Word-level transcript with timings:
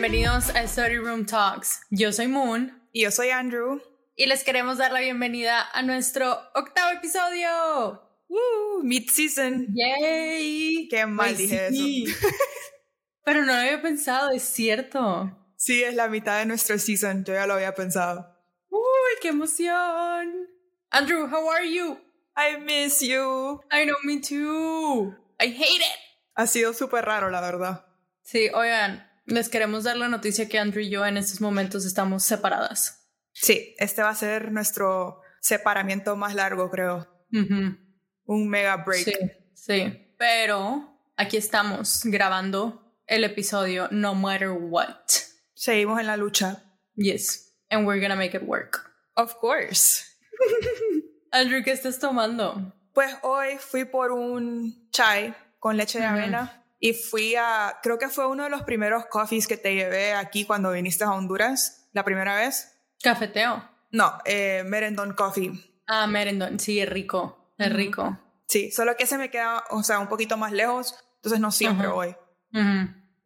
Bienvenidos 0.00 0.48
a 0.56 0.66
Study 0.66 0.96
Room 0.96 1.26
Talks. 1.26 1.82
Yo 1.90 2.10
soy 2.10 2.26
Moon. 2.26 2.88
Y 2.90 3.02
yo 3.02 3.10
soy 3.10 3.28
Andrew. 3.28 3.82
Y 4.16 4.24
les 4.24 4.44
queremos 4.44 4.78
dar 4.78 4.92
la 4.92 5.00
bienvenida 5.00 5.68
a 5.74 5.82
nuestro 5.82 6.40
octavo 6.54 6.92
episodio. 6.92 8.00
¡Woo! 8.26 8.82
Mid-season. 8.82 9.66
¡Yay! 9.74 10.88
Qué 10.88 11.04
mal 11.04 11.36
dije 11.36 11.66
eso. 11.66 12.16
Pero 13.26 13.40
no 13.44 13.52
lo 13.52 13.58
había 13.58 13.82
pensado, 13.82 14.30
es 14.30 14.42
cierto. 14.42 15.36
Sí, 15.56 15.82
es 15.82 15.94
la 15.94 16.08
mitad 16.08 16.38
de 16.38 16.46
nuestro 16.46 16.78
season. 16.78 17.22
Yo 17.26 17.34
ya 17.34 17.46
lo 17.46 17.52
había 17.52 17.74
pensado. 17.74 18.26
¡Uy, 18.70 18.80
qué 19.20 19.28
emoción! 19.28 20.48
Andrew, 20.88 21.26
how 21.26 21.50
are 21.50 21.70
you? 21.70 21.98
I 22.38 22.58
miss 22.58 23.02
you. 23.02 23.60
I 23.70 23.84
know, 23.84 23.96
me 24.02 24.18
too. 24.18 25.14
I 25.38 25.48
hate 25.48 25.82
it. 25.82 26.00
Ha 26.36 26.46
sido 26.46 26.72
súper 26.72 27.04
raro, 27.04 27.28
la 27.28 27.42
verdad. 27.42 27.84
Sí, 28.22 28.48
oigan, 28.54 29.09
les 29.30 29.48
queremos 29.48 29.84
dar 29.84 29.96
la 29.96 30.08
noticia 30.08 30.48
que 30.48 30.58
Andrew 30.58 30.82
y 30.82 30.90
yo 30.90 31.06
en 31.06 31.16
estos 31.16 31.40
momentos 31.40 31.84
estamos 31.84 32.24
separadas. 32.24 33.08
Sí, 33.32 33.74
este 33.78 34.02
va 34.02 34.10
a 34.10 34.14
ser 34.14 34.50
nuestro 34.52 35.20
separamiento 35.40 36.16
más 36.16 36.34
largo, 36.34 36.70
creo. 36.70 37.08
Un 37.30 38.48
mega 38.48 38.76
break. 38.78 39.04
Sí, 39.04 39.14
sí. 39.54 40.14
Pero 40.18 40.98
aquí 41.16 41.36
estamos 41.36 42.02
grabando 42.04 42.96
el 43.06 43.24
episodio 43.24 43.88
No 43.90 44.14
Matter 44.14 44.50
What. 44.50 45.06
Seguimos 45.54 46.00
en 46.00 46.06
la 46.06 46.16
lucha. 46.16 46.64
Yes. 46.94 47.54
And 47.70 47.86
we're 47.86 48.00
gonna 48.00 48.16
make 48.16 48.36
it 48.36 48.42
work. 48.42 48.92
Of 49.14 49.36
course. 49.36 50.04
Andrew, 51.32 51.62
¿qué 51.62 51.72
estás 51.72 51.98
tomando? 51.98 52.74
Pues 52.92 53.14
hoy 53.22 53.58
fui 53.58 53.84
por 53.84 54.10
un 54.10 54.90
chai 54.90 55.34
con 55.60 55.76
leche 55.76 56.00
de 56.00 56.06
avena 56.06 56.59
y 56.80 56.94
fui 56.94 57.36
a, 57.36 57.78
creo 57.82 57.98
que 57.98 58.08
fue 58.08 58.26
uno 58.26 58.44
de 58.44 58.50
los 58.50 58.62
primeros 58.62 59.04
coffees 59.06 59.46
que 59.46 59.58
te 59.58 59.74
llevé 59.74 60.14
aquí 60.14 60.46
cuando 60.46 60.72
viniste 60.72 61.04
a 61.04 61.12
Honduras, 61.12 61.88
la 61.92 62.04
primera 62.04 62.36
vez. 62.36 62.74
¿Cafeteo? 63.02 63.62
No, 63.92 64.18
eh, 64.24 64.62
Merendon 64.64 65.12
Coffee. 65.12 65.52
Ah, 65.86 66.06
Merendon, 66.06 66.58
sí, 66.58 66.80
es 66.80 66.88
rico, 66.88 67.52
es 67.58 67.70
rico. 67.72 68.18
Sí, 68.48 68.70
solo 68.70 68.96
que 68.96 69.06
se 69.06 69.18
me 69.18 69.30
queda, 69.30 69.62
o 69.70 69.82
sea, 69.82 69.98
un 69.98 70.08
poquito 70.08 70.38
más 70.38 70.52
lejos, 70.52 70.94
entonces 71.16 71.38
no 71.38 71.52
siempre 71.52 71.86
voy. 71.88 72.16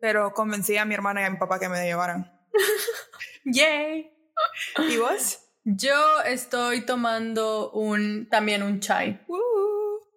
Pero 0.00 0.34
convencí 0.34 0.77
a 0.77 0.84
mi 0.84 0.94
hermana 0.94 1.22
y 1.22 1.24
a 1.24 1.30
mi 1.30 1.39
papá 1.39 1.61
que 1.61 1.68
me 1.68 1.83
llevaran. 1.84 2.30
¡Yay! 3.44 4.11
¿Y 4.91 4.96
vos? 4.96 5.39
Yo 5.64 6.20
estoy 6.27 6.84
tomando 6.84 7.70
un, 7.70 8.28
también 8.28 8.62
un 8.62 8.80
chai. 8.80 9.24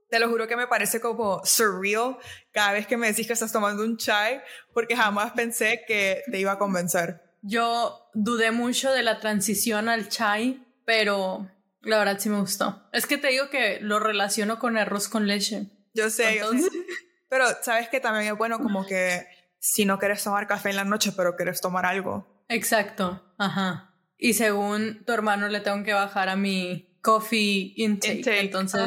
Te 0.09 0.19
lo 0.19 0.30
juro 0.30 0.47
que 0.47 0.55
me 0.55 0.67
parece 0.67 1.02
como 1.02 1.41
surreal 1.44 2.17
cada 2.52 2.73
vez 2.73 2.88
que 2.88 2.97
me 2.97 3.08
decís 3.08 3.27
que 3.27 3.33
estás 3.33 3.52
tomando 3.52 3.83
un 3.83 3.97
chai, 3.97 4.41
porque 4.73 4.95
jamás 4.95 5.33
pensé 5.33 5.83
que 5.88 6.23
te 6.31 6.39
iba 6.39 6.53
a 6.53 6.58
convencer. 6.58 7.22
Yo 7.41 8.09
dudé 8.13 8.52
mucho 8.52 8.91
de 8.91 9.03
la 9.03 9.19
transición 9.19 9.89
al 9.89 10.09
chai, 10.09 10.66
pero 10.85 11.50
la 11.81 12.00
verdad 12.00 12.17
sí 12.19 12.30
me 12.30 12.39
gustó. 12.39 12.88
Es 12.94 13.05
que 13.05 13.17
te 13.17 13.28
digo 13.30 13.50
que 13.50 13.80
lo 13.81 14.00
relaciono 14.00 14.59
con 14.59 14.78
arroz 14.78 15.08
con 15.08 15.28
leche. 15.28 15.72
Yo 15.94 16.09
sé, 16.09 16.38
yo 16.38 16.52
sé. 16.52 16.69
Pero 17.30 17.45
sabes 17.61 17.89
que 17.89 18.00
también 18.00 18.31
es 18.31 18.38
bueno 18.38 18.58
como 18.59 18.85
que 18.85 19.28
si 19.59 19.83
no 19.83 20.00
quieres 20.00 20.23
tomar 20.23 20.47
café 20.47 20.69
en 20.69 20.78
la 20.78 20.85
noche, 20.85 21.11
pero 21.11 21.35
quieres 21.35 21.59
tomar 21.59 21.85
algo. 21.85 22.45
Exacto, 22.47 23.33
ajá. 23.38 23.94
Y 24.17 24.33
según 24.33 25.03
tu 25.05 25.11
hermano 25.11 25.50
le 25.50 25.59
tengo 25.59 25.83
que 25.83 25.91
bajar 25.94 26.30
a 26.30 26.38
mi 26.38 26.97
coffee 27.02 27.73
intake, 27.75 28.39
entonces 28.39 28.81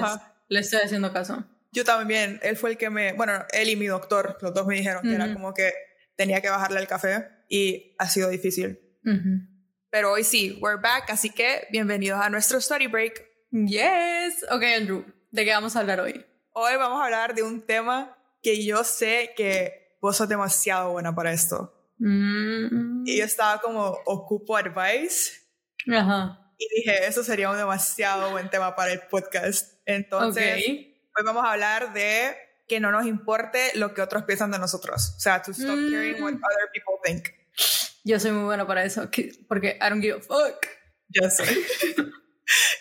le 0.51 0.61
estoy 0.61 0.81
haciendo 0.81 1.13
caso. 1.13 1.45
Yo 1.73 1.85
también, 1.85 2.41
él 2.43 2.57
fue 2.57 2.71
el 2.71 2.77
que 2.77 2.91
me, 2.91 3.13
bueno, 3.13 3.45
él 3.53 3.69
y 3.69 3.77
mi 3.77 3.87
doctor, 3.87 4.37
los 4.41 4.53
dos 4.53 4.67
me 4.67 4.75
dijeron 4.75 5.03
que 5.03 5.15
era 5.15 5.33
como 5.33 5.55
que 5.55 5.73
tenía 6.17 6.43
que 6.43 6.51
bajarle 6.51 6.81
el 6.81 6.89
café 6.89 7.29
y 7.49 7.95
ha 7.99 8.09
sido 8.09 8.29
difícil. 8.29 8.81
Pero 9.91 10.13
hoy 10.13 10.25
sí, 10.25 10.59
we're 10.61 10.81
back, 10.81 11.09
así 11.11 11.31
que 11.31 11.69
bienvenidos 11.71 12.21
a 12.21 12.29
nuestro 12.29 12.61
study 12.61 12.89
break. 12.89 13.25
Yes. 13.53 14.45
Ok, 14.51 14.65
Andrew, 14.77 15.05
¿de 15.31 15.45
qué 15.45 15.53
vamos 15.53 15.77
a 15.77 15.81
hablar 15.81 16.01
hoy? 16.01 16.27
Hoy 16.53 16.77
vamos 16.77 17.01
a 17.01 17.05
hablar 17.05 17.35
de 17.35 17.45
un 17.45 17.65
tema 17.65 18.17
que 18.43 18.65
yo 18.65 18.83
sé 18.83 19.33
que 19.37 19.97
vos 20.03 20.17
sos 20.17 20.29
demasiado 20.29 20.93
buena 20.93 21.15
para 21.15 21.33
esto. 21.33 21.93
Mm. 21.99 23.05
Y 23.07 23.19
yo 23.19 23.25
estaba 23.25 23.61
como, 23.61 23.97
ocupo 24.05 24.57
advice. 24.57 25.33
Ajá. 25.89 26.53
Y 26.59 26.69
dije, 26.77 27.07
eso 27.07 27.23
sería 27.23 27.51
un 27.51 27.57
demasiado 27.57 28.33
buen 28.33 28.51
tema 28.51 28.75
para 28.75 28.93
el 28.93 29.01
podcast. 29.11 29.80
Entonces, 29.95 30.57
hoy 30.67 31.25
vamos 31.25 31.45
a 31.45 31.53
hablar 31.53 31.93
de 31.93 32.37
que 32.69 32.81
no 32.81 32.91
nos 32.93 33.07
importe 33.07 33.73
lo 33.75 33.95
que 33.95 34.03
otros 34.03 34.23
piensan 34.25 34.51
de 34.51 34.59
nosotros. 34.59 35.15
O 35.17 35.21
sea, 35.21 35.43
to 35.43 35.51
stop 35.53 35.77
caring 35.91 36.23
what 36.23 36.33
Mm. 36.33 36.37
other 36.45 36.71
people 36.73 36.95
think. 37.05 37.29
Yo 38.05 38.19
soy 38.21 38.31
muy 38.33 38.45
buena 38.45 38.67
para 38.67 38.85
eso, 38.85 39.09
porque 39.49 39.77
I 39.81 39.89
don't 39.91 40.01
give 40.03 40.19
a 40.19 40.21
fuck. 40.21 40.67
Yo 41.09 41.29
sé. 41.29 41.45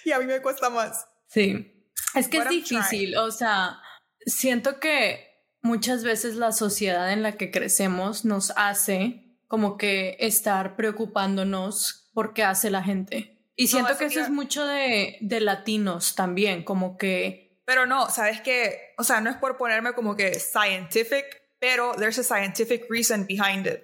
y 0.06 0.12
a 0.12 0.20
mí 0.20 0.26
me 0.26 0.42
cuesta 0.42 0.70
más. 0.70 1.08
Sí. 1.28 1.86
Es 2.16 2.28
que 2.28 2.38
es 2.38 2.44
I'm 2.46 2.54
difícil, 2.54 3.18
o 3.18 3.32
sea, 3.32 3.80
siento 4.26 4.80
que 4.80 5.28
muchas 5.62 6.04
veces 6.04 6.36
la 6.36 6.52
sociedad 6.52 7.12
en 7.12 7.22
la 7.24 7.34
que 7.34 7.52
crecemos 7.52 8.26
nos 8.26 8.52
hace 8.56 9.38
como 9.48 9.78
que 9.78 10.16
estar 10.20 10.76
preocupándonos 10.76 12.10
por 12.14 12.34
qué 12.34 12.44
hace 12.44 12.70
la 12.70 12.84
gente. 12.84 13.39
Y 13.62 13.68
siento 13.68 13.98
que 13.98 14.06
eso 14.06 14.22
es 14.22 14.30
mucho 14.30 14.66
de, 14.66 15.18
de 15.20 15.42
latinos 15.42 16.16
también, 16.16 16.64
como 16.64 16.98
que... 16.98 17.60
Pero 17.66 17.86
no, 17.86 18.10
sabes 18.10 18.40
que, 18.40 18.94
o 18.98 19.04
sea, 19.04 19.20
no 19.20 19.30
es 19.30 19.36
por 19.36 19.58
ponerme 19.58 19.92
como 19.94 20.16
que 20.16 20.40
scientific, 20.40 21.26
pero 21.60 21.92
there's 21.96 22.18
a 22.20 22.24
scientific 22.24 22.86
reason 22.90 23.26
behind 23.28 23.68
it. 23.68 23.82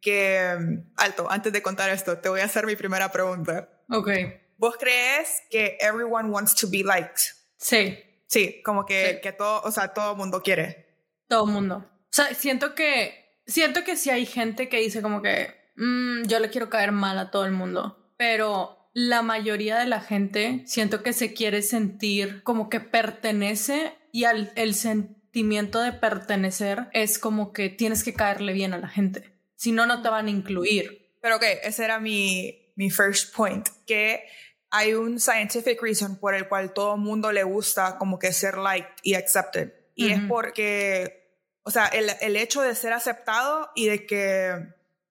Que, 0.00 0.52
um, 0.58 0.84
alto, 0.96 1.30
antes 1.30 1.52
de 1.52 1.62
contar 1.62 1.90
esto, 1.90 2.18
te 2.18 2.28
voy 2.28 2.40
a 2.40 2.44
hacer 2.46 2.66
mi 2.66 2.74
primera 2.74 3.12
pregunta. 3.12 3.68
Ok. 3.88 4.10
¿Vos 4.58 4.76
crees 4.78 5.42
que 5.48 5.78
everyone 5.80 6.28
wants 6.30 6.54
to 6.56 6.68
be 6.68 6.82
liked? 6.82 7.20
Sí. 7.58 7.96
Sí, 8.26 8.62
como 8.64 8.84
que, 8.84 9.12
Sí. 9.14 9.20
que 9.22 9.32
todo, 9.32 9.62
o 9.62 9.70
sea, 9.70 9.88
todo 9.94 10.16
mundo 10.16 10.42
quiere. 10.42 10.88
Todo 11.28 11.46
mundo. 11.46 11.76
O 11.86 12.08
sea, 12.10 12.34
siento 12.34 12.74
que, 12.74 13.38
siento 13.46 13.84
que 13.84 13.96
sí 13.96 14.10
hay 14.10 14.26
gente 14.26 14.68
que 14.68 14.78
dice 14.80 15.02
como 15.02 15.22
que, 15.22 15.54
"Mm, 15.76 16.24
yo 16.24 16.40
le 16.40 16.50
quiero 16.50 16.68
caer 16.68 16.90
mal 16.90 17.16
a 17.18 17.30
todo 17.30 17.44
el 17.46 17.52
mundo, 17.52 18.01
pero 18.22 18.88
la 18.92 19.22
mayoría 19.22 19.80
de 19.80 19.86
la 19.86 20.00
gente 20.00 20.62
siento 20.64 21.02
que 21.02 21.12
se 21.12 21.34
quiere 21.34 21.60
sentir 21.60 22.44
como 22.44 22.68
que 22.68 22.78
pertenece 22.78 23.98
y 24.12 24.26
al, 24.26 24.52
el 24.54 24.76
sentimiento 24.76 25.80
de 25.80 25.90
pertenecer 25.90 26.86
es 26.92 27.18
como 27.18 27.52
que 27.52 27.68
tienes 27.68 28.04
que 28.04 28.14
caerle 28.14 28.52
bien 28.52 28.74
a 28.74 28.78
la 28.78 28.86
gente, 28.86 29.32
si 29.56 29.72
no, 29.72 29.86
no 29.86 30.02
te 30.02 30.08
van 30.08 30.28
a 30.28 30.30
incluir. 30.30 31.10
Pero 31.20 31.34
ok, 31.34 31.42
ese 31.64 31.84
era 31.84 31.98
mi, 31.98 32.72
mi 32.76 32.90
first 32.90 33.34
point, 33.34 33.68
que 33.88 34.22
hay 34.70 34.94
un 34.94 35.18
scientific 35.18 35.82
reason 35.82 36.14
por 36.14 36.36
el 36.36 36.46
cual 36.46 36.72
todo 36.72 36.96
mundo 36.96 37.32
le 37.32 37.42
gusta 37.42 37.98
como 37.98 38.20
que 38.20 38.32
ser 38.32 38.56
liked 38.56 38.94
y 39.02 39.14
accepted. 39.14 39.72
Y 39.96 40.12
es 40.12 40.20
porque, 40.28 41.40
o 41.64 41.72
sea, 41.72 41.86
el, 41.86 42.08
el 42.20 42.36
hecho 42.36 42.62
de 42.62 42.76
ser 42.76 42.92
aceptado 42.92 43.72
y 43.74 43.88
de 43.88 44.06
que, 44.06 44.64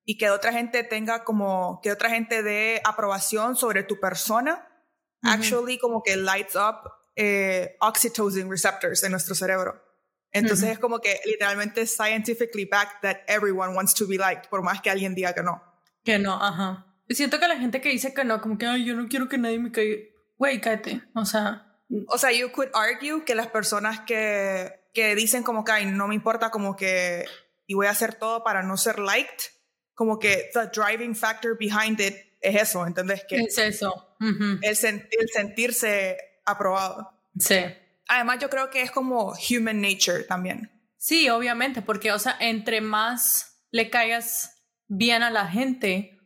y 0.05 0.17
que 0.17 0.29
otra 0.29 0.51
gente 0.51 0.83
tenga 0.83 1.23
como, 1.23 1.79
que 1.81 1.91
otra 1.91 2.09
gente 2.09 2.43
dé 2.43 2.81
aprobación 2.83 3.55
sobre 3.55 3.83
tu 3.83 3.99
persona, 3.99 4.67
actually 5.23 5.77
como 5.77 6.01
que 6.01 6.17
lights 6.17 6.55
up 6.55 6.89
eh, 7.15 7.75
oxytocin 7.79 8.49
receptors 8.49 9.03
en 9.03 9.11
nuestro 9.11 9.35
cerebro. 9.35 9.83
Entonces 10.31 10.69
es 10.69 10.79
como 10.79 10.99
que 10.99 11.19
literalmente 11.25 11.85
scientifically 11.85 12.65
backed 12.65 13.01
that 13.01 13.17
everyone 13.27 13.75
wants 13.75 13.93
to 13.93 14.07
be 14.07 14.17
liked, 14.17 14.49
por 14.49 14.63
más 14.63 14.81
que 14.81 14.89
alguien 14.89 15.13
diga 15.13 15.33
que 15.33 15.43
no. 15.43 15.61
Que 16.03 16.17
no, 16.17 16.33
ajá. 16.33 16.87
Siento 17.09 17.39
que 17.39 17.47
la 17.47 17.57
gente 17.57 17.81
que 17.81 17.89
dice 17.89 18.13
que 18.13 18.23
no, 18.23 18.41
como 18.41 18.57
que, 18.57 18.65
ay, 18.65 18.85
yo 18.85 18.95
no 18.95 19.07
quiero 19.09 19.27
que 19.27 19.37
nadie 19.37 19.59
me 19.59 19.71
caiga. 19.71 19.97
Güey, 20.37 20.61
cállate. 20.61 21.03
O 21.13 21.25
sea, 21.25 21.71
O 22.07 22.17
sea, 22.17 22.31
you 22.31 22.51
could 22.51 22.69
argue 22.73 23.25
que 23.25 23.35
las 23.35 23.47
personas 23.47 23.99
que, 24.01 24.71
que 24.93 25.13
dicen 25.15 25.43
como 25.43 25.63
que, 25.63 25.73
ay, 25.73 25.85
no 25.85 26.07
me 26.07 26.15
importa 26.15 26.49
como 26.49 26.75
que, 26.75 27.25
y 27.67 27.73
voy 27.73 27.87
a 27.87 27.91
hacer 27.91 28.15
todo 28.15 28.43
para 28.43 28.63
no 28.63 28.77
ser 28.77 28.99
liked, 28.99 29.51
como 30.01 30.17
que 30.17 30.49
the 30.51 30.65
driving 30.73 31.13
factor 31.15 31.55
behind 31.55 31.99
it 31.99 32.15
es 32.39 32.59
eso, 32.59 32.87
¿entendés? 32.87 33.23
Que 33.29 33.35
es 33.35 33.55
eso. 33.59 34.15
Ujú. 34.19 34.57
el, 34.63 34.75
sen- 34.75 35.07
el 35.11 35.29
sentirse 35.31 36.17
aprobado. 36.43 37.13
Sí. 37.37 37.59
Además, 38.07 38.39
yo 38.41 38.49
creo 38.49 38.71
que 38.71 38.81
es 38.81 38.89
como 38.89 39.33
human 39.47 39.79
nature 39.79 40.23
también. 40.23 40.71
Sí, 40.97 41.29
obviamente, 41.29 41.83
porque, 41.83 42.11
o 42.11 42.17
sea, 42.17 42.35
entre 42.39 42.81
más 42.81 43.59
le 43.69 43.91
caigas 43.91 44.63
bien 44.87 45.21
a 45.21 45.29
la 45.29 45.45
gente, 45.47 46.17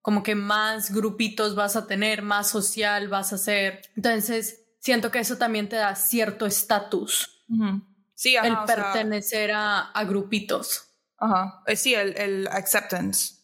como 0.00 0.22
que 0.22 0.36
más 0.36 0.92
grupitos 0.92 1.56
vas 1.56 1.74
a 1.74 1.88
tener, 1.88 2.22
más 2.22 2.48
social 2.48 3.08
vas 3.08 3.32
a 3.32 3.38
ser. 3.38 3.82
Entonces, 3.96 4.64
siento 4.78 5.10
que 5.10 5.18
eso 5.18 5.38
también 5.38 5.68
te 5.68 5.74
da 5.74 5.96
cierto 5.96 6.46
estatus, 6.46 7.44
Sí, 8.14 8.36
ajá, 8.36 8.46
el 8.46 8.52
o 8.54 8.64
sea, 8.64 8.76
pertenecer 8.76 9.50
a, 9.50 9.90
a 9.90 10.04
grupitos. 10.04 10.93
Ajá. 11.24 11.62
Eh, 11.66 11.76
sí, 11.76 11.94
el, 11.94 12.16
el 12.18 12.48
acceptance. 12.48 13.34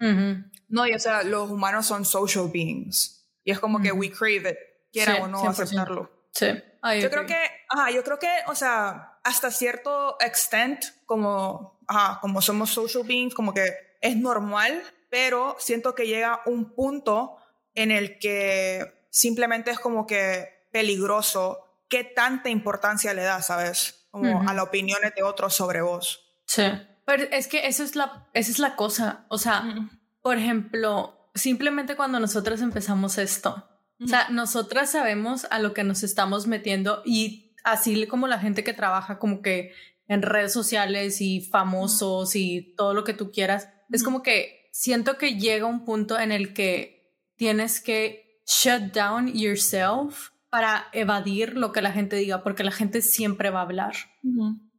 Ujú. 0.00 0.44
No, 0.68 0.86
y 0.86 0.94
o 0.94 0.98
sea, 0.98 1.22
los 1.22 1.50
humanos 1.50 1.86
son 1.86 2.04
social 2.04 2.48
beings. 2.52 3.28
Y 3.44 3.50
es 3.52 3.60
como 3.60 3.80
que 3.80 3.92
Ujú. 3.92 4.00
we 4.00 4.10
crave 4.10 4.50
it, 4.50 4.56
quiera 4.92 5.16
Sí, 5.16 5.20
o 5.22 5.28
no 5.28 5.42
100%. 5.42 5.48
aceptarlo. 5.62 6.10
Sí. 6.32 6.46
I 6.46 7.00
Yo 7.00 7.10
creo 7.10 7.22
agree. 7.22 7.26
que, 7.36 7.50
ajá, 7.70 7.90
yo 7.90 8.02
creo 8.04 8.18
que, 8.18 8.28
o 8.48 8.54
sea, 8.54 9.18
hasta 9.22 9.50
cierto 9.50 10.16
extent, 10.20 10.84
como, 11.06 11.80
ajá, 11.86 12.18
como 12.20 12.42
somos 12.42 12.70
social 12.70 13.04
beings, 13.06 13.34
como 13.34 13.54
que 13.54 13.64
es 14.00 14.16
normal, 14.16 14.82
pero 15.10 15.56
siento 15.58 15.94
que 15.94 16.06
llega 16.06 16.40
un 16.46 16.74
punto 16.74 17.36
en 17.74 17.90
el 17.90 18.18
que 18.18 19.06
simplemente 19.10 19.70
es 19.70 19.78
como 19.78 20.06
que 20.06 20.66
peligroso 20.72 21.60
qué 21.88 22.02
tanta 22.04 22.48
importancia 22.50 23.14
le 23.14 23.22
das, 23.22 23.46
¿sabes? 23.46 24.06
Como 24.10 24.42
a 24.48 24.52
las 24.54 24.64
opiniones 24.64 25.12
de 25.14 25.22
otros 25.22 25.54
sobre 25.54 25.80
vos. 25.82 26.34
Sí. 26.46 26.64
Pero 27.06 27.24
es 27.30 27.48
que 27.48 27.66
eso 27.66 27.82
es 27.82 27.96
la, 27.96 28.26
esa 28.32 28.50
es 28.50 28.58
la 28.58 28.76
cosa. 28.76 29.26
O 29.28 29.38
sea, 29.38 29.88
por 30.22 30.38
ejemplo, 30.38 31.30
simplemente 31.34 31.96
cuando 31.96 32.18
nosotros 32.20 32.60
empezamos 32.62 33.18
esto, 33.18 33.68
o 34.02 34.06
sea, 34.06 34.28
nosotras 34.30 34.90
sabemos 34.90 35.46
a 35.50 35.58
lo 35.58 35.72
que 35.72 35.84
nos 35.84 36.02
estamos 36.02 36.46
metiendo 36.46 37.02
y 37.04 37.54
así 37.62 38.06
como 38.06 38.26
la 38.26 38.38
gente 38.38 38.64
que 38.64 38.72
trabaja 38.72 39.18
como 39.18 39.40
que 39.40 39.72
en 40.08 40.22
redes 40.22 40.52
sociales 40.52 41.20
y 41.20 41.40
famosos 41.40 42.36
y 42.36 42.74
todo 42.76 42.92
lo 42.92 43.04
que 43.04 43.14
tú 43.14 43.30
quieras, 43.30 43.68
es 43.90 44.02
como 44.02 44.22
que 44.22 44.68
siento 44.72 45.16
que 45.16 45.38
llega 45.38 45.66
un 45.66 45.84
punto 45.84 46.18
en 46.18 46.32
el 46.32 46.52
que 46.52 47.14
tienes 47.36 47.80
que 47.80 48.42
shut 48.46 48.92
down 48.92 49.32
yourself 49.32 50.30
para 50.50 50.86
evadir 50.92 51.56
lo 51.56 51.72
que 51.72 51.82
la 51.82 51.92
gente 51.92 52.16
diga, 52.16 52.42
porque 52.42 52.64
la 52.64 52.70
gente 52.70 53.02
siempre 53.02 53.50
va 53.50 53.60
a 53.60 53.62
hablar. 53.62 53.94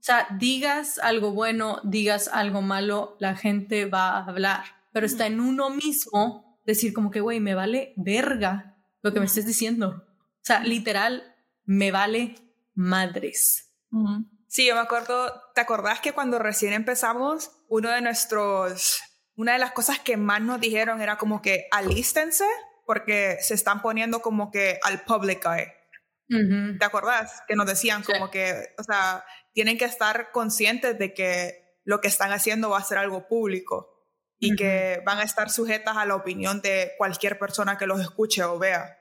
Sea, 0.05 0.27
digas 0.37 0.99
algo 0.99 1.31
bueno, 1.31 1.79
digas 1.83 2.27
algo 2.27 2.61
malo, 2.61 3.15
la 3.19 3.35
gente 3.35 3.85
va 3.85 4.17
a 4.17 4.25
hablar, 4.25 4.63
pero 4.91 5.05
está 5.05 5.25
en 5.27 5.39
uno 5.39 5.69
mismo 5.69 6.59
decir 6.65 6.93
como 6.93 7.11
que, 7.11 7.21
güey, 7.21 7.39
me 7.39 7.55
vale 7.55 7.93
verga 7.97 8.77
lo 9.01 9.13
que 9.13 9.19
me 9.19 9.25
estés 9.25 9.45
diciendo. 9.45 10.05
O 10.07 10.43
sea, 10.43 10.59
literal, 10.61 11.35
me 11.63 11.91
vale 11.91 12.35
madres. 12.73 13.73
Sí, 14.47 14.67
yo 14.67 14.75
me 14.75 14.81
acuerdo, 14.81 15.41
¿te 15.53 15.61
acordás 15.61 15.99
que 15.99 16.13
cuando 16.13 16.39
recién 16.39 16.73
empezamos, 16.73 17.51
uno 17.67 17.89
de 17.89 18.01
nuestros, 18.01 19.01
una 19.35 19.53
de 19.53 19.59
las 19.59 19.71
cosas 19.71 19.99
que 19.99 20.17
más 20.17 20.41
nos 20.41 20.59
dijeron 20.59 21.01
era 21.01 21.17
como 21.17 21.41
que 21.41 21.67
alístense 21.71 22.45
porque 22.85 23.37
se 23.41 23.53
están 23.53 23.81
poniendo 23.81 24.21
como 24.21 24.51
que 24.51 24.79
al 24.83 25.01
public 25.01 25.45
eye. 25.45 25.73
¿Te 26.79 26.85
acordás? 26.85 27.43
Que 27.47 27.55
nos 27.55 27.67
decían 27.67 28.03
como 28.03 28.31
que, 28.31 28.73
o 28.77 28.83
sea, 28.83 29.23
tienen 29.55 29.77
que 29.77 29.85
estar 29.85 30.31
conscientes 30.33 30.99
de 30.99 31.13
que 31.13 31.79
lo 31.85 32.01
que 32.01 32.09
están 32.09 32.33
haciendo 32.33 32.71
va 32.71 32.77
a 32.77 32.83
ser 32.83 32.97
algo 32.97 33.27
público 33.27 33.89
y 34.37 34.53
que 34.57 35.01
van 35.05 35.19
a 35.19 35.23
estar 35.23 35.49
sujetas 35.49 35.95
a 35.95 36.05
la 36.05 36.15
opinión 36.15 36.61
de 36.61 36.91
cualquier 36.97 37.39
persona 37.39 37.77
que 37.77 37.87
los 37.87 38.01
escuche 38.01 38.43
o 38.43 38.59
vea. 38.59 38.99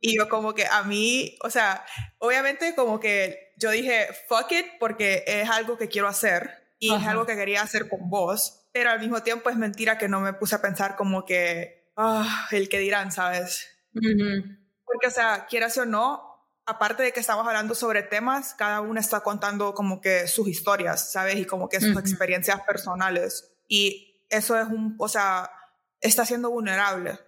Y 0.00 0.16
yo 0.16 0.28
como 0.30 0.54
que 0.54 0.66
a 0.66 0.82
mí, 0.84 1.36
o 1.44 1.50
sea, 1.50 1.84
obviamente 2.18 2.74
como 2.74 2.98
que 2.98 3.52
yo 3.58 3.70
dije, 3.70 4.08
fuck 4.26 4.50
it, 4.52 4.66
porque 4.80 5.22
es 5.26 5.50
algo 5.50 5.76
que 5.76 5.88
quiero 5.88 6.08
hacer 6.08 6.72
y 6.78 6.94
es 6.94 7.06
algo 7.06 7.26
que 7.26 7.36
quería 7.36 7.60
hacer 7.60 7.90
con 7.90 8.08
vos, 8.08 8.70
pero 8.72 8.90
al 8.90 9.00
mismo 9.00 9.22
tiempo 9.22 9.50
es 9.50 9.56
mentira 9.56 9.98
que 9.98 10.08
no 10.08 10.20
me 10.20 10.32
puse 10.32 10.54
a 10.54 10.62
pensar 10.62 10.96
como 10.96 11.26
que, 11.26 11.92
ah, 11.94 12.48
el 12.52 12.70
que 12.70 12.78
dirán, 12.78 13.12
¿sabes? 13.12 13.68
Porque, 13.92 15.08
o 15.08 15.10
sea, 15.10 15.46
quieras 15.46 15.76
o 15.76 15.84
no, 15.84 16.27
aparte 16.68 17.02
de 17.02 17.12
que 17.12 17.20
estamos 17.20 17.46
hablando 17.46 17.74
sobre 17.74 18.02
temas, 18.02 18.54
cada 18.54 18.82
uno 18.82 19.00
está 19.00 19.20
contando 19.20 19.72
como 19.72 20.02
que 20.02 20.28
sus 20.28 20.48
historias, 20.48 21.10
¿sabes? 21.10 21.36
Y 21.36 21.46
como 21.46 21.68
que 21.68 21.80
sus 21.80 21.96
experiencias 21.96 22.60
personales. 22.60 23.56
Y 23.66 24.22
eso 24.28 24.58
es 24.58 24.68
un, 24.68 24.94
o 24.98 25.08
sea, 25.08 25.50
está 26.00 26.26
siendo 26.26 26.50
vulnerable. 26.50 27.18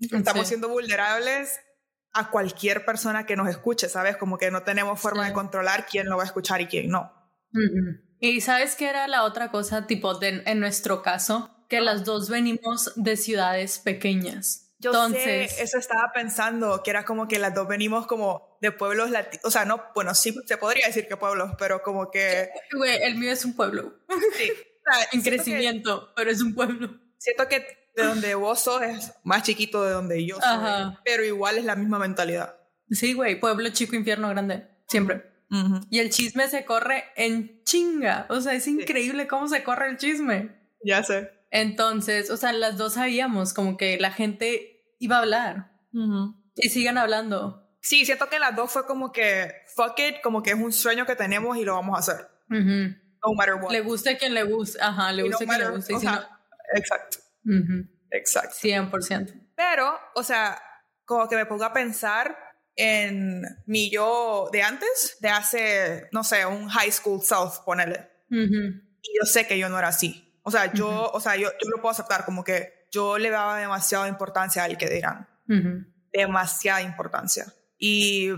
Estamos 0.00 0.48
siendo 0.48 0.68
vulnerables 0.68 1.60
a 2.12 2.30
cualquier 2.30 2.84
persona 2.84 3.24
que 3.24 3.36
nos 3.36 3.48
escuche, 3.48 3.88
¿sabes? 3.88 4.16
Como 4.16 4.36
que 4.36 4.50
no 4.50 4.64
tenemos 4.64 5.00
forma 5.00 5.26
de 5.26 5.32
controlar 5.32 5.86
quién 5.86 6.08
lo 6.08 6.16
va 6.16 6.24
a 6.24 6.26
escuchar 6.26 6.60
y 6.60 6.66
quién 6.66 6.88
no. 6.88 7.12
Y 8.18 8.40
sabes 8.40 8.74
qué 8.74 8.88
era 8.88 9.06
la 9.06 9.22
otra 9.22 9.52
cosa, 9.52 9.86
tipo, 9.86 10.14
de, 10.14 10.42
en 10.44 10.58
nuestro 10.58 11.02
caso, 11.02 11.64
que 11.68 11.80
las 11.80 12.04
dos 12.04 12.28
venimos 12.28 12.92
de 12.96 13.16
ciudades 13.16 13.78
pequeñas. 13.78 14.69
Yo 14.80 14.90
Entonces, 14.90 15.52
sé, 15.52 15.62
eso 15.62 15.78
estaba 15.78 16.10
pensando, 16.12 16.82
que 16.82 16.90
era 16.90 17.04
como 17.04 17.28
que 17.28 17.38
las 17.38 17.54
dos 17.54 17.68
venimos 17.68 18.06
como 18.06 18.56
de 18.62 18.72
pueblos 18.72 19.10
latinos, 19.10 19.44
o 19.44 19.50
sea, 19.50 19.66
no, 19.66 19.82
bueno, 19.94 20.14
sí 20.14 20.34
se 20.46 20.56
podría 20.56 20.86
decir 20.86 21.06
que 21.06 21.18
pueblos, 21.18 21.52
pero 21.58 21.82
como 21.82 22.10
que... 22.10 22.48
Güey, 22.74 23.02
el 23.02 23.16
mío 23.16 23.30
es 23.30 23.44
un 23.44 23.54
pueblo. 23.54 23.94
Sí. 24.38 24.50
en 25.12 25.22
crecimiento, 25.22 26.12
pero 26.16 26.30
es 26.30 26.40
un 26.40 26.54
pueblo. 26.54 26.98
Siento 27.18 27.46
que 27.48 27.90
de 27.94 28.04
donde 28.04 28.34
vos 28.34 28.60
sos 28.60 28.80
es 28.82 29.12
más 29.24 29.42
chiquito 29.42 29.84
de 29.84 29.92
donde 29.92 30.24
yo 30.24 30.38
soy, 30.40 30.96
pero 31.04 31.24
igual 31.24 31.58
es 31.58 31.64
la 31.64 31.76
misma 31.76 31.98
mentalidad. 31.98 32.56
Sí, 32.88 33.12
güey, 33.12 33.38
pueblo 33.38 33.68
chico, 33.70 33.96
infierno 33.96 34.28
grande, 34.30 34.66
siempre. 34.88 35.28
Y 35.90 35.98
el 35.98 36.10
chisme 36.10 36.48
se 36.48 36.64
corre 36.64 37.04
en 37.16 37.62
chinga, 37.64 38.26
o 38.30 38.40
sea, 38.40 38.54
es 38.54 38.66
increíble 38.68 39.26
cómo 39.26 39.48
se 39.48 39.62
corre 39.64 39.90
el 39.90 39.96
chisme. 39.96 40.56
Ya 40.84 41.02
sé. 41.02 41.39
Entonces, 41.50 42.30
o 42.30 42.36
sea, 42.36 42.52
las 42.52 42.76
dos 42.76 42.94
sabíamos 42.94 43.52
como 43.54 43.76
que 43.76 43.98
la 43.98 44.12
gente 44.12 44.84
iba 44.98 45.16
a 45.16 45.20
hablar 45.20 45.72
y 46.54 46.68
sigan 46.68 46.98
hablando. 46.98 47.68
Sí, 47.80 48.04
siento 48.04 48.28
que 48.28 48.38
las 48.38 48.54
dos 48.54 48.70
fue 48.70 48.86
como 48.86 49.10
que 49.10 49.52
fuck 49.74 49.98
it, 49.98 50.20
como 50.22 50.42
que 50.42 50.50
es 50.50 50.56
un 50.56 50.72
sueño 50.72 51.06
que 51.06 51.16
tenemos 51.16 51.56
y 51.56 51.64
lo 51.64 51.74
vamos 51.74 51.96
a 51.96 52.00
hacer. 52.00 52.28
No 52.48 53.34
matter 53.34 53.54
what. 53.54 53.72
Le 53.72 53.80
guste 53.80 54.10
a 54.10 54.18
quien 54.18 54.34
le 54.34 54.44
guste, 54.44 54.78
ajá, 54.80 55.12
le 55.12 55.24
guste 55.24 55.44
a 55.44 55.46
quien 55.46 55.60
le 55.60 55.68
guste. 55.70 55.94
Exacto. 56.74 57.18
Exacto. 58.10 58.56
100%. 58.60 59.48
Pero, 59.56 59.98
o 60.14 60.22
sea, 60.22 60.60
como 61.04 61.28
que 61.28 61.36
me 61.36 61.46
pongo 61.46 61.64
a 61.64 61.72
pensar 61.72 62.36
en 62.76 63.42
mi 63.66 63.90
yo 63.90 64.48
de 64.52 64.62
antes, 64.62 65.18
de 65.20 65.28
hace, 65.28 66.08
no 66.12 66.22
sé, 66.24 66.46
un 66.46 66.68
high 66.68 66.92
school 66.92 67.20
self, 67.22 67.58
ponele. 67.64 68.08
Y 68.30 69.18
yo 69.18 69.24
sé 69.24 69.46
que 69.46 69.58
yo 69.58 69.68
no 69.68 69.78
era 69.78 69.88
así. 69.88 70.29
O 70.50 70.52
sea, 70.52 70.72
yo, 70.72 71.10
o 71.12 71.20
sea, 71.20 71.36
yo, 71.36 71.48
yo 71.62 71.70
lo 71.70 71.80
puedo 71.80 71.92
aceptar 71.92 72.24
como 72.24 72.42
que 72.42 72.86
yo 72.90 73.18
le 73.18 73.30
daba 73.30 73.58
demasiada 73.58 74.08
importancia 74.08 74.64
al 74.64 74.76
que 74.76 74.88
dirán. 74.88 75.28
Demasiada 76.12 76.82
importancia. 76.82 77.46
Y 77.78 78.30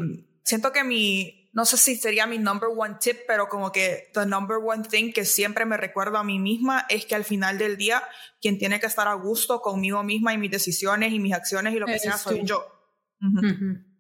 siento 0.44 0.72
que 0.72 0.84
mi, 0.84 1.50
no 1.54 1.64
sé 1.64 1.78
si 1.78 1.96
sería 1.96 2.26
mi 2.26 2.36
number 2.36 2.68
one 2.76 2.96
tip, 3.00 3.20
pero 3.26 3.48
como 3.48 3.72
que 3.72 4.10
the 4.12 4.26
number 4.26 4.58
one 4.58 4.82
thing 4.86 5.12
que 5.12 5.24
siempre 5.24 5.64
me 5.64 5.78
recuerdo 5.78 6.18
a 6.18 6.24
mí 6.24 6.38
misma 6.38 6.84
es 6.90 7.06
que 7.06 7.14
al 7.14 7.24
final 7.24 7.56
del 7.56 7.78
día 7.78 8.02
quien 8.42 8.58
tiene 8.58 8.78
que 8.78 8.86
estar 8.86 9.08
a 9.08 9.14
gusto 9.14 9.62
conmigo 9.62 10.02
misma 10.02 10.34
y 10.34 10.38
mis 10.38 10.50
decisiones 10.50 11.12
y 11.14 11.18
mis 11.18 11.32
acciones 11.32 11.74
y 11.74 11.78
lo 11.78 11.86
que 11.86 11.98
sea 11.98 12.18
soy 12.18 12.44
yo. 12.44 12.62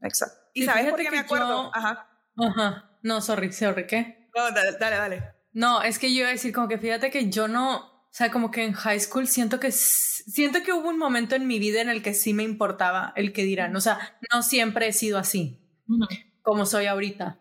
Exacto. 0.02 0.36
¿Y, 0.52 0.64
sabes 0.64 0.90
por 0.90 1.00
qué 1.00 1.10
me 1.10 1.20
acuerdo? 1.20 1.70
Ajá. 1.74 2.08
Ajá. 2.36 2.98
No, 3.02 3.22
sorry, 3.22 3.50
sorry, 3.52 3.86
¿qué? 3.86 4.28
No, 4.36 4.50
dale, 4.50 4.72
dale, 4.78 4.96
dale. 4.96 5.34
No, 5.52 5.82
es 5.82 5.98
que 5.98 6.12
yo 6.12 6.20
iba 6.20 6.28
a 6.28 6.32
decir 6.32 6.52
como 6.52 6.68
que 6.68 6.78
fíjate 6.78 7.10
que 7.10 7.30
yo 7.30 7.48
no, 7.48 7.91
o 8.12 8.14
sea, 8.14 8.30
como 8.30 8.50
que 8.50 8.62
en 8.62 8.74
high 8.74 9.00
school 9.00 9.26
siento 9.26 9.58
que 9.58 9.72
siento 9.72 10.62
que 10.62 10.74
hubo 10.74 10.90
un 10.90 10.98
momento 10.98 11.34
en 11.34 11.46
mi 11.46 11.58
vida 11.58 11.80
en 11.80 11.88
el 11.88 12.02
que 12.02 12.12
sí 12.12 12.34
me 12.34 12.42
importaba 12.42 13.14
el 13.16 13.32
que 13.32 13.44
dirán, 13.44 13.74
o 13.74 13.80
sea, 13.80 14.18
no 14.30 14.42
siempre 14.42 14.86
he 14.86 14.92
sido 14.92 15.18
así 15.18 15.58
como 16.42 16.66
soy 16.66 16.86
ahorita. 16.86 17.38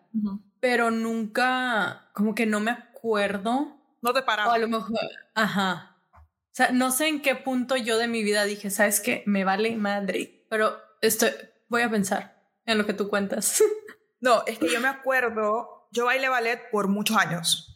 Pero 0.60 0.92
nunca, 0.92 2.10
como 2.14 2.36
que 2.36 2.46
no 2.46 2.60
me 2.60 2.72
acuerdo. 2.72 3.78
No 4.02 4.14
te 4.14 4.22
paraba. 4.22 4.52
O 4.52 4.54
a 4.54 4.58
lo 4.58 4.68
mejor, 4.68 5.00
ajá. 5.36 5.98
O 6.14 6.54
sea, 6.54 6.72
no 6.72 6.92
sé 6.92 7.08
en 7.08 7.22
qué 7.22 7.36
punto 7.36 7.76
yo 7.76 7.98
de 7.98 8.08
mi 8.08 8.24
vida 8.24 8.46
dije, 8.46 8.70
¿sabes 8.70 9.00
qué? 9.00 9.24
Me 9.26 9.44
vale 9.44 9.76
madre. 9.76 10.46
Pero 10.50 10.78
estoy, 11.02 11.32
voy 11.68 11.82
a 11.82 11.90
pensar 11.90 12.46
en 12.66 12.78
lo 12.78 12.86
que 12.86 12.94
tú 12.94 13.10
cuentas. 13.10 13.62
no, 14.22 14.44
es 14.46 14.60
que 14.60 14.70
yo 14.70 14.80
me 14.80 14.88
acuerdo, 14.88 15.88
yo 15.92 16.06
bailé 16.06 16.30
ballet 16.30 16.70
por 16.72 16.88
muchos 16.88 17.18
años. 17.18 17.68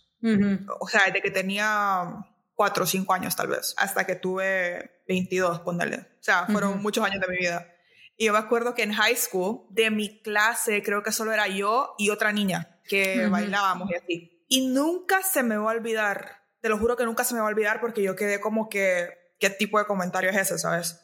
O 0.79 0.87
sea, 0.87 1.01
desde 1.05 1.21
que 1.21 1.29
tenía 1.29 2.25
cuatro 2.55 2.85
o 2.85 2.88
cinco 2.88 3.13
años 3.13 3.35
tal 3.35 3.47
vez, 3.47 3.75
hasta 3.77 4.05
que 4.05 4.15
tuve 4.15 5.01
22, 5.07 5.59
ponerle. 5.59 5.97
O 5.97 6.24
sea, 6.24 6.47
fueron 6.47 6.81
muchos 6.81 7.05
años 7.05 7.21
de 7.21 7.27
mi 7.27 7.38
vida. 7.38 7.71
Y 8.17 8.25
yo 8.25 8.33
me 8.33 8.39
acuerdo 8.39 8.74
que 8.74 8.83
en 8.83 8.93
high 8.93 9.15
school, 9.15 9.67
de 9.69 9.91
mi 9.91 10.21
clase, 10.21 10.81
creo 10.81 11.03
que 11.03 11.12
solo 11.12 11.33
era 11.33 11.47
yo 11.47 11.95
y 11.97 12.09
otra 12.09 12.31
niña 12.31 12.79
que 12.88 13.27
bailábamos 13.27 13.91
y 13.91 13.95
así. 13.95 14.45
Y 14.47 14.67
nunca 14.67 15.21
se 15.21 15.43
me 15.43 15.57
va 15.57 15.71
a 15.71 15.75
olvidar, 15.75 16.43
te 16.62 16.69
lo 16.69 16.77
juro 16.77 16.95
que 16.95 17.05
nunca 17.05 17.24
se 17.24 17.33
me 17.33 17.41
va 17.41 17.47
a 17.47 17.50
olvidar 17.50 17.81
porque 17.81 18.01
yo 18.01 18.15
quedé 18.15 18.39
como 18.39 18.69
que, 18.69 19.09
¿qué 19.39 19.50
tipo 19.50 19.79
de 19.79 19.85
comentario 19.85 20.29
es 20.29 20.38
ese, 20.38 20.57
sabes? 20.57 21.01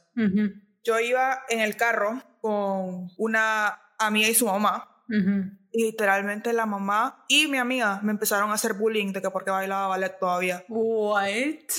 Yo 0.83 0.99
iba 0.99 1.43
en 1.49 1.59
el 1.59 1.75
carro 1.75 2.23
con 2.39 3.09
una 3.17 3.81
amiga 3.99 4.29
y 4.29 4.35
su 4.35 4.45
mamá. 4.45 4.90
Y 5.73 5.85
literalmente 5.85 6.53
la 6.53 6.65
mamá 6.65 7.25
y 7.27 7.47
mi 7.47 7.57
amiga 7.57 7.99
me 8.03 8.11
empezaron 8.11 8.51
a 8.51 8.53
hacer 8.53 8.73
bullying 8.73 9.13
de 9.13 9.21
que 9.21 9.29
porque 9.29 9.51
bailaba 9.51 9.87
ballet 9.87 10.17
todavía. 10.19 10.63
What? 10.69 11.27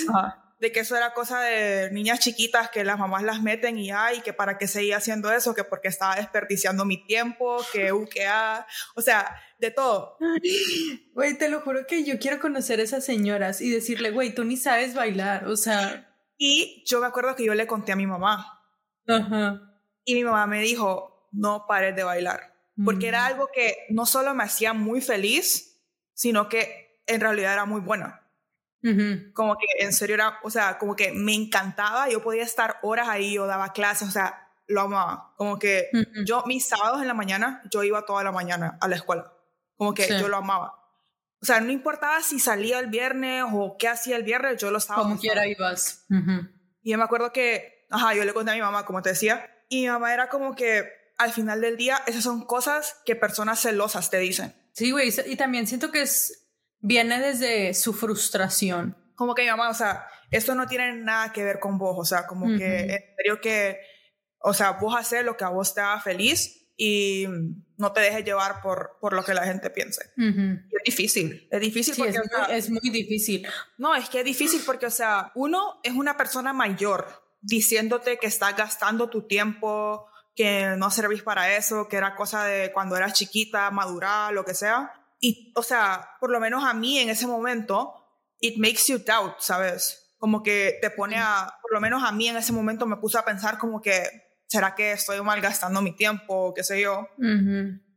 Ajá 0.09 0.43
de 0.63 0.71
que 0.71 0.79
eso 0.79 0.97
era 0.97 1.13
cosa 1.13 1.41
de 1.41 1.91
niñas 1.91 2.21
chiquitas 2.21 2.71
que 2.71 2.85
las 2.85 2.97
mamás 2.97 3.25
las 3.25 3.43
meten 3.43 3.79
y 3.79 3.91
ay, 3.91 4.21
que 4.21 4.33
para 4.33 4.59
qué 4.59 4.69
seguía 4.69 4.99
haciendo 4.99 5.33
eso, 5.33 5.57
que 5.57 5.65
porque 5.65 5.89
estaba 5.89 6.15
desperdiciando 6.15 6.85
mi 6.85 7.05
tiempo, 7.05 7.59
que 7.73 7.93
u, 7.93 8.09
que 8.09 8.29
a, 8.29 8.65
o 8.95 9.03
sea, 9.03 9.41
de 9.59 9.73
todo. 9.73 10.17
Güey, 11.15 11.37
te 11.37 11.49
lo 11.49 11.63
juro 11.63 11.85
que 11.89 12.05
yo 12.05 12.21
quiero 12.21 12.39
conocer 12.39 12.79
a 12.79 12.85
esas 12.85 13.05
señoras 13.05 13.61
y 13.61 13.71
decirle, 13.71 14.13
güey, 14.13 14.37
tú 14.37 14.45
ni 14.45 14.57
sabes 14.57 14.95
bailar, 14.95 15.49
o 15.49 15.57
sea. 15.57 16.17
Y 16.39 16.85
yo 16.87 17.01
me 17.01 17.09
acuerdo 17.09 17.35
que 17.35 17.45
yo 17.45 17.55
le 17.55 17.67
conté 17.67 17.91
a 17.91 17.97
mi 17.97 18.07
mamá. 18.07 18.63
Ajá. 19.09 19.61
Y 20.05 20.15
mi 20.15 20.23
mamá 20.23 20.47
me 20.47 20.61
dijo, 20.61 21.29
no 21.33 21.67
pares 21.67 21.97
de 21.97 22.05
bailar, 22.05 22.52
porque 22.85 23.09
era 23.09 23.23
mm. 23.23 23.27
algo 23.27 23.49
que 23.53 23.87
no 23.91 24.07
solo 24.07 24.35
me 24.35 24.45
hacía 24.45 24.73
muy 24.73 25.01
feliz, 25.01 25.81
sino 26.15 26.49
que 26.49 27.01
en 27.07 27.21
realidad 27.21 27.53
era 27.53 27.65
muy 27.65 27.81
buena. 27.81 28.19
Como 29.33 29.57
que 29.57 29.67
en 29.79 29.93
serio 29.93 30.17
era, 30.17 30.41
o 30.43 30.51
sea, 30.51 30.77
como 30.77 30.97
que 30.97 31.13
me 31.13 31.35
encantaba, 31.35 32.09
yo 32.09 32.21
podía 32.21 32.43
estar 32.43 32.79
horas 32.83 33.09
ahí, 33.09 33.35
yo 33.35 33.47
daba 33.47 33.73
clases, 33.73 34.09
o 34.09 34.11
sea, 34.11 34.49
lo 34.67 34.81
amaba. 34.81 35.35
Como 35.37 35.59
que 35.59 35.89
yo, 36.25 36.43
mis 36.47 36.67
sábados 36.67 37.01
en 37.01 37.07
la 37.07 37.15
mañana, 37.15 37.63
yo 37.71 37.85
iba 37.85 38.05
toda 38.05 38.25
la 38.25 38.33
mañana 38.33 38.79
a 38.81 38.89
la 38.89 38.97
escuela. 38.97 39.33
Como 39.77 39.95
que 39.95 40.09
yo 40.09 40.29
lo 40.29 40.37
amaba. 40.37 40.79
O 41.41 41.45
sea, 41.45 41.61
no 41.61 41.71
importaba 41.71 42.23
si 42.23 42.39
salía 42.39 42.79
el 42.81 42.89
viernes 42.89 43.45
o 43.53 43.77
qué 43.79 43.89
hacía 43.89 44.17
el 44.17 44.25
viernes, 44.25 44.61
yo 44.61 44.71
lo 44.71 44.79
estaba. 44.79 45.03
Como 45.03 45.19
quiera 45.19 45.47
ibas. 45.47 46.07
Y 46.83 46.91
yo 46.91 46.99
me 46.99 47.05
acuerdo 47.05 47.33
que, 47.33 47.87
ajá, 47.91 48.15
yo 48.15 48.25
le 48.25 48.33
conté 48.33 48.51
a 48.51 48.55
mi 48.55 48.61
mamá, 48.61 48.85
como 48.85 49.03
te 49.03 49.11
decía, 49.11 49.49
y 49.69 49.83
mi 49.83 49.89
mamá 49.89 50.13
era 50.13 50.29
como 50.29 50.55
que 50.57 51.02
al 51.19 51.33
final 51.33 51.61
del 51.61 51.77
día, 51.77 52.03
esas 52.07 52.25
son 52.25 52.45
cosas 52.45 52.97
que 53.05 53.17
personas 53.17 53.61
celosas 53.61 54.11
te 54.11 54.19
dicen. 54.19 54.55
Sí, 54.73 54.91
güey, 54.91 55.13
y 55.27 55.37
también 55.37 55.67
siento 55.67 55.91
que 55.91 56.03
es, 56.03 56.49
viene 56.81 57.21
desde 57.21 57.75
su 57.75 57.93
frustración. 57.93 58.97
Como 59.15 59.35
que 59.35 59.43
mi 59.43 59.49
mamá, 59.49 59.69
o 59.69 59.75
sea, 59.75 60.07
esto 60.31 60.55
no 60.55 60.67
tiene 60.67 60.95
nada 60.95 61.33
que 61.33 61.45
ver 61.45 61.61
con 61.61 61.79
vos, 61.79 61.97
o 61.99 62.05
sea, 62.05 62.27
como 62.27 62.47
que 62.57 62.81
en 62.81 63.17
serio 63.17 63.41
que, 63.41 63.79
o 64.39 64.55
sea, 64.55 64.73
vos 64.73 64.97
haces 64.97 65.25
lo 65.25 65.37
que 65.37 65.45
a 65.45 65.51
vos 65.51 65.75
te 65.75 65.81
haga 65.81 66.01
feliz 66.01 66.71
y 66.77 67.27
no 67.77 67.93
te 67.93 68.01
dejes 68.01 68.25
llevar 68.25 68.63
por, 68.63 68.97
por 69.01 69.13
lo 69.13 69.23
que 69.23 69.35
la 69.35 69.45
gente 69.45 69.71
piense. 69.71 70.11
Es 70.17 70.85
difícil, 70.85 71.47
es 71.51 71.61
difícil 71.61 71.95
porque... 71.97 72.17
Es, 72.49 72.65
es 72.65 72.71
muy 72.71 72.91
difícil. 72.91 73.47
No, 73.77 73.95
es 73.95 74.09
que 74.09 74.21
es 74.21 74.25
difícil 74.25 74.63
porque, 74.65 74.87
o 74.87 74.91
sea, 74.91 75.31
uno 75.35 75.81
es 75.83 75.93
una 75.93 76.17
persona 76.17 76.53
mayor 76.53 77.07
diciéndote 77.43 78.19
que 78.19 78.27
estás 78.27 78.57
gastando 78.57 79.11
tu 79.11 79.27
tiempo, 79.27 80.07
que 80.35 80.75
no 80.77 80.91
servís 80.91 81.23
para 81.23 81.57
eso, 81.57 81.89
que 81.89 81.97
era 81.97 82.17
cosa 82.17 82.45
de 82.45 82.73
cuando 82.73 82.97
eras 82.97 83.13
chiquita, 83.13 83.71
madurar, 83.71 84.33
lo 84.33 84.45
que 84.45 84.55
sea. 84.55 84.93
Y, 85.21 85.53
o 85.57 85.63
sea, 85.63 86.17
por 86.21 86.31
lo 86.31 86.41
menos 86.41 86.65
a 86.65 86.75
mí 86.75 86.99
en 86.99 87.11
ese 87.11 87.27
momento, 87.27 87.95
it 88.41 88.57
makes 88.59 88.87
you 88.87 88.99
doubt, 88.99 89.41
¿sabes? 89.41 90.15
Como 90.19 90.43
que 90.43 90.79
te 90.81 90.91
pone 90.91 91.17
a, 91.19 91.53
por 91.61 91.73
lo 91.73 91.81
menos 91.81 92.03
a 92.03 92.13
mí 92.13 92.29
en 92.29 92.37
ese 92.37 92.53
momento 92.53 92.87
me 92.87 92.97
puse 92.97 93.19
a 93.19 93.25
pensar 93.25 93.59
como 93.59 93.81
que, 93.81 94.05
¿será 94.47 94.75
que 94.75 94.93
estoy 94.93 95.21
malgastando 95.21 95.83
mi 95.83 95.95
tiempo? 95.95 96.53
¿Qué 96.55 96.65
sé 96.65 96.81
yo? 96.81 97.09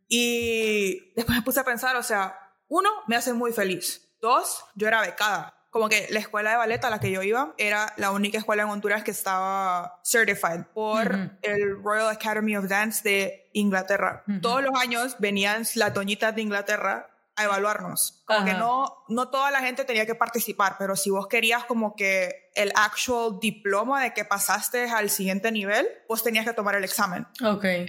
Y 0.08 1.14
después 1.16 1.38
me 1.38 1.44
puse 1.44 1.60
a 1.60 1.66
pensar, 1.66 1.96
o 1.96 2.04
sea, 2.04 2.38
uno, 2.68 2.90
me 3.08 3.16
hace 3.16 3.34
muy 3.34 3.54
feliz. 3.54 4.16
Dos, 4.22 4.66
yo 4.76 4.88
era 4.88 5.02
becada. 5.02 5.54
Como 5.76 5.90
que 5.90 6.08
la 6.10 6.22
escuela 6.22 6.52
de 6.52 6.56
ballet 6.56 6.86
a 6.86 6.90
la 6.90 7.02
que 7.02 7.12
yo 7.12 7.22
iba 7.22 7.54
era 7.58 7.92
la 7.98 8.12
única 8.12 8.38
escuela 8.38 8.64
en 8.64 8.70
Honduras 8.70 9.04
que 9.04 9.12
estaba 9.12 10.00
certified 10.06 10.62
por 10.74 11.32
el 11.42 11.84
Royal 11.84 12.08
Academy 12.08 12.56
of 12.56 12.70
Dance 12.70 13.02
de 13.04 13.50
Inglaterra. 13.52 14.24
Todos 14.42 14.64
los 14.64 14.74
años 14.80 15.18
venían 15.20 15.66
las 15.76 15.94
doñitas 15.94 16.34
de 16.34 16.44
Inglaterra 16.44 17.10
a 17.36 17.44
evaluarnos. 17.44 18.24
Como 18.24 18.46
que 18.46 18.54
no, 18.54 19.04
no 19.10 19.28
toda 19.28 19.52
la 19.52 19.60
gente 19.60 19.84
tenía 19.84 20.06
que 20.06 20.16
participar, 20.16 20.78
pero 20.80 20.96
si 20.96 21.10
vos 21.10 21.28
querías 21.28 21.66
como 21.66 21.94
que 21.94 22.52
el 22.56 22.72
actual 22.74 23.38
diploma 23.42 24.02
de 24.02 24.14
que 24.14 24.24
pasaste 24.24 24.90
al 24.90 25.10
siguiente 25.10 25.52
nivel, 25.52 25.86
vos 26.08 26.24
tenías 26.24 26.46
que 26.46 26.54
tomar 26.54 26.76
el 26.76 26.86
examen. 26.86 27.28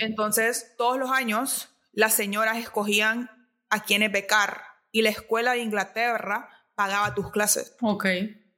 Entonces, 0.00 0.74
todos 0.76 0.98
los 0.98 1.12
años, 1.12 1.68
las 1.92 2.14
señoras 2.14 2.56
escogían 2.56 3.30
a 3.70 3.84
quienes 3.84 4.10
becar 4.10 4.64
y 4.90 5.02
la 5.02 5.10
escuela 5.10 5.52
de 5.52 5.58
Inglaterra 5.58 6.50
pagaba 6.76 7.14
tus 7.14 7.32
clases. 7.32 7.74
Ok. 7.80 8.06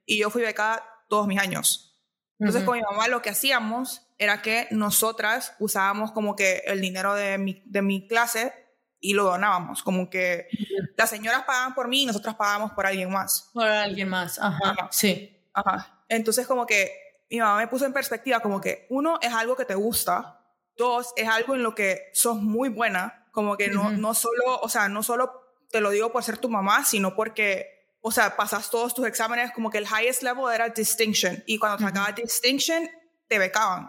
Y 0.04 0.18
yo 0.18 0.28
fui 0.28 0.42
becada 0.42 0.84
todos 1.08 1.26
mis 1.26 1.38
años. 1.38 1.98
Entonces, 2.38 2.64
con 2.64 2.76
mi 2.76 2.82
mamá 2.82 3.08
lo 3.08 3.22
que 3.22 3.30
hacíamos 3.30 4.06
era 4.18 4.42
que 4.42 4.68
nosotras 4.70 5.54
usábamos 5.58 6.12
como 6.12 6.36
que 6.36 6.62
el 6.66 6.80
dinero 6.80 7.14
de 7.14 7.38
mi, 7.38 7.62
de 7.64 7.82
mi 7.82 8.06
clase 8.06 8.52
y 9.00 9.14
lo 9.14 9.24
donábamos. 9.24 9.82
Como 9.82 10.10
que 10.10 10.48
las 10.96 11.10
señoras 11.10 11.44
pagaban 11.44 11.74
por 11.74 11.88
mí 11.88 12.02
y 12.02 12.06
nosotras 12.06 12.34
pagábamos 12.34 12.72
por 12.72 12.86
alguien 12.86 13.10
más. 13.10 13.50
Por 13.54 13.66
alguien 13.66 14.08
más, 14.08 14.38
ajá. 14.38 14.88
Sí. 14.90 15.50
Ajá. 15.54 16.04
Entonces 16.08 16.46
como 16.46 16.66
que 16.66 16.92
mi 17.30 17.38
mamá 17.38 17.58
me 17.58 17.68
puso 17.68 17.86
en 17.86 17.92
perspectiva 17.92 18.40
como 18.40 18.60
que 18.60 18.86
uno 18.90 19.18
es 19.20 19.32
algo 19.32 19.56
que 19.56 19.64
te 19.64 19.74
gusta, 19.74 20.40
dos 20.76 21.12
es 21.16 21.28
algo 21.28 21.54
en 21.54 21.62
lo 21.62 21.74
que 21.74 22.10
sos 22.12 22.36
muy 22.36 22.68
buena, 22.68 23.28
como 23.32 23.56
que 23.56 23.68
no, 23.68 23.90
no 23.90 24.14
solo, 24.14 24.60
o 24.60 24.68
sea, 24.68 24.88
no 24.88 25.02
solo 25.02 25.48
te 25.70 25.80
lo 25.80 25.90
digo 25.90 26.10
por 26.10 26.22
ser 26.22 26.38
tu 26.38 26.48
mamá, 26.48 26.84
sino 26.84 27.14
porque, 27.14 27.77
o 28.00 28.10
sea, 28.10 28.36
pasas 28.36 28.70
todos 28.70 28.94
tus 28.94 29.06
exámenes, 29.06 29.52
como 29.52 29.70
que 29.70 29.78
el 29.78 29.86
highest 29.86 30.22
level 30.22 30.52
era 30.54 30.68
distinction 30.68 31.42
y 31.46 31.58
cuando 31.58 31.78
te 31.78 31.84
acabas 31.84 32.14
distinction 32.14 32.88
te 33.26 33.38
becaban. 33.38 33.88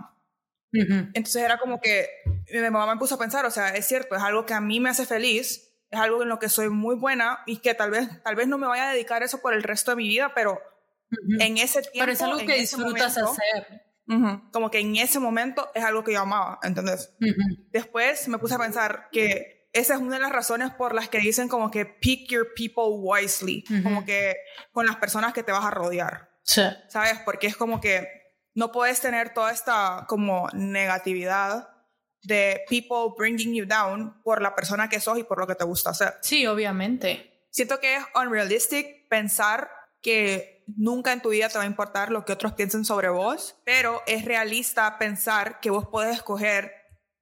Entonces 0.72 1.38
era 1.38 1.58
como 1.58 1.82
que 1.82 2.08
mi 2.52 2.60
mamá 2.60 2.94
me 2.94 3.00
puso 3.00 3.16
a 3.16 3.20
pensar, 3.20 3.46
o 3.46 3.52
sea, 3.52 3.70
es 3.76 3.88
cierto, 3.88 4.16
es 4.16 4.22
algo 4.22 4.46
que 4.46 4.54
a 4.54 4.62
mí 4.62 4.80
me 4.80 4.90
hace 4.90 5.06
feliz, 5.06 5.74
es 5.90 6.00
algo 6.00 6.22
en 6.22 6.30
lo 6.30 6.40
que 6.40 6.50
soy 6.50 6.70
muy 6.70 6.96
buena 6.96 7.40
y 7.46 7.58
que 7.58 7.74
tal 7.74 7.92
vez, 7.92 8.08
tal 8.24 8.36
vez 8.36 8.48
no 8.48 8.58
me 8.58 8.68
vaya 8.68 8.90
a 8.90 8.94
dedicar 8.94 9.22
a 9.22 9.26
eso 9.26 9.42
por 9.42 9.54
el 9.54 9.64
resto 9.64 9.92
de 9.92 9.98
mi 9.98 10.08
vida, 10.08 10.34
pero 10.36 10.60
en 11.40 11.58
ese 11.58 11.82
tiempo... 11.82 12.00
Pero 12.00 12.12
es 12.12 12.22
algo 12.22 12.38
que 12.38 12.56
disfrutas 12.56 13.18
hacer. 13.18 13.84
como 14.52 14.70
que 14.70 14.80
en 14.80 14.96
ese 14.96 15.20
momento 15.20 15.72
es 15.74 15.84
algo 15.84 16.04
que 16.04 16.14
yo 16.14 16.22
amaba, 16.22 16.60
¿entendés? 16.62 17.16
Después 17.72 18.28
me 18.28 18.38
puse 18.38 18.56
a 18.56 18.60
pensar 18.60 19.10
que 19.12 19.59
esa 19.72 19.94
es 19.96 20.00
una 20.00 20.16
de 20.16 20.22
las 20.22 20.32
razones 20.32 20.72
por 20.72 20.96
las 20.96 21.10
que 21.10 21.20
dicen 21.20 21.48
como 21.48 21.70
que 21.70 21.86
pick 21.86 22.30
your 22.30 22.54
people 22.56 22.96
wisely, 22.98 23.64
como 23.84 24.06
que 24.06 24.36
con 24.72 24.86
las 24.86 24.96
personas 24.96 25.34
que 25.34 25.44
te 25.44 25.52
vas 25.52 25.66
a 25.66 25.72
rodear. 25.72 26.30
Sí. 26.44 26.64
¿Sabes? 26.88 27.20
Porque 27.26 27.48
es 27.48 27.56
como 27.56 27.80
que 27.80 28.08
no 28.56 28.72
puedes 28.72 29.00
tener 29.00 29.34
toda 29.34 29.52
esta 29.52 30.06
como 30.08 30.50
negatividad 30.54 31.70
de 32.24 32.62
people 32.68 33.14
bringing 33.18 33.54
you 33.54 33.66
down 33.66 34.22
por 34.24 34.42
la 34.42 34.56
persona 34.56 34.90
que 34.90 35.00
sos 35.00 35.20
y 35.20 35.24
por 35.24 35.40
lo 35.40 35.48
que 35.48 35.56
te 35.56 35.64
gusta 35.64 35.92
hacer. 35.92 36.16
Sí, 36.22 36.46
obviamente. 36.48 37.46
Siento 37.52 37.80
que 37.80 37.96
es 37.96 38.04
unrealistic 38.16 39.08
pensar 39.08 39.70
que 40.02 40.64
nunca 40.78 41.14
en 41.14 41.22
tu 41.22 41.30
vida 41.30 41.50
te 41.50 41.58
va 41.58 41.64
a 41.64 41.68
importar 41.68 42.12
lo 42.12 42.26
que 42.26 42.34
otros 42.34 42.54
piensen 42.54 42.86
sobre 42.86 43.10
vos, 43.10 43.56
pero 43.64 44.02
es 44.08 44.26
realista 44.26 44.98
pensar 44.98 45.60
que 45.60 45.70
vos 45.70 45.88
puedes 45.90 46.16
escoger 46.16 46.74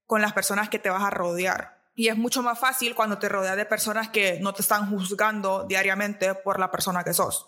con 0.06 0.22
las 0.22 0.34
personas 0.34 0.70
que 0.70 0.80
te 0.80 0.90
vas 0.90 1.04
a 1.04 1.10
rodear. 1.10 1.77
Y 2.00 2.10
es 2.10 2.16
mucho 2.16 2.44
más 2.44 2.60
fácil 2.60 2.94
cuando 2.94 3.18
te 3.18 3.28
rodeas 3.28 3.58
de 3.58 3.66
personas 3.66 4.10
que 4.10 4.40
no 4.40 4.54
te 4.54 4.62
están 4.62 4.88
juzgando 4.88 5.66
diariamente 5.68 6.36
por 6.36 6.60
la 6.60 6.70
persona 6.70 7.04
que 7.04 7.12
sos. 7.12 7.48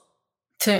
Sí, 0.57 0.73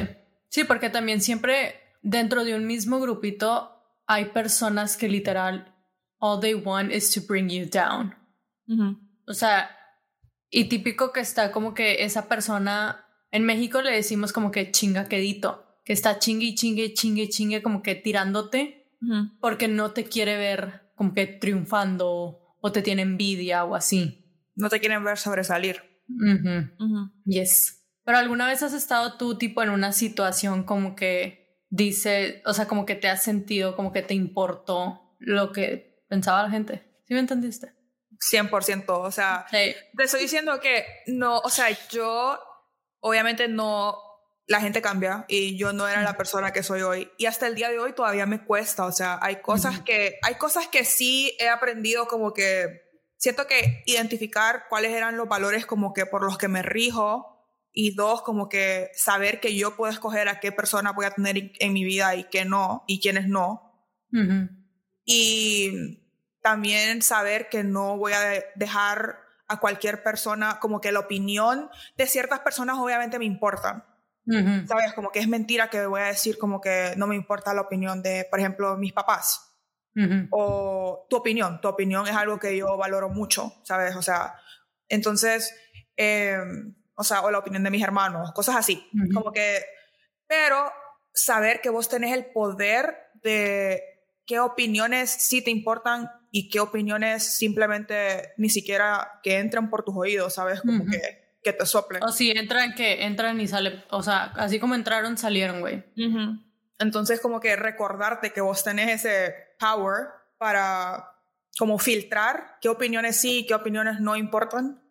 sí, 0.50 0.64
porque 0.64 0.90
también 0.90 1.22
siempre 1.22 1.80
dentro 2.02 2.44
de 2.44 2.56
un 2.56 2.66
mismo 2.66 3.00
grupito 3.00 4.02
hay 4.08 4.26
personas 4.26 4.98
que 4.98 5.08
literal 5.08 5.76
all 6.18 6.40
they 6.40 6.56
want 6.56 6.92
is 6.92 7.12
to 7.12 7.22
bring 7.28 7.48
you 7.48 7.70
down. 7.72 8.16
O 9.28 9.34
sea, 9.34 9.70
y 10.50 10.66
típico 10.66 11.12
que 11.12 11.20
está 11.20 11.52
como 11.52 11.76
que 11.76 12.04
esa 12.04 12.28
persona, 12.28 13.06
en 13.30 13.44
México 13.46 13.84
le 13.84 13.92
decimos 13.92 14.34
como 14.34 14.50
que 14.50 14.72
chingaquedito, 14.72 15.78
que 15.86 15.94
está 15.94 16.18
chingue, 16.18 16.56
chingue, 16.56 16.96
chingue, 16.96 17.30
chingue, 17.30 17.62
como 17.62 17.84
que 17.84 17.94
tirándote, 17.94 18.92
porque 19.40 19.68
no 19.68 19.92
te 19.92 20.06
quiere 20.06 20.38
ver 20.38 20.92
como 20.96 21.14
que 21.14 21.28
triunfando 21.28 22.39
o 22.62 22.72
te 22.72 22.82
tiene 22.82 23.02
envidia 23.02 23.64
o 23.64 23.76
así. 23.76 24.26
No 24.56 24.70
te 24.70 24.80
quieren 24.80 25.04
ver 25.04 25.18
sobresalir. 25.18 25.84
Yes. 27.26 27.86
Pero 28.04 28.18
alguna 28.18 28.48
vez 28.48 28.64
has 28.64 28.74
estado 28.74 29.18
tú 29.18 29.38
tipo 29.38 29.62
en 29.62 29.70
una 29.70 29.92
situación 29.92 30.64
como 30.64 30.96
que 30.96 31.64
dice, 31.70 32.42
o 32.46 32.54
sea, 32.54 32.68
como 32.68 32.86
que 32.86 32.96
te 32.96 33.08
has 33.08 33.24
sentido 33.24 33.76
como 33.76 33.92
que 33.92 34.02
te 34.02 34.16
importó 34.16 35.16
lo 35.20 35.52
que 35.52 36.04
pensaba 36.10 36.44
la 36.44 36.50
gente. 36.50 37.02
¿Sí 37.08 37.14
me 37.14 37.20
entendiste? 37.20 37.74
100%, 38.20 38.86
o 38.90 39.12
sea, 39.12 39.46
te 39.50 39.76
estoy 39.98 40.22
diciendo 40.22 40.60
que 40.60 40.86
no, 41.08 41.40
o 41.40 41.50
sea, 41.50 41.68
yo 41.90 42.38
obviamente 43.00 43.48
no, 43.48 43.96
la 44.50 44.60
gente 44.60 44.82
cambia 44.82 45.26
y 45.28 45.56
yo 45.58 45.74
no 45.74 45.88
era 45.88 46.02
la 46.02 46.18
persona 46.18 46.52
que 46.52 46.64
soy 46.64 46.82
hoy 46.82 47.12
y 47.20 47.28
hasta 47.28 47.46
el 47.46 47.54
día 47.54 47.70
de 47.70 47.78
hoy 47.78 47.94
todavía 47.94 48.26
me 48.26 48.44
cuesta, 48.44 48.86
o 48.86 48.92
sea, 48.92 49.20
hay 49.22 49.42
cosas 49.42 49.82
que, 49.82 50.18
hay 50.24 50.36
cosas 50.36 50.68
que 50.68 50.86
sí 50.86 51.38
he 51.40 51.48
aprendido 51.48 52.08
como 52.08 52.34
que, 52.34 52.82
siento 53.16 53.46
que 53.46 53.84
identificar 53.86 54.64
cuáles 54.68 54.92
eran 54.94 55.18
los 55.18 55.30
valores 55.30 55.68
como 55.68 55.94
que 55.94 56.08
por 56.08 56.24
los 56.24 56.40
que 56.40 56.48
me 56.48 56.64
rijo 56.64 57.46
y 57.72 57.94
dos, 57.94 58.24
como 58.24 58.50
que 58.50 58.90
saber 58.96 59.40
que 59.40 59.56
yo 59.56 59.76
puedo 59.76 59.92
escoger 59.92 60.28
a 60.28 60.40
qué 60.40 60.52
persona 60.52 60.94
voy 60.94 61.06
a 61.06 61.12
tener 61.12 61.52
en 61.60 61.72
mi 61.72 61.84
vida 61.84 62.16
y 62.16 62.24
qué 62.24 62.44
no, 62.44 62.84
y 62.88 63.00
quiénes 63.00 63.28
no. 63.28 63.88
Y 65.06 66.08
también 66.42 67.04
saber 67.04 67.50
que 67.50 67.64
no 67.64 67.98
voy 67.98 68.14
a 68.14 68.44
dejar 68.56 69.20
a 69.48 69.60
cualquier 69.60 70.02
persona, 70.02 70.60
como 70.60 70.82
que 70.82 70.92
la 70.92 71.02
opinión 71.02 71.70
de 71.98 72.08
ciertas 72.08 72.40
personas 72.40 72.80
obviamente 72.80 73.20
me 73.20 73.26
importa. 73.26 73.89
¿Sabes? 74.68 74.94
Como 74.94 75.12
que 75.12 75.20
es 75.20 75.28
mentira 75.28 75.70
que 75.70 75.86
voy 75.86 76.02
a 76.02 76.06
decir 76.06 76.38
como 76.38 76.62
que 76.62 76.94
no 76.98 77.08
me 77.08 77.16
importa 77.16 77.54
la 77.54 77.62
opinión 77.62 78.02
de, 78.04 78.28
por 78.30 78.40
ejemplo, 78.40 78.78
mis 78.78 78.94
papás. 78.94 79.46
O 80.30 81.08
tu 81.10 81.18
opinión. 81.18 81.60
Tu 81.62 81.68
opinión 81.68 82.08
es 82.08 82.16
algo 82.16 82.40
que 82.40 82.56
yo 82.56 82.78
valoro 82.78 83.10
mucho, 83.10 83.54
¿sabes? 83.64 83.96
O 83.96 84.02
sea, 84.02 84.36
entonces, 84.88 85.54
em, 85.98 86.76
o 86.96 87.04
sea, 87.04 87.22
o 87.22 87.32
la 87.32 87.40
opinión 87.40 87.64
de 87.64 87.72
mis 87.72 87.84
hermanos, 87.84 88.32
cosas 88.32 88.56
así. 88.56 88.88
Como 89.14 89.32
que, 89.32 89.62
pero 90.28 90.72
saber 91.14 91.60
que 91.62 91.70
vos 91.70 91.90
tenés 91.90 92.14
el 92.16 92.28
poder 92.28 92.96
de 93.22 93.84
qué 94.26 94.40
opiniones 94.40 95.10
sí 95.10 95.44
te 95.44 95.52
importan 95.52 96.10
y 96.32 96.50
qué 96.50 96.60
opiniones 96.60 97.24
simplemente 97.24 98.34
ni 98.38 98.50
siquiera 98.50 99.20
que 99.24 99.40
entran 99.40 99.70
por 99.70 99.84
tus 99.84 99.96
oídos, 99.98 100.36
¿sabes? 100.36 100.62
Como 100.62 100.86
que 100.86 101.29
que 101.44 101.54
te 101.54 101.66
soplen. 101.66 102.04
O 102.04 102.12
si 102.12 102.32
entran, 102.32 102.74
que 102.74 103.04
entran 103.06 103.40
y 103.40 103.48
salen, 103.48 103.84
o 103.90 104.04
sea, 104.04 104.34
así 104.36 104.60
como 104.60 104.76
entraron, 104.76 105.18
salieron, 105.18 105.62
güey. 105.62 105.84
Entonces, 106.80 107.20
como 107.20 107.40
que 107.40 107.56
recordarte 107.56 108.32
que 108.32 108.42
vos 108.42 108.64
tenés 108.64 109.06
ese 109.06 109.34
power 109.60 110.08
para 110.38 111.12
como 111.58 111.78
filtrar 111.78 112.58
qué 112.62 112.70
opiniones 112.70 113.18
sí 113.18 113.40
y 113.40 113.46
qué 113.46 113.54
opiniones 113.54 114.00
no 114.00 114.16
importan, 114.16 114.82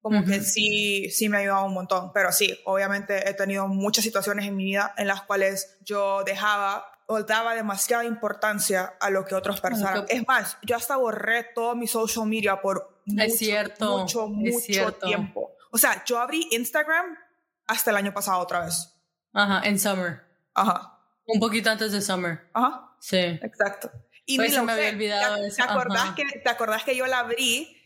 como 0.00 0.24
que 0.24 0.40
sí, 0.40 1.10
sí 1.10 1.28
me 1.28 1.36
ha 1.36 1.40
ayudado 1.40 1.66
un 1.66 1.74
montón. 1.74 2.12
Pero 2.12 2.30
sí, 2.30 2.56
obviamente 2.64 3.28
he 3.28 3.34
tenido 3.34 3.66
muchas 3.66 4.04
situaciones 4.04 4.46
en 4.46 4.56
mi 4.56 4.64
vida 4.64 4.94
en 4.96 5.08
las 5.08 5.22
cuales 5.22 5.78
yo 5.84 6.22
dejaba 6.24 6.92
o 7.06 7.22
daba 7.22 7.54
demasiada 7.54 8.04
importancia 8.04 8.94
a 9.00 9.10
lo 9.10 9.24
que 9.24 9.34
otros 9.34 9.60
pensaran. 9.60 10.04
Es 10.08 10.26
más, 10.26 10.58
yo 10.62 10.76
hasta 10.76 10.96
borré 10.96 11.44
todo 11.54 11.74
mi 11.74 11.86
social 11.86 12.26
media 12.26 12.60
por 12.60 13.00
mucho, 13.04 13.36
cierto, 13.36 13.98
mucho, 13.98 14.28
mucho 14.28 14.92
tiempo. 14.94 15.55
O 15.76 15.78
sea, 15.78 16.02
yo 16.06 16.18
abrí 16.18 16.48
Instagram 16.52 17.18
hasta 17.66 17.90
el 17.90 17.98
año 17.98 18.14
pasado 18.14 18.38
otra 18.38 18.64
vez. 18.64 18.94
Ajá, 19.34 19.60
en 19.68 19.78
summer. 19.78 20.22
Ajá. 20.54 20.98
Un 21.26 21.38
poquito 21.38 21.68
antes 21.68 21.92
de 21.92 22.00
summer. 22.00 22.48
Ajá. 22.54 22.96
Sí. 22.98 23.18
Exacto. 23.18 23.92
Y 24.24 24.38
pues 24.38 24.58
me 24.62 24.72
había 24.72 24.88
olvidado 24.88 25.36
¿Te, 25.54 25.62
acordás 25.62 26.14
que, 26.14 26.24
¿Te 26.24 26.48
acordás 26.48 26.82
que 26.82 26.96
yo 26.96 27.06
la 27.06 27.18
abrí? 27.18 27.76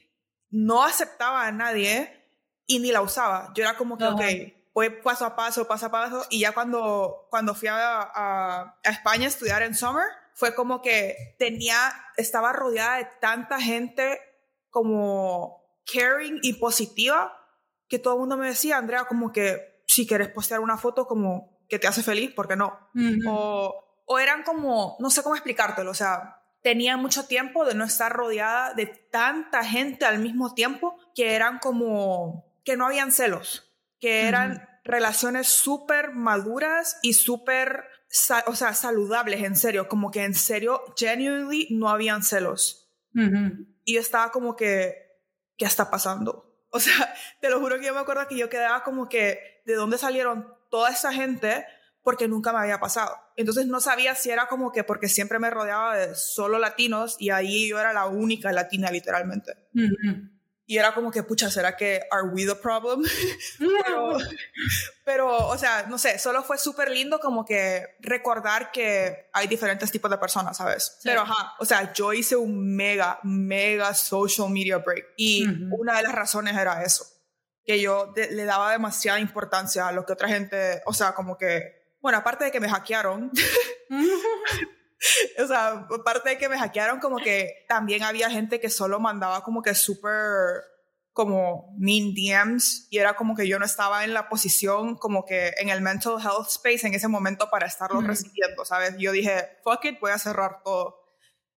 No 0.51 0.85
aceptaba 0.85 1.49
a 1.49 1.51
nadie 1.51 2.29
y 2.65 2.79
ni 2.79 2.93
la 2.93 3.03
usaba. 3.03 3.53
Yo 3.57 3.65
era 3.65 3.77
como 3.77 3.99
que, 3.99 4.07
ok, 4.07 4.23
voy 4.73 4.91
paso 5.03 5.27
a 5.27 5.35
paso, 5.35 5.67
paso 5.67 5.87
a 5.87 5.91
paso. 5.91 6.25
Y 6.31 6.39
ya 6.39 6.53
cuando, 6.53 7.27
cuando 7.29 7.57
fui 7.57 7.67
a, 7.67 8.03
a, 8.03 8.79
a 8.85 8.89
España 8.89 9.25
a 9.25 9.31
estudiar 9.31 9.63
en 9.63 9.75
summer, 9.75 10.07
fue 10.35 10.55
como 10.55 10.81
que 10.81 11.35
tenía, 11.41 11.93
estaba 12.17 12.53
rodeada 12.53 12.99
de 12.99 13.09
tanta 13.21 13.61
gente 13.61 14.21
como 14.69 15.61
caring 15.93 16.39
y 16.43 16.53
positiva 16.53 17.37
que 17.91 17.99
todo 17.99 18.15
el 18.15 18.21
mundo 18.21 18.39
me 18.39 18.47
decía, 18.47 18.79
Andrea, 18.79 19.05
como 19.05 19.33
que 19.33 19.83
si 19.85 20.07
quieres 20.07 20.29
postear 20.29 20.61
una 20.61 20.79
foto 20.79 21.07
como 21.07 21.59
que 21.69 21.81
te 21.81 21.89
hace 21.89 22.03
feliz, 22.03 22.33
¿por 22.33 22.49
qué 22.49 22.57
no? 22.57 22.79
o, 23.29 24.03
o 24.07 24.19
eran 24.19 24.45
como, 24.45 24.97
no 25.01 25.11
sé 25.11 25.23
cómo 25.23 25.35
explicártelo, 25.35 25.91
o 25.91 25.95
sea, 25.95 26.43
tenía 26.63 26.97
mucho 26.97 27.27
tiempo 27.27 27.65
de 27.65 27.75
no 27.75 27.85
estar 27.85 28.13
rodeada 28.13 28.75
de 28.75 28.87
tanta 28.87 29.65
gente 29.65 30.05
al 30.05 30.21
mismo 30.21 30.55
tiempo 30.55 30.97
que 31.15 31.35
eran 31.35 31.59
como, 31.59 32.47
que 32.65 32.77
no 32.77 32.87
habían 32.87 33.11
celos, 33.11 33.73
que 33.99 34.29
eran 34.29 34.69
relaciones 34.85 35.49
súper 35.49 36.13
maduras 36.13 36.99
y 37.03 37.15
súper, 37.15 37.85
o 38.47 38.55
sea, 38.55 38.75
saludables, 38.75 39.43
en 39.43 39.57
serio, 39.57 39.89
como 39.89 40.13
que 40.13 40.23
en 40.23 40.35
serio, 40.35 40.83
genuinely 40.97 41.69
no 41.71 41.89
habían 41.89 42.23
celos. 42.23 42.89
Y 43.85 43.95
yo 43.95 44.01
estaba 44.01 44.31
como 44.31 44.55
que, 44.55 44.95
¿qué 45.57 45.65
está 45.65 45.91
pasando? 45.91 46.50
O 46.73 46.79
sea, 46.79 47.15
te 47.41 47.51
lo 47.51 47.59
juro 47.59 47.79
que 47.79 47.87
yo 47.87 47.95
me 47.95 48.01
acuerdo 48.01 48.29
que 48.29 48.37
yo 48.37 48.49
quedaba 48.49 48.85
como 48.85 49.09
que, 49.09 49.61
¿de 49.67 49.75
dónde 49.75 49.99
salieron 49.99 50.55
toda 50.71 50.91
esa 50.91 51.13
gente? 51.13 51.67
Porque 52.03 52.29
nunca 52.29 52.53
me 52.53 52.61
había 52.61 52.79
pasado. 52.79 53.17
Entonces 53.37 53.67
no 53.67 53.81
sabía 53.81 54.15
si 54.15 54.31
era 54.31 54.47
como 54.47 54.71
que 54.71 54.85
porque 54.85 55.09
siempre 55.09 55.41
me 55.41 55.51
rodeaba 55.51 55.97
de 55.97 56.15
solo 56.15 56.59
latinos 56.59 57.17
y 57.19 57.31
ahí 57.31 57.69
yo 57.69 57.81
era 57.81 57.93
la 57.93 58.07
única 58.07 58.53
latina 58.53 58.91
literalmente. 58.91 59.53
Y 60.71 60.79
era 60.79 60.95
como 60.95 61.11
que, 61.11 61.25
pucha, 61.25 61.51
¿será 61.51 61.77
que 61.77 62.01
are 62.13 62.29
we 62.29 62.47
the 62.47 62.55
problem? 62.55 63.03
pero, 63.59 64.19
pero, 65.05 65.49
o 65.49 65.59
sea, 65.59 65.87
no 65.89 65.99
sé, 65.99 66.17
solo 66.21 66.45
fue 66.45 66.59
súper 66.59 66.93
lindo 66.93 67.19
como 67.19 67.45
que 67.45 67.97
recordar 67.99 68.71
que 68.71 69.31
hay 69.33 69.49
diferentes 69.49 69.91
tipos 69.91 70.09
de 70.09 70.17
personas, 70.17 70.57
¿sabes? 70.57 71.01
Pero, 71.03 71.23
ajá, 71.23 71.55
o 71.59 71.65
sea, 71.65 71.93
yo 71.93 72.13
hice 72.13 72.37
un 72.37 72.77
mega, 72.77 73.19
mega 73.25 73.93
social 73.95 74.49
media 74.49 74.79
break. 74.79 75.07
Y 75.17 75.45
una 75.73 75.97
de 75.97 76.05
las 76.05 76.13
razones 76.13 76.57
era 76.57 76.85
eso, 76.85 77.05
que 77.65 77.81
yo 77.81 78.15
le 78.15 78.45
daba 78.45 78.71
demasiada 78.71 79.19
importancia 79.19 79.89
a 79.89 79.93
lo 79.93 80.07
que 80.07 80.13
otra 80.13 80.29
gente, 80.29 80.83
o 80.87 80.95
sea, 80.95 81.17
como 81.17 81.37
que, 81.37 81.97
bueno, 82.01 82.19
aparte 82.19 82.45
de 82.45 82.53
que 82.53 82.61
me 82.61 82.69
hackearon. 82.69 83.33
o 85.43 85.47
sea, 85.47 85.87
aparte 85.99 86.31
de 86.31 86.39
que 86.39 86.49
me 86.49 86.59
hackearon, 86.59 87.01
como 87.01 87.19
que 87.19 87.65
también 87.69 88.03
había 88.03 88.31
gente 88.31 88.61
que 88.61 88.71
solo 88.71 89.01
mandaba 89.01 89.43
como 89.43 89.63
que 89.63 89.75
súper 89.75 90.63
como 91.13 91.75
mean 91.77 92.15
DMs 92.15 92.87
y 92.89 92.99
era 92.99 93.15
como 93.15 93.35
que 93.35 93.49
yo 93.49 93.59
no 93.59 93.65
estaba 93.65 94.05
en 94.05 94.15
la 94.15 94.29
posición 94.29 94.97
como 94.97 95.25
que 95.25 95.53
en 95.59 95.69
el 95.69 95.81
mental 95.81 96.15
health 96.21 96.49
space 96.49 96.87
en 96.87 96.95
ese 96.95 97.09
momento 97.09 97.51
para 97.51 97.67
estarlo 97.67 98.01
recibiendo, 98.01 98.65
¿sabes? 98.65 98.95
Yo 98.97 99.13
dije, 99.13 99.59
fuck 99.65 99.85
it, 99.85 100.01
voy 100.01 100.13
a 100.13 100.19
cerrar 100.19 100.63
todo. 100.65 101.01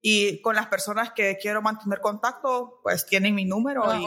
Y 0.01 0.41
con 0.41 0.56
las 0.56 0.67
personas 0.67 1.13
que 1.13 1.38
quiero 1.41 1.62
mantener 1.62 2.01
contacto, 2.01 2.79
pues 2.84 3.06
tienen 3.06 3.36
mi 3.36 3.45
número 3.45 3.84
y 3.95 4.06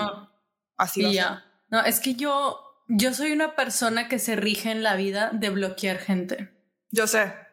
así 0.77 1.15
ya. 1.15 1.45
No, 1.69 1.83
es 1.83 2.01
que 2.01 2.15
yo, 2.15 2.61
yo 2.89 3.15
soy 3.15 3.33
una 3.33 3.57
persona 3.57 4.09
que 4.09 4.19
se 4.19 4.37
rige 4.37 4.71
en 4.71 4.83
la 4.83 4.95
vida 4.95 5.31
de 5.33 5.51
bloquear 5.51 5.99
gente. 5.99 6.53
Yo 6.91 7.07
sé. 7.07 7.46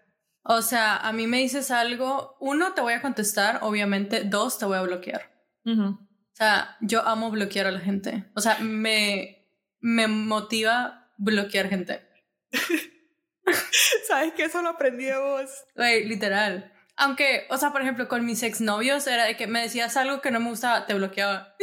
O 0.43 0.61
sea, 0.61 0.97
a 0.97 1.13
mí 1.13 1.25
me 1.25 1.37
dices 1.37 1.71
algo, 1.71 2.35
uno, 2.39 2.73
te 2.73 2.81
voy 2.81 2.93
a 2.93 3.01
contestar, 3.01 3.59
obviamente, 3.61 4.23
dos, 4.23 4.59
te 4.59 4.65
voy 4.65 4.77
a 4.77 4.81
bloquear. 4.81 5.31
O 5.65 5.97
sea, 6.33 6.77
yo 6.81 7.07
amo 7.07 7.31
bloquear 7.31 7.67
a 7.67 7.71
la 7.71 7.79
gente. 7.79 8.25
O 8.35 8.41
sea, 8.41 8.57
me, 8.59 9.47
me 9.79 10.07
motiva 10.07 11.11
bloquear 11.17 11.69
gente. 11.69 12.05
¿Sabes 14.07 14.33
que 14.33 14.43
Eso 14.43 14.61
lo 14.61 14.69
aprendí 14.69 15.05
de 15.05 15.17
vos. 15.17 15.49
Güey, 15.75 16.05
literal. 16.05 16.73
Aunque, 16.95 17.47
o 17.49 17.57
sea, 17.57 17.71
por 17.71 17.81
ejemplo, 17.81 18.07
con 18.07 18.25
mis 18.25 18.43
exnovios 18.43 19.07
era 19.07 19.23
de 19.25 19.37
que 19.37 19.47
me 19.47 19.61
decías 19.61 19.97
algo 19.97 20.21
que 20.21 20.31
no 20.31 20.39
me 20.39 20.49
gustaba, 20.49 20.85
te 20.85 20.93
bloqueaba. 20.93 21.55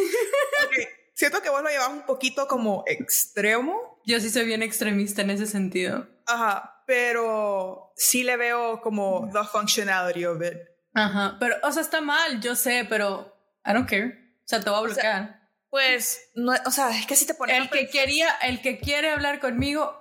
Siento 1.15 1.43
que 1.43 1.51
vos 1.51 1.63
lo 1.63 1.69
llevas 1.69 1.91
un 1.91 2.07
poquito 2.07 2.49
como 2.49 2.83
extremo. 2.87 4.01
Yo 4.07 4.19
sí 4.21 4.31
soy 4.31 4.47
bien 4.47 4.63
extremista 4.63 5.23
en 5.23 5.31
ese 5.31 5.47
sentido. 5.47 6.09
Ajá, 6.27 6.83
pero 6.87 7.90
sí 8.01 8.25
le 8.25 8.39
veo 8.39 8.81
como 8.81 9.29
the 9.31 9.45
functionality 9.45 10.25
of 10.25 10.43
it. 10.43 10.57
Ajá, 10.95 11.37
pero, 11.39 11.57
o 11.63 11.71
sea, 11.71 11.83
está 11.83 12.01
mal, 12.01 12.41
yo 12.41 12.57
sé, 12.57 12.87
pero 12.89 13.37
I 13.65 13.75
don't 13.75 13.89
care. 13.89 14.37
O 14.39 14.49
sea, 14.49 14.61
te 14.61 14.71
voy 14.71 14.79
a 14.79 14.83
bloquear. 14.83 15.41
pues, 15.69 16.31
no, 16.35 16.55
o 16.65 16.71
sea, 16.71 16.91
es 16.91 17.07
que 17.07 17.15
si 17.15 17.27
te 17.27 17.35
pones. 17.35 17.57
El 17.57 17.69
que 17.69 17.89
quería, 17.89 18.31
el 18.43 18.63
que 18.63 18.81
quiere 18.81 19.11
hablar 19.11 19.39
conmigo, 19.39 19.95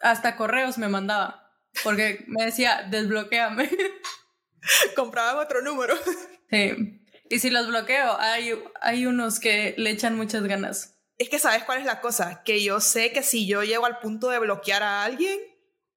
hasta 0.00 0.36
correos 0.36 0.76
me 0.76 0.88
mandaba. 0.88 1.52
Porque 1.84 2.24
me 2.26 2.44
decía, 2.44 2.84
desbloqueame. 2.90 3.70
Compraban 4.96 5.38
otro 5.38 5.62
número. 5.62 5.94
Sí. 6.48 7.02
Y 7.28 7.40
si 7.40 7.50
los 7.50 7.66
bloqueo, 7.66 8.20
hay, 8.20 8.52
hay 8.80 9.06
unos 9.06 9.40
que 9.40 9.74
le 9.78 9.90
echan 9.90 10.16
muchas 10.16 10.44
ganas. 10.44 10.96
Es 11.18 11.28
que 11.28 11.40
sabes 11.40 11.64
cuál 11.64 11.80
es 11.80 11.84
la 11.84 12.00
cosa, 12.00 12.44
que 12.44 12.62
yo 12.62 12.78
sé 12.78 13.10
que 13.10 13.24
si 13.24 13.48
yo 13.48 13.64
llego 13.64 13.84
al 13.84 13.98
punto 13.98 14.28
de 14.28 14.38
bloquear 14.38 14.84
a 14.84 15.02
alguien, 15.02 15.40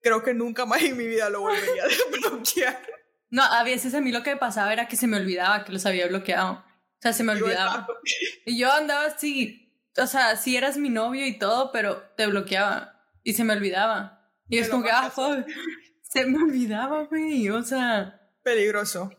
creo 0.02 0.24
que 0.24 0.34
nunca 0.34 0.66
más 0.66 0.82
en 0.84 0.98
mi 0.98 1.08
vida 1.08 1.30
lo 1.30 1.42
volvería 1.42 1.84
a 1.84 2.12
bloquear. 2.12 2.82
No, 3.30 3.44
a 3.44 3.64
veces 3.64 3.94
a 3.94 4.02
mí 4.02 4.12
lo 4.12 4.24
que 4.24 4.36
pasaba 4.38 4.74
era 4.74 4.88
que 4.88 4.98
se 4.98 5.08
me 5.08 5.18
olvidaba 5.18 5.64
que 5.64 5.72
los 5.72 5.86
había 5.86 6.08
bloqueado. 6.08 6.54
O 6.54 7.02
sea, 7.02 7.14
se 7.14 7.24
me 7.24 7.32
olvidaba. 7.32 7.88
Y 8.46 8.58
yo 8.58 8.72
andaba 8.72 9.06
así, 9.06 9.74
o 9.98 10.08
sea, 10.08 10.36
si 10.36 10.58
eras 10.58 10.78
mi 10.78 10.90
novio 10.90 11.26
y 11.26 11.38
todo, 11.38 11.72
pero 11.72 12.02
te 12.18 12.28
bloqueaba 12.28 13.00
y 13.24 13.34
se 13.34 13.44
me 13.44 13.54
olvidaba. 13.54 14.28
Y 14.48 14.58
es 14.58 14.70
como 14.70 14.84
que, 14.84 14.92
ah, 14.92 15.12
se 16.02 16.26
me 16.26 16.42
olvidaba, 16.42 17.06
güey, 17.06 17.50
o 17.50 17.62
sea. 17.62 18.20
Peligroso. 18.44 19.12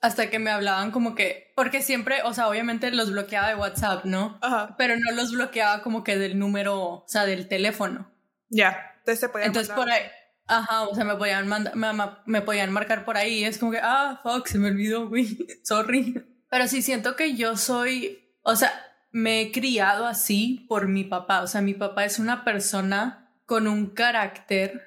Hasta 0.00 0.30
que 0.30 0.38
me 0.38 0.50
hablaban 0.50 0.90
como 0.90 1.14
que, 1.14 1.52
porque 1.54 1.82
siempre, 1.82 2.22
o 2.24 2.32
sea, 2.32 2.48
obviamente 2.48 2.90
los 2.90 3.10
bloqueaba 3.10 3.48
de 3.48 3.56
WhatsApp, 3.56 4.04
¿no? 4.04 4.38
Ajá. 4.40 4.74
Pero 4.78 4.96
no 4.96 5.12
los 5.12 5.32
bloqueaba 5.32 5.82
como 5.82 6.02
que 6.02 6.16
del 6.16 6.38
número, 6.38 6.80
o 6.80 7.04
sea, 7.06 7.26
del 7.26 7.48
teléfono. 7.48 8.10
Ya. 8.48 8.95
Entonces, 9.06 9.74
por 9.74 9.90
ahí, 9.90 10.02
ajá, 10.46 10.82
o 10.82 10.94
sea, 10.94 11.04
me 11.04 11.16
podían, 11.16 11.48
me, 11.48 11.92
me, 12.26 12.42
podían 12.42 12.72
marcar 12.72 13.04
por 13.04 13.16
ahí 13.16 13.44
es 13.44 13.58
como 13.58 13.72
que, 13.72 13.80
ah, 13.82 14.20
fuck, 14.22 14.46
se 14.46 14.58
me 14.58 14.68
olvidó, 14.68 15.08
güey, 15.08 15.38
sorry. 15.64 16.24
Pero 16.48 16.68
sí 16.68 16.82
siento 16.82 17.16
que 17.16 17.34
yo 17.34 17.56
soy, 17.56 18.34
o 18.42 18.56
sea, 18.56 18.72
me 19.10 19.40
he 19.40 19.52
criado 19.52 20.06
así 20.06 20.66
por 20.68 20.88
mi 20.88 21.04
papá, 21.04 21.42
o 21.42 21.46
sea, 21.46 21.60
mi 21.60 21.74
papá 21.74 22.04
es 22.04 22.18
una 22.18 22.44
persona 22.44 23.32
con 23.46 23.66
un 23.66 23.90
carácter 23.90 24.82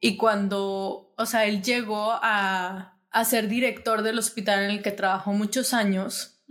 y 0.00 0.16
cuando, 0.16 1.14
o 1.16 1.26
sea, 1.26 1.46
él 1.46 1.62
llegó 1.62 2.12
a, 2.12 2.98
a 3.10 3.24
ser 3.24 3.48
director 3.48 4.02
del 4.02 4.18
hospital 4.18 4.64
en 4.64 4.70
el 4.70 4.82
que 4.82 4.92
trabajó 4.92 5.32
muchos 5.32 5.74
años, 5.74 6.44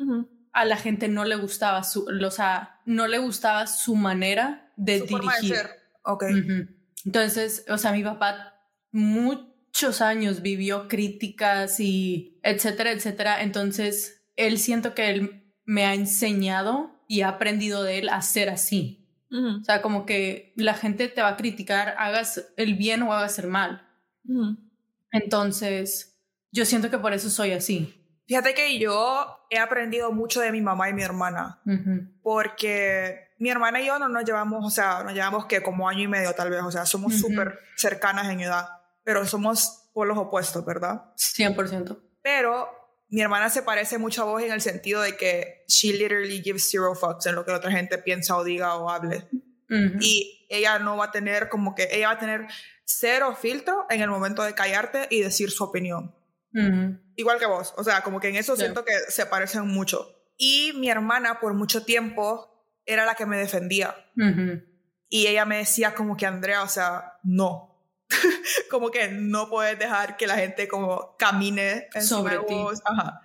a 0.51 0.65
la 0.65 0.77
gente 0.77 1.07
no 1.07 1.25
le 1.25 1.35
gustaba 1.35 1.83
su, 1.83 2.05
o 2.05 2.31
sea, 2.31 2.81
no 2.85 3.07
le 3.07 3.17
gustaba 3.17 3.67
su 3.67 3.95
manera 3.95 4.71
de 4.75 5.01
dirigir. 5.01 5.69
Ok. 6.03 6.23
Entonces, 7.05 7.65
o 7.69 7.77
sea, 7.77 7.91
mi 7.91 8.03
papá 8.03 8.53
muchos 8.91 10.01
años 10.01 10.41
vivió 10.41 10.87
críticas 10.87 11.79
y 11.79 12.39
etcétera, 12.43 12.91
etcétera. 12.91 13.43
Entonces, 13.43 14.25
él 14.35 14.57
siento 14.57 14.93
que 14.93 15.09
él 15.09 15.53
me 15.65 15.85
ha 15.85 15.93
enseñado 15.93 16.91
y 17.07 17.21
ha 17.21 17.29
aprendido 17.29 17.83
de 17.83 17.99
él 17.99 18.09
a 18.09 18.21
ser 18.21 18.49
así. 18.49 19.01
O 19.31 19.63
sea, 19.65 19.81
como 19.81 20.05
que 20.05 20.53
la 20.55 20.75
gente 20.75 21.09
te 21.09 21.21
va 21.21 21.29
a 21.29 21.37
criticar, 21.37 21.95
hagas 21.97 22.53
el 22.55 22.75
bien 22.75 23.03
o 23.03 23.11
hagas 23.11 23.37
el 23.37 23.47
mal. 23.47 23.85
Entonces, 25.11 26.21
yo 26.51 26.63
siento 26.63 26.89
que 26.89 26.99
por 26.99 27.11
eso 27.11 27.29
soy 27.29 27.51
así. 27.51 27.93
Fíjate 28.27 28.53
que 28.53 28.79
yo 28.79 29.27
he 29.49 29.59
aprendido 29.59 30.13
mucho 30.13 30.39
de 30.39 30.53
mi 30.53 30.61
mamá 30.61 30.89
y 30.89 30.93
mi 30.93 31.03
hermana, 31.03 31.61
porque 32.21 33.24
mi 33.37 33.49
hermana 33.49 33.81
y 33.81 33.87
yo 33.87 33.99
no 33.99 34.07
nos 34.07 34.23
llevamos, 34.23 34.65
o 34.65 34.69
sea, 34.69 35.03
nos 35.03 35.13
llevamos 35.13 35.45
que 35.45 35.61
como 35.61 35.89
año 35.89 36.01
y 36.01 36.07
medio 36.07 36.33
tal 36.33 36.49
vez, 36.49 36.61
o 36.61 36.71
sea, 36.71 36.85
somos 36.85 37.15
súper 37.15 37.59
cercanas 37.75 38.29
en 38.29 38.41
edad, 38.41 38.67
pero 39.03 39.25
somos 39.25 39.89
por 39.93 40.07
los 40.07 40.17
opuestos, 40.17 40.65
¿verdad? 40.65 41.13
100%. 41.15 41.97
Pero 42.21 42.69
mi 43.09 43.21
hermana 43.21 43.49
se 43.49 43.61
parece 43.61 43.97
mucho 43.97 44.23
a 44.23 44.25
vos 44.25 44.41
en 44.41 44.51
el 44.51 44.61
sentido 44.61 45.01
de 45.01 45.15
que 45.15 45.63
she 45.67 45.93
literally 45.93 46.41
gives 46.41 46.69
zero 46.69 46.95
fucks 46.95 47.25
en 47.27 47.35
lo 47.35 47.45
que 47.45 47.51
otra 47.51 47.71
gente 47.71 47.97
piensa 47.97 48.35
o 48.35 48.43
diga 48.43 48.75
o 48.75 48.89
hable. 48.89 49.27
Y 49.99 50.47
ella 50.49 50.79
no 50.79 50.97
va 50.97 51.05
a 51.05 51.11
tener 51.11 51.49
como 51.49 51.75
que, 51.75 51.89
ella 51.91 52.07
va 52.07 52.13
a 52.13 52.19
tener 52.19 52.47
cero 52.83 53.35
filtro 53.39 53.85
en 53.89 54.01
el 54.01 54.09
momento 54.09 54.43
de 54.43 54.53
callarte 54.53 55.07
y 55.09 55.21
decir 55.21 55.51
su 55.51 55.63
opinión. 55.63 56.15
Igual 57.15 57.39
que 57.39 57.45
vos, 57.45 57.73
o 57.77 57.83
sea, 57.83 58.01
como 58.01 58.19
que 58.19 58.29
en 58.29 58.37
eso 58.37 58.55
siento 58.55 58.85
que 58.85 58.93
se 59.09 59.25
parecen 59.25 59.67
mucho. 59.67 60.09
Y 60.37 60.73
mi 60.75 60.89
hermana 60.89 61.39
por 61.39 61.53
mucho 61.53 61.83
tiempo 61.83 62.54
era 62.85 63.05
la 63.05 63.15
que 63.15 63.25
me 63.25 63.37
defendía. 63.37 63.95
Y 65.09 65.27
ella 65.27 65.45
me 65.45 65.57
decía 65.57 65.93
como 65.93 66.17
que, 66.17 66.25
Andrea, 66.25 66.63
o 66.63 66.67
sea, 66.67 67.19
no. 67.23 67.75
como 68.69 68.91
que 68.91 69.07
no 69.09 69.49
puedes 69.49 69.77
dejar 69.79 70.15
que 70.17 70.27
la 70.27 70.35
gente 70.35 70.67
como 70.67 71.15
camine 71.17 71.87
sobre 71.99 72.37
ti. 72.39 72.55
Ajá. 72.83 73.21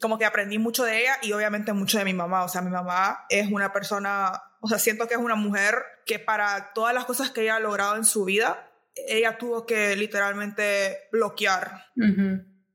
Como 0.00 0.18
que 0.18 0.24
aprendí 0.24 0.58
mucho 0.58 0.84
de 0.84 1.00
ella 1.00 1.18
y 1.22 1.32
obviamente 1.32 1.72
mucho 1.72 1.98
de 1.98 2.04
mi 2.04 2.14
mamá. 2.14 2.44
O 2.44 2.48
sea, 2.48 2.62
mi 2.62 2.70
mamá 2.70 3.26
es 3.28 3.50
una 3.50 3.72
persona, 3.72 4.32
o 4.60 4.68
sea, 4.68 4.78
siento 4.78 5.08
que 5.08 5.14
es 5.14 5.20
una 5.20 5.34
mujer 5.34 5.76
que 6.06 6.18
para 6.18 6.72
todas 6.74 6.94
las 6.94 7.04
cosas 7.04 7.30
que 7.30 7.42
ella 7.42 7.56
ha 7.56 7.60
logrado 7.60 7.96
en 7.96 8.04
su 8.04 8.24
vida, 8.24 8.70
ella 9.08 9.38
tuvo 9.38 9.66
que 9.66 9.96
literalmente 9.96 11.08
bloquear 11.10 11.86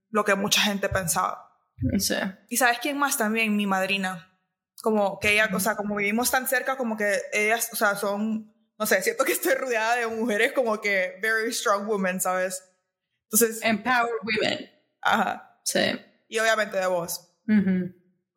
lo 0.10 0.26
que 0.26 0.36
mucha 0.36 0.62
gente 0.62 0.90
pensaba. 0.90 1.46
Sí. 1.98 2.16
Y 2.50 2.58
sabes 2.58 2.80
quién 2.80 2.98
más 2.98 3.18
también, 3.18 3.56
mi 3.56 3.66
madrina. 3.66 4.29
Como 4.82 5.20
que 5.20 5.34
ella, 5.34 5.50
o 5.54 5.60
sea, 5.60 5.76
como 5.76 5.96
vivimos 5.96 6.32
tan 6.32 6.48
cerca, 6.48 6.78
como 6.78 6.96
que 6.96 7.22
ellas, 7.34 7.70
o 7.74 7.76
sea, 7.76 7.96
son, 7.96 8.54
no 8.78 8.86
sé, 8.86 9.02
siento 9.02 9.26
que 9.26 9.34
estoy 9.34 9.56
rodeada 9.56 9.96
de 9.96 10.08
mujeres 10.08 10.54
como 10.54 10.80
que 10.80 11.20
very 11.22 11.52
strong 11.54 11.88
women, 11.88 12.22
¿sabes? 12.22 12.64
Entonces... 13.26 13.60
Empowered 13.64 14.22
women. 14.24 14.70
Ajá. 15.02 15.60
Sí. 15.64 16.00
Y 16.28 16.40
obviamente 16.40 16.78
de 16.78 16.88
vos. 16.88 17.30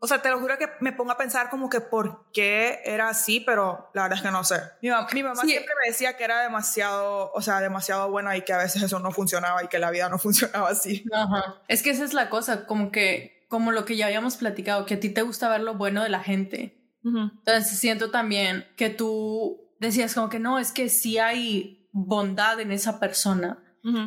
O 0.05 0.09
sea, 0.09 0.21
te 0.21 0.31
lo 0.31 0.41
juro 0.41 0.59
que 0.59 0.69
me 0.81 0.93
pongo 0.93 1.13
a 1.13 1.17
pensar 1.17 1.49
como 1.49 1.71
que 1.71 1.81
por 1.81 2.33
qué 2.33 2.81
era 2.85 3.09
así, 3.09 3.39
pero 3.39 3.89
la 3.95 4.03
verdad 4.03 4.19
es 4.19 4.25
que 4.25 4.33
no 4.33 4.43
sé. 4.43 4.61
Mi, 4.81 4.91
mamá, 4.91 5.43
siempre 5.43 5.73
me 5.81 5.91
decía 5.91 6.17
que 6.17 6.25
era 6.25 6.43
demasiado, 6.43 7.31
o 7.33 7.41
sea, 7.41 7.61
demasiado 7.61 8.11
buena 8.11 8.37
y 8.37 8.43
que 8.43 8.53
a 8.53 8.59
veces 8.59 8.83
eso 8.83 8.99
no 8.99 9.13
funcionaba 9.13 9.63
y 9.63 9.69
que 9.69 9.79
la 9.79 9.93
vida 9.93 10.09
no 10.09 10.19
funcionaba 10.19 10.71
así. 10.71 11.05
Ajá. 11.13 11.63
Es 11.69 11.85
que 11.85 11.91
esa 11.91 12.03
es 12.03 12.15
la 12.15 12.31
cosa, 12.31 12.67
como 12.67 12.91
que, 12.91 13.42
como 13.53 13.71
lo 13.71 13.85
que 13.85 13.99
ya 13.99 14.07
habíamos 14.07 14.39
platicado, 14.39 14.87
que 14.87 14.95
a 14.95 15.01
ti 15.01 15.11
te 15.11 15.21
gusta 15.21 15.51
ver 15.51 15.61
lo 15.61 15.75
bueno 15.75 16.03
de 16.03 16.09
la 16.09 16.21
gente. 16.21 16.89
Entonces 17.05 17.79
siento 17.79 18.11
también 18.11 18.67
que 18.79 18.89
tú 18.89 19.77
decías 19.79 20.15
como 20.15 20.31
que 20.31 20.39
no, 20.39 20.59
es 20.59 20.73
que 20.73 20.89
sí 20.89 21.19
hay 21.19 21.87
bondad 21.93 22.61
en 22.61 22.73
esa 22.73 22.99
persona. 22.99 23.63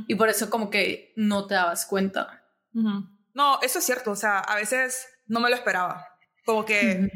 Y 0.07 0.15
por 0.15 0.29
eso 0.29 0.49
como 0.49 0.71
que 0.71 1.13
no 1.15 1.45
te 1.45 1.53
dabas 1.53 1.85
cuenta. 1.85 2.43
No, 2.73 3.59
eso 3.61 3.77
es 3.77 3.85
cierto. 3.85 4.09
O 4.09 4.15
sea, 4.15 4.39
a 4.39 4.55
veces 4.55 5.07
no 5.27 5.39
me 5.39 5.51
lo 5.51 5.55
esperaba. 5.55 6.07
Como 6.43 6.65
que, 6.65 7.11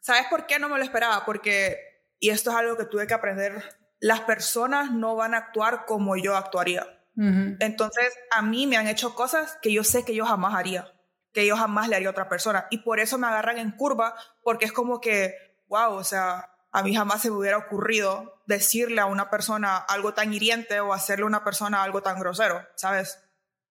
¿sabes 0.00 0.26
por 0.30 0.46
qué 0.46 0.60
no 0.60 0.68
me 0.68 0.78
lo 0.78 0.84
esperaba? 0.84 1.24
Porque, 1.24 1.78
y 2.20 2.30
esto 2.30 2.50
es 2.50 2.56
algo 2.56 2.76
que 2.76 2.84
tuve 2.84 3.08
que 3.08 3.14
aprender, 3.14 3.60
las 3.98 4.20
personas 4.20 4.92
no 4.92 5.16
van 5.16 5.34
a 5.34 5.38
actuar 5.38 5.84
como 5.84 6.16
yo 6.16 6.36
actuaría. 6.36 6.86
Entonces, 7.16 8.14
a 8.30 8.40
mí 8.40 8.68
me 8.68 8.76
han 8.76 8.86
hecho 8.86 9.16
cosas 9.16 9.58
que 9.60 9.72
yo 9.72 9.82
sé 9.82 10.04
que 10.04 10.14
yo 10.14 10.24
jamás 10.24 10.54
haría, 10.54 10.91
que 11.32 11.46
yo 11.46 11.56
jamás 11.56 11.88
le 11.88 11.96
haría 11.96 12.08
a 12.08 12.12
otra 12.12 12.28
persona. 12.28 12.66
Y 12.70 12.78
por 12.78 13.00
eso 13.00 13.18
me 13.18 13.26
agarran 13.26 13.58
en 13.58 13.72
curva, 13.72 14.14
porque 14.42 14.64
es 14.64 14.72
como 14.72 15.00
que, 15.00 15.34
wow, 15.68 15.94
o 15.94 16.04
sea, 16.04 16.50
a 16.70 16.82
mí 16.82 16.94
jamás 16.94 17.22
se 17.22 17.30
me 17.30 17.36
hubiera 17.36 17.58
ocurrido 17.58 18.42
decirle 18.46 19.00
a 19.00 19.06
una 19.06 19.30
persona 19.30 19.76
algo 19.76 20.14
tan 20.14 20.32
hiriente 20.32 20.80
o 20.80 20.92
hacerle 20.92 21.24
a 21.24 21.26
una 21.26 21.44
persona 21.44 21.82
algo 21.82 22.02
tan 22.02 22.18
grosero, 22.18 22.66
¿sabes? 22.76 23.18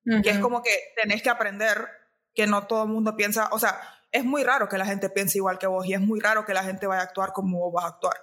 Y 0.03 0.27
es 0.27 0.39
como 0.39 0.63
que 0.63 0.71
tenés 0.99 1.21
que 1.21 1.29
aprender 1.29 1.87
que 2.33 2.47
no 2.47 2.65
todo 2.65 2.83
el 2.83 2.89
mundo 2.89 3.15
piensa, 3.15 3.49
o 3.51 3.59
sea, 3.59 3.79
es 4.11 4.23
muy 4.23 4.43
raro 4.43 4.67
que 4.67 4.77
la 4.77 4.85
gente 4.85 5.09
piense 5.09 5.37
igual 5.37 5.59
que 5.59 5.67
vos 5.67 5.85
y 5.85 5.93
es 5.93 5.99
muy 5.99 6.19
raro 6.19 6.45
que 6.45 6.53
la 6.53 6.63
gente 6.63 6.87
vaya 6.87 7.01
a 7.01 7.05
actuar 7.05 7.33
como 7.33 7.59
vos 7.59 7.73
vas 7.73 7.85
a 7.85 7.87
actuar. 7.89 8.15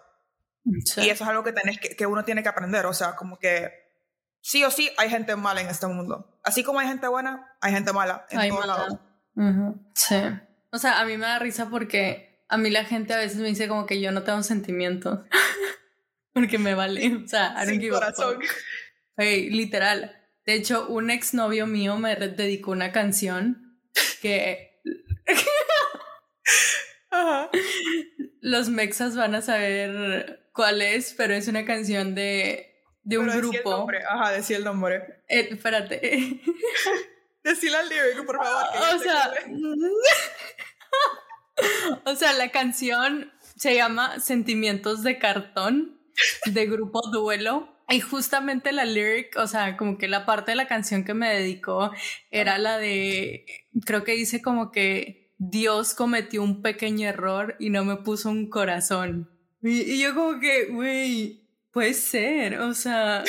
Y 0.65 1.09
eso 1.09 1.25
es 1.25 1.31
algo 1.31 1.45
que, 1.45 1.53
tenés 1.53 1.79
que, 1.79 1.97
que, 1.97 2.07
uno 2.07 2.25
tiene 2.25 2.43
que 2.43 2.49
aprender, 2.49 2.85
o 2.87 2.93
sea, 2.93 3.17
como 3.17 3.39
que 3.39 3.73
sí 4.41 4.65
o 4.65 4.71
sí 4.71 4.91
hay 4.99 5.09
gente 5.09 5.35
mala 5.37 5.61
en 5.61 5.69
este 5.69 5.87
mundo. 5.87 6.39
Así 6.43 6.63
como 6.63 6.81
hay 6.81 6.89
gente 6.89 7.07
buena, 7.09 7.57
hay 7.61 7.73
gente 7.73 7.93
mala 7.93 8.27
en 8.31 8.39
hay 8.39 8.51
todos 8.51 8.67
lados. 8.67 8.99
Sí. 9.95 10.17
O 10.71 10.79
sea, 10.79 11.01
a 11.01 11.05
mí 11.05 11.17
me 11.17 11.27
da 11.27 11.39
risa 11.39 11.71
porque 11.71 12.43
a 12.49 12.57
mí 12.57 12.71
la 12.71 12.85
gente 12.85 13.15
a 13.15 13.19
veces 13.19 13.39
me 13.39 13.49
dice 13.49 13.69
como 13.69 13.87
que 13.87 14.01
yo 14.01 14.11
no 14.11 14.23
tengo 14.23 14.43
sentimientos. 14.43 15.21
porque 16.33 16.59
me 16.59 16.75
vale. 16.75 17.23
O 17.25 17.29
sea, 17.29 17.55
don't 17.65 17.91
corazón. 17.91 18.39
Hey, 19.17 19.51
literal. 19.51 20.15
De 20.47 20.55
hecho, 20.55 20.89
un 20.89 21.11
exnovio 21.11 21.67
mío 21.67 21.97
me 21.97 22.17
dedicó 22.17 22.71
una 22.71 22.93
canción 22.93 23.79
que 24.23 24.81
los 28.41 28.71
mexas 28.71 29.17
van 29.17 29.35
a 29.35 29.43
saber 29.43 30.49
cuál 30.53 30.81
es, 30.81 31.15
pero 31.15 31.35
es 31.35 31.49
una 31.49 31.65
canción 31.65 32.15
de, 32.15 32.83
de 33.03 33.19
un 33.19 33.29
grupo. 33.29 33.87
Ajá, 34.09 34.33
decía 34.33 34.57
el 34.57 34.65
nombre. 34.65 35.23
Eh, 35.29 35.49
espérate. 35.51 36.41
Decíla 37.49 37.79
al 37.79 37.89
lyric, 37.89 38.27
por 38.27 38.37
favor. 38.37 38.67
o 38.95 38.99
sea, 38.99 39.33
o 42.05 42.15
sea, 42.15 42.33
la 42.35 42.51
canción 42.51 43.33
se 43.57 43.75
llama 43.75 44.21
Sentimientos 44.21 45.03
de 45.03 45.19
cartón 45.19 45.99
de 46.45 46.67
grupo 46.67 47.01
Duelo. 47.11 47.75
Y 47.89 48.01
justamente 48.01 48.71
la 48.73 48.85
lyric, 48.85 49.35
o 49.39 49.47
sea, 49.47 49.79
como 49.79 49.97
que 49.97 50.09
la 50.09 50.27
parte 50.27 50.51
de 50.51 50.57
la 50.57 50.69
canción 50.69 51.05
que 51.05 51.15
me 51.15 51.35
dedicó 51.35 51.91
era 52.31 52.59
la 52.59 52.77
de, 52.77 53.47
creo 53.87 54.05
que 54.05 54.13
dice 54.13 54.43
como 54.43 54.71
que 54.71 55.33
Dios 55.39 55.95
cometió 55.95 56.43
un 56.43 56.61
pequeño 56.61 57.09
error 57.09 57.57
y 57.59 57.71
no 57.71 57.87
me 57.87 57.97
puso 57.97 58.29
un 58.29 58.51
corazón. 58.51 59.31
Y, 59.63 59.99
yo 59.99 60.15
como 60.15 60.39
que, 60.39 60.67
güey, 60.67 61.49
puede 61.73 61.95
ser, 61.95 62.61
o 62.61 62.75
sea... 62.75 63.25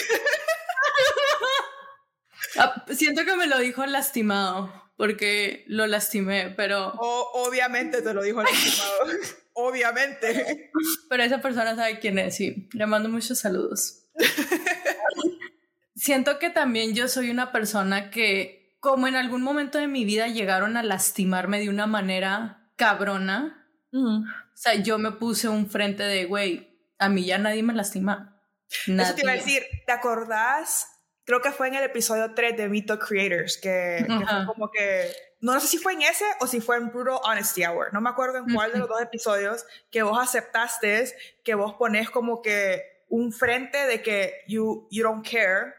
Ah, 2.58 2.86
siento 2.90 3.26
que 3.26 3.36
me 3.36 3.48
lo 3.48 3.60
dijo 3.60 3.86
lastimado, 3.86 4.74
porque 4.98 5.66
lo 5.68 5.88
lastimé, 5.88 6.54
pero... 6.56 6.94
obviamente 6.98 8.02
te 8.02 8.14
lo 8.14 8.22
dijo 8.22 8.42
lastimado, 8.42 9.20
obviamente. 9.54 10.72
Pero 11.10 11.24
esa 11.24 11.42
persona 11.42 11.76
sabe 11.76 12.00
quién 12.00 12.18
es, 12.20 12.36
sí. 12.36 12.70
Le 12.74 12.86
mando 12.86 13.10
muchos 13.10 13.40
saludos. 13.40 14.08
Siento 15.96 16.40
que 16.40 16.50
también 16.50 16.96
yo 16.96 17.08
soy 17.08 17.30
una 17.30 17.52
persona 17.52 18.10
que, 18.10 18.78
como 18.80 19.08
en 19.08 19.16
algún 19.16 19.42
momento 19.42 19.78
de 19.78 19.88
mi 19.88 20.06
vida 20.06 20.28
llegaron 20.28 20.78
a 20.78 20.84
lastimarme 20.84 21.60
de 21.60 21.70
una 21.70 21.88
manera 21.88 22.72
cabrona, 22.78 23.68
o 23.92 24.24
sea, 24.54 24.76
yo 24.76 24.98
me 24.98 25.12
puse 25.12 25.50
un 25.50 25.70
frente 25.70 26.04
de, 26.04 26.26
güey, 26.26 26.70
a 27.00 27.10
mí 27.10 27.26
ya 27.26 27.38
nadie 27.38 27.64
me 27.64 27.74
lastima. 27.74 28.42
Eso 28.70 29.16
te 29.16 29.22
iba 29.24 29.32
a 29.32 29.36
decir, 29.36 29.64
¿te 29.86 29.92
acordás? 29.92 30.88
Creo 31.30 31.42
que 31.44 31.52
fue 31.52 31.68
en 31.68 31.76
el 31.76 31.84
episodio 31.84 32.34
3 32.34 32.58
de 32.58 32.68
Mito 32.70 32.98
Creators, 32.98 33.60
que, 33.60 34.04
fue 34.08 34.46
como 34.48 34.72
que 34.72 35.12
no 35.42 35.60
sé 35.60 35.68
si 35.68 35.78
fue 35.78 35.94
en 35.94 36.02
ese 36.02 36.26
o 36.40 36.48
si 36.48 36.60
fue 36.60 36.78
en 36.78 36.90
Brutal 36.90 37.20
Honesty 37.24 37.64
Hour, 37.64 37.94
no 37.94 38.02
me 38.02 38.10
acuerdo 38.10 38.40
en 38.40 38.52
cuál 38.52 38.72
de 38.72 38.80
los 38.80 38.90
dos 38.90 39.00
episodios, 39.00 39.64
que 39.92 40.02
vos 40.02 40.18
aceptaste 40.20 41.06
que 41.44 41.54
vos 41.54 41.76
pones 41.76 42.10
como 42.10 42.42
que 42.42 42.82
un 43.10 43.32
frente 43.32 43.78
de 43.86 44.02
que 44.02 44.42
you, 44.48 44.88
you 44.90 45.04
don't 45.04 45.24
care, 45.24 45.76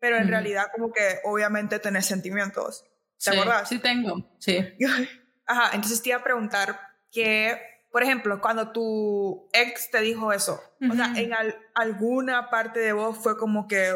pero 0.00 0.18
en 0.18 0.28
realidad 0.28 0.66
como 0.70 0.92
que 0.92 1.20
obviamente 1.24 1.78
tenés 1.78 2.04
sentimientos. 2.04 2.84
¿Te 3.24 3.30
sí, 3.30 3.38
acuerdas? 3.38 3.70
Sí, 3.70 3.78
tengo, 3.78 4.36
sí. 4.38 4.58
Ajá, 5.46 5.70
entonces 5.72 6.02
te 6.02 6.10
iba 6.10 6.18
a 6.18 6.24
preguntar 6.24 6.78
que, 7.10 7.58
por 7.90 8.02
ejemplo, 8.02 8.38
cuando 8.42 8.70
tu 8.70 9.48
ex 9.54 9.90
te 9.90 10.02
dijo 10.02 10.30
eso, 10.30 10.62
o 10.90 10.94
sea, 10.94 11.14
en 11.16 11.32
alguna 11.74 12.50
parte 12.50 12.80
de 12.80 12.92
vos 12.92 13.16
fue 13.16 13.38
como 13.38 13.66
que, 13.66 13.94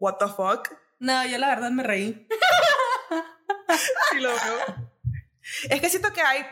what 0.00 0.16
the 0.18 0.26
fuck? 0.26 0.68
No, 0.98 1.24
yo 1.26 1.38
la 1.38 1.48
verdad 1.48 1.70
me 1.70 1.84
reí. 1.84 2.26
sí, 4.12 4.20
lo 4.20 4.30
veo. 4.30 4.90
Es 5.68 5.80
que 5.80 5.88
siento 5.88 6.12
que 6.12 6.20
hay, 6.20 6.44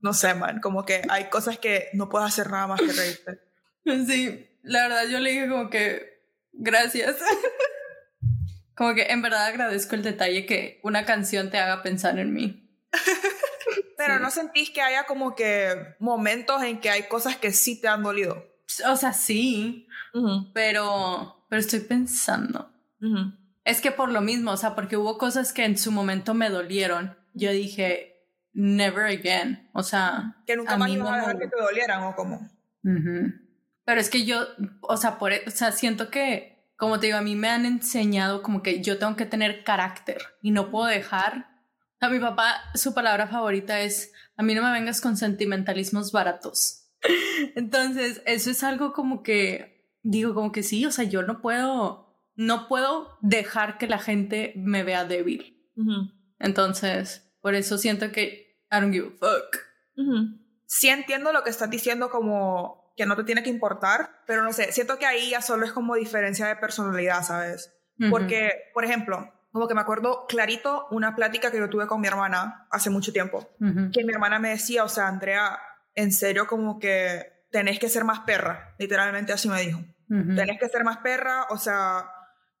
no 0.00 0.12
sé, 0.12 0.34
man, 0.34 0.60
como 0.60 0.84
que 0.84 1.02
hay 1.08 1.30
cosas 1.30 1.58
que 1.58 1.88
no 1.92 2.08
puedes 2.08 2.28
hacer 2.28 2.50
nada 2.50 2.66
más 2.66 2.80
que 2.80 2.92
reírte. 2.92 3.40
Sí, 4.06 4.50
la 4.62 4.88
verdad 4.88 5.06
yo 5.08 5.20
le 5.20 5.30
dije 5.30 5.48
como 5.48 5.70
que 5.70 6.22
gracias. 6.52 7.16
como 8.74 8.94
que 8.94 9.04
en 9.04 9.22
verdad 9.22 9.46
agradezco 9.46 9.94
el 9.94 10.02
detalle 10.02 10.46
que 10.46 10.80
una 10.82 11.04
canción 11.04 11.50
te 11.50 11.58
haga 11.58 11.82
pensar 11.82 12.18
en 12.18 12.32
mí. 12.32 12.68
Pero 13.96 14.18
no 14.18 14.30
sentís 14.30 14.70
que 14.70 14.80
haya 14.80 15.04
como 15.04 15.34
que 15.34 15.94
momentos 15.98 16.62
en 16.62 16.80
que 16.80 16.90
hay 16.90 17.04
cosas 17.04 17.36
que 17.36 17.52
sí 17.52 17.80
te 17.80 17.88
han 17.88 18.02
dolido. 18.02 18.50
O 18.86 18.96
sea, 18.96 19.12
sí, 19.12 19.86
pero, 20.54 21.39
pero 21.50 21.60
estoy 21.60 21.80
pensando. 21.80 22.72
Es 23.64 23.80
que 23.80 23.90
por 23.90 24.10
lo 24.10 24.22
mismo, 24.22 24.52
o 24.52 24.56
sea, 24.56 24.74
porque 24.74 24.96
hubo 24.96 25.18
cosas 25.18 25.52
que 25.52 25.64
en 25.64 25.76
su 25.76 25.90
momento 25.90 26.32
me 26.32 26.48
dolieron. 26.48 27.18
Yo 27.34 27.50
dije, 27.50 28.24
never 28.52 29.06
again. 29.06 29.68
O 29.74 29.82
sea, 29.82 30.36
que 30.46 30.56
nunca 30.56 30.76
más 30.76 30.90
ibas 30.90 31.10
a 31.10 31.16
dejar 31.16 31.38
que 31.38 31.48
te 31.48 31.60
dolieran 31.60 32.04
o 32.04 32.14
cómo. 32.14 32.48
Pero 33.84 34.00
es 34.00 34.08
que 34.08 34.24
yo, 34.24 34.46
o 34.82 34.96
sea, 34.96 35.18
por, 35.18 35.32
e, 35.32 35.42
o 35.46 35.50
sea, 35.50 35.72
siento 35.72 36.08
que, 36.08 36.72
como 36.76 37.00
te 37.00 37.06
digo, 37.06 37.18
a 37.18 37.22
mí 37.22 37.34
me 37.34 37.48
han 37.48 37.66
enseñado 37.66 38.42
como 38.42 38.62
que 38.62 38.80
yo 38.80 38.98
tengo 38.98 39.16
que 39.16 39.26
tener 39.26 39.64
carácter 39.64 40.22
y 40.42 40.52
no 40.52 40.70
puedo 40.70 40.86
dejar. 40.86 41.48
A 42.00 42.08
mi 42.08 42.20
papá, 42.20 42.62
su 42.74 42.94
palabra 42.94 43.26
favorita 43.26 43.80
es, 43.80 44.12
a 44.36 44.42
mí 44.42 44.54
no 44.54 44.62
me 44.62 44.72
vengas 44.72 45.00
con 45.00 45.16
sentimentalismos 45.16 46.12
baratos. 46.12 46.88
Entonces, 47.56 48.22
eso 48.24 48.50
es 48.50 48.62
algo 48.62 48.92
como 48.92 49.22
que, 49.22 49.79
digo, 50.02 50.34
como 50.34 50.52
que 50.52 50.62
sí, 50.62 50.86
o 50.86 50.90
sea, 50.90 51.04
yo 51.04 51.22
no 51.22 51.40
puedo, 51.40 52.16
no 52.34 52.68
puedo 52.68 53.18
dejar 53.20 53.78
que 53.78 53.86
la 53.86 53.98
gente 53.98 54.52
me 54.56 54.82
vea 54.82 55.04
débil. 55.04 55.56
Entonces, 56.38 57.32
por 57.40 57.54
eso 57.54 57.78
siento 57.78 58.12
que 58.12 58.58
I 58.70 58.80
don't 58.80 58.92
give 58.92 59.08
a 59.08 59.10
fuck. 59.18 59.56
Sí 60.66 60.88
entiendo 60.88 61.32
lo 61.32 61.42
que 61.42 61.50
estás 61.50 61.70
diciendo 61.70 62.10
como 62.10 62.92
que 62.96 63.06
no 63.06 63.16
te 63.16 63.24
tiene 63.24 63.42
que 63.42 63.50
importar, 63.50 64.22
pero 64.26 64.42
no 64.42 64.52
sé, 64.52 64.72
siento 64.72 64.98
que 64.98 65.06
ahí 65.06 65.30
ya 65.30 65.40
solo 65.40 65.64
es 65.64 65.72
como 65.72 65.94
diferencia 65.94 66.46
de 66.46 66.56
personalidad, 66.56 67.22
¿sabes? 67.22 67.74
Porque, 68.10 68.70
por 68.72 68.84
ejemplo, 68.84 69.32
como 69.52 69.68
que 69.68 69.74
me 69.74 69.80
acuerdo 69.80 70.26
clarito 70.26 70.86
una 70.90 71.16
plática 71.16 71.50
que 71.50 71.58
yo 71.58 71.68
tuve 71.68 71.86
con 71.86 72.00
mi 72.00 72.08
hermana 72.08 72.66
hace 72.70 72.88
mucho 72.88 73.12
tiempo, 73.12 73.48
que 73.92 74.04
mi 74.04 74.12
hermana 74.12 74.38
me 74.38 74.50
decía, 74.50 74.84
o 74.84 74.88
sea, 74.88 75.08
Andrea, 75.08 75.58
en 75.94 76.12
serio 76.12 76.46
como 76.46 76.78
que 76.78 77.39
tenés 77.50 77.78
que 77.78 77.88
ser 77.88 78.04
más 78.04 78.20
perra, 78.20 78.74
literalmente 78.78 79.32
así 79.32 79.48
me 79.48 79.60
dijo. 79.60 79.80
Tenés 80.08 80.58
que 80.58 80.68
ser 80.68 80.82
más 80.82 80.98
perra, 80.98 81.46
o 81.50 81.58
sea, 81.58 82.10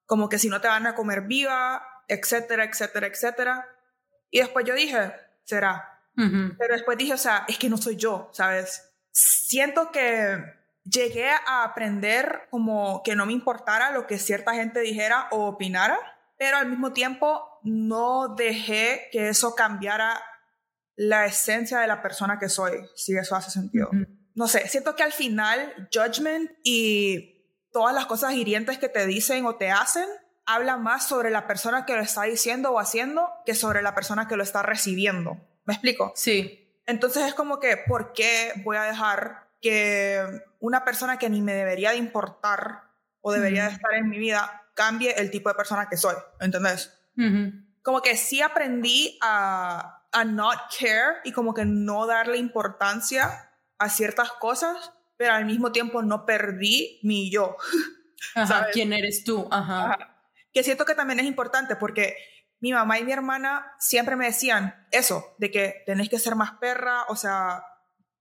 como 0.06 0.28
que 0.28 0.38
si 0.38 0.48
no 0.48 0.60
te 0.60 0.68
van 0.68 0.86
a 0.86 0.94
comer 0.94 1.22
viva, 1.22 1.84
etcétera, 2.06 2.64
etcétera, 2.64 3.08
etcétera. 3.08 3.66
Y 4.30 4.38
después 4.38 4.64
yo 4.64 4.74
dije, 4.74 5.12
será. 5.44 5.98
Pero 6.14 6.74
después 6.74 6.98
dije, 6.98 7.14
o 7.14 7.18
sea, 7.18 7.44
es 7.48 7.58
que 7.58 7.68
no 7.68 7.76
soy 7.76 7.96
yo, 7.96 8.30
¿sabes? 8.32 8.92
Siento 9.10 9.90
que 9.90 10.38
llegué 10.84 11.30
a 11.30 11.64
aprender 11.64 12.42
como 12.50 13.02
que 13.02 13.16
no 13.16 13.26
me 13.26 13.32
importara 13.32 13.90
lo 13.90 14.06
que 14.06 14.18
cierta 14.18 14.54
gente 14.54 14.80
dijera 14.80 15.28
o 15.30 15.46
opinara, 15.46 15.98
pero 16.38 16.56
al 16.56 16.68
mismo 16.68 16.92
tiempo 16.92 17.58
no 17.62 18.34
dejé 18.34 19.08
que 19.12 19.28
eso 19.28 19.54
cambiara 19.54 20.22
la 20.94 21.26
esencia 21.26 21.80
de 21.80 21.86
la 21.86 22.02
persona 22.02 22.38
que 22.38 22.48
soy, 22.48 22.86
si 22.94 23.16
eso 23.16 23.34
hace 23.34 23.50
sentido. 23.50 23.90
No 24.34 24.48
sé, 24.48 24.68
siento 24.68 24.94
que 24.96 25.02
al 25.02 25.12
final, 25.12 25.88
judgment 25.92 26.50
y 26.62 27.40
todas 27.72 27.94
las 27.94 28.06
cosas 28.06 28.34
hirientes 28.34 28.78
que 28.78 28.88
te 28.88 29.06
dicen 29.06 29.46
o 29.46 29.56
te 29.56 29.70
hacen, 29.70 30.06
habla 30.46 30.76
más 30.76 31.06
sobre 31.06 31.30
la 31.30 31.46
persona 31.46 31.86
que 31.86 31.94
lo 31.94 32.00
está 32.00 32.24
diciendo 32.24 32.70
o 32.72 32.78
haciendo 32.78 33.28
que 33.46 33.54
sobre 33.54 33.82
la 33.82 33.94
persona 33.94 34.26
que 34.28 34.36
lo 34.36 34.42
está 34.42 34.62
recibiendo. 34.62 35.36
¿Me 35.64 35.74
explico? 35.74 36.12
Sí. 36.16 36.80
Entonces 36.86 37.24
es 37.26 37.34
como 37.34 37.60
que, 37.60 37.76
¿por 37.76 38.12
qué 38.12 38.52
voy 38.64 38.76
a 38.76 38.82
dejar 38.82 39.48
que 39.60 40.24
una 40.58 40.84
persona 40.84 41.18
que 41.18 41.30
ni 41.30 41.40
me 41.40 41.54
debería 41.54 41.90
de 41.90 41.98
importar 41.98 42.84
o 43.20 43.32
debería 43.32 43.66
de 43.66 43.74
estar 43.74 43.94
en 43.94 44.08
mi 44.08 44.18
vida 44.18 44.66
cambie 44.74 45.14
el 45.20 45.30
tipo 45.30 45.48
de 45.48 45.54
persona 45.54 45.88
que 45.88 45.96
soy? 45.96 46.16
¿Entendés? 46.40 46.92
Como 47.82 48.00
que 48.02 48.16
sí 48.16 48.40
aprendí 48.42 49.18
a, 49.22 50.04
a 50.10 50.24
not 50.24 50.58
care 50.76 51.18
y 51.24 51.32
como 51.32 51.54
que 51.54 51.64
no 51.64 52.06
darle 52.06 52.38
importancia 52.38 53.49
a 53.80 53.88
ciertas 53.88 54.30
cosas, 54.32 54.92
pero 55.16 55.32
al 55.32 55.46
mismo 55.46 55.72
tiempo 55.72 56.02
no 56.02 56.24
perdí 56.24 57.00
mi 57.02 57.30
yo. 57.30 57.56
Ajá, 58.34 58.68
¿quién 58.72 58.92
eres 58.92 59.24
tú? 59.24 59.48
Ajá. 59.50 59.98
Que 60.52 60.62
siento 60.62 60.84
que 60.84 60.94
también 60.94 61.18
es 61.20 61.26
importante 61.26 61.74
porque 61.76 62.16
mi 62.60 62.72
mamá 62.72 62.98
y 62.98 63.04
mi 63.04 63.12
hermana 63.12 63.74
siempre 63.78 64.16
me 64.16 64.26
decían 64.26 64.86
eso, 64.90 65.34
de 65.38 65.50
que 65.50 65.82
tenés 65.86 66.08
que 66.08 66.18
ser 66.18 66.36
más 66.36 66.52
perra, 66.60 67.04
o 67.08 67.16
sea, 67.16 67.64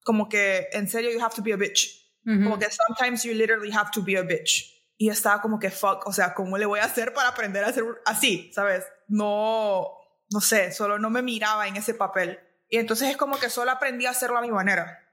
como 0.03 0.29
que 0.29 0.67
en 0.71 0.87
serio 0.87 1.11
you 1.11 1.23
have 1.23 1.35
to 1.35 1.43
be 1.43 1.53
a 1.53 1.57
bitch. 1.57 1.97
Como 2.25 2.59
que 2.59 2.67
sometimes 2.69 3.23
you 3.23 3.33
literally 3.33 3.71
have 3.71 3.89
to 3.91 4.03
be 4.03 4.15
a 4.15 4.21
bitch. 4.21 4.65
Y 4.97 5.09
estaba 5.09 5.41
como 5.41 5.57
que 5.57 5.71
fuck, 5.71 6.05
o 6.05 6.13
sea, 6.13 6.33
¿cómo 6.33 6.57
le 6.57 6.65
voy 6.65 6.79
a 6.79 6.85
hacer 6.85 7.13
para 7.13 7.29
aprender 7.29 7.63
a 7.63 7.73
ser 7.73 7.83
así? 8.05 8.51
¿Sabes? 8.53 8.85
No, 9.07 9.87
no 10.29 10.41
sé, 10.41 10.71
solo 10.71 10.99
no 10.99 11.09
me 11.09 11.21
miraba 11.21 11.67
en 11.67 11.75
ese 11.75 11.95
papel. 11.95 12.39
Y 12.69 12.77
entonces 12.77 13.09
es 13.09 13.17
como 13.17 13.39
que 13.39 13.49
solo 13.49 13.71
aprendí 13.71 14.05
a 14.05 14.11
hacerlo 14.11 14.37
a 14.37 14.41
mi 14.41 14.51
manera. 14.51 15.08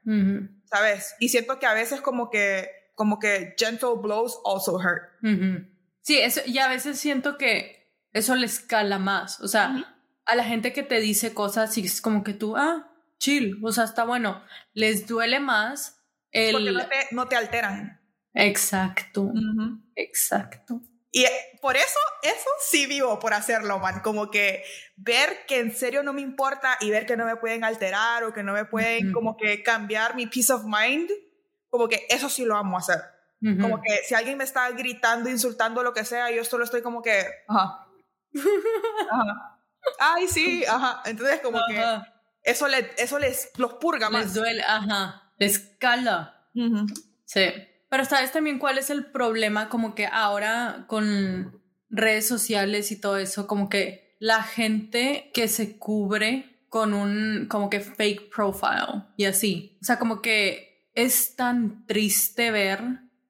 ¿Sabes? 0.65 1.15
Y 1.19 1.29
siento 1.29 1.59
que 1.59 1.65
a 1.65 1.73
veces 1.73 2.01
como 2.01 2.29
que, 2.29 2.69
como 2.95 3.19
que 3.19 3.55
gentle 3.57 3.95
blows 4.01 4.39
also 4.45 4.75
hurt. 4.75 5.03
Sí, 6.01 6.19
eso, 6.19 6.41
y 6.45 6.57
a 6.59 6.67
veces 6.67 6.99
siento 6.99 7.37
que 7.37 7.91
eso 8.13 8.35
le 8.35 8.45
escala 8.45 8.99
más. 8.99 9.39
O 9.41 9.47
sea, 9.47 9.97
a 10.25 10.35
la 10.35 10.43
gente 10.43 10.73
que 10.73 10.83
te 10.83 10.99
dice 10.99 11.33
cosas 11.33 11.77
y 11.77 11.85
es 11.85 12.01
como 12.01 12.23
que 12.23 12.33
tú, 12.33 12.55
ah, 12.57 12.91
chill, 13.19 13.59
o 13.63 13.71
sea, 13.71 13.83
está 13.83 14.05
bueno. 14.05 14.43
Les 14.73 15.07
duele 15.07 15.39
más 15.39 16.03
el... 16.31 16.53
Porque 16.53 16.71
no 16.71 16.87
te, 16.87 16.95
no 17.11 17.27
te 17.27 17.35
alteran. 17.35 18.01
Exacto, 18.33 19.33
exacto. 19.95 20.81
Y 21.11 21.23
eh, 21.23 21.31
por 21.61 21.75
eso, 21.75 21.99
eso 22.21 22.49
sí 22.59 22.85
vivo 22.85 23.19
por 23.19 23.33
hacerlo, 23.33 23.79
man. 23.79 24.01
Como 24.01 24.29
que 24.29 24.63
ver 24.95 25.45
que 25.47 25.59
en 25.59 25.75
serio 25.75 26.03
no 26.03 26.13
me 26.13 26.21
importa 26.21 26.77
y 26.81 26.89
ver 26.89 27.05
que 27.05 27.17
no 27.17 27.25
me 27.25 27.37
pueden 27.37 27.63
alterar 27.63 28.23
o 28.23 28.33
que 28.33 28.43
no 28.43 28.53
me 28.53 28.65
pueden 28.65 29.11
como 29.13 29.37
que 29.37 29.63
cambiar 29.63 30.15
mi 30.15 30.27
peace 30.27 30.51
of 30.51 30.63
mind, 30.65 31.09
como 31.69 31.87
que 31.87 32.05
eso 32.09 32.29
sí 32.29 32.45
lo 32.45 32.55
amo 32.55 32.77
hacer. 32.77 33.01
Como 33.61 33.81
que 33.81 33.99
si 34.03 34.15
alguien 34.15 34.37
me 34.37 34.43
está 34.43 34.69
gritando, 34.71 35.29
insultando, 35.29 35.83
lo 35.83 35.93
que 35.93 36.03
sea, 36.03 36.31
yo 36.31 36.43
solo 36.43 36.63
estoy 36.63 36.81
como 36.81 37.03
que, 37.03 37.23
ajá. 37.47 37.87
ajá. 39.11 39.59
Ay, 39.99 40.27
sí, 40.27 40.65
ajá. 40.65 41.03
Entonces 41.05 41.39
como 41.41 41.59
que 41.67 41.81
eso, 42.43 42.67
le, 42.67 42.91
eso 42.97 43.19
les 43.19 43.51
los 43.57 43.73
purga 43.75 44.09
más. 44.09 44.25
Les 44.25 44.33
duele, 44.33 44.63
ajá. 44.63 45.31
Les 45.37 45.59
cala. 45.79 46.49
Sí. 47.25 47.45
Pero 47.89 48.05
sabes 48.05 48.31
también 48.31 48.59
cuál 48.59 48.77
es 48.77 48.89
el 48.89 49.05
problema, 49.05 49.69
como 49.69 49.95
que 49.95 50.07
ahora 50.07 50.85
con 50.87 51.61
redes 51.89 52.27
sociales 52.27 52.91
y 52.91 52.99
todo 52.99 53.17
eso, 53.17 53.47
como 53.47 53.69
que 53.69 54.15
la 54.19 54.43
gente 54.43 55.31
que 55.33 55.47
se 55.47 55.77
cubre 55.77 56.57
con 56.69 56.93
un 56.93 57.47
como 57.49 57.69
que 57.69 57.79
fake 57.79 58.29
profile 58.29 59.03
y 59.15 59.25
así. 59.25 59.77
O 59.81 59.85
sea, 59.85 59.97
como 59.99 60.21
que 60.21 60.89
es 60.93 61.35
tan 61.35 61.85
triste 61.85 62.51
ver 62.51 62.81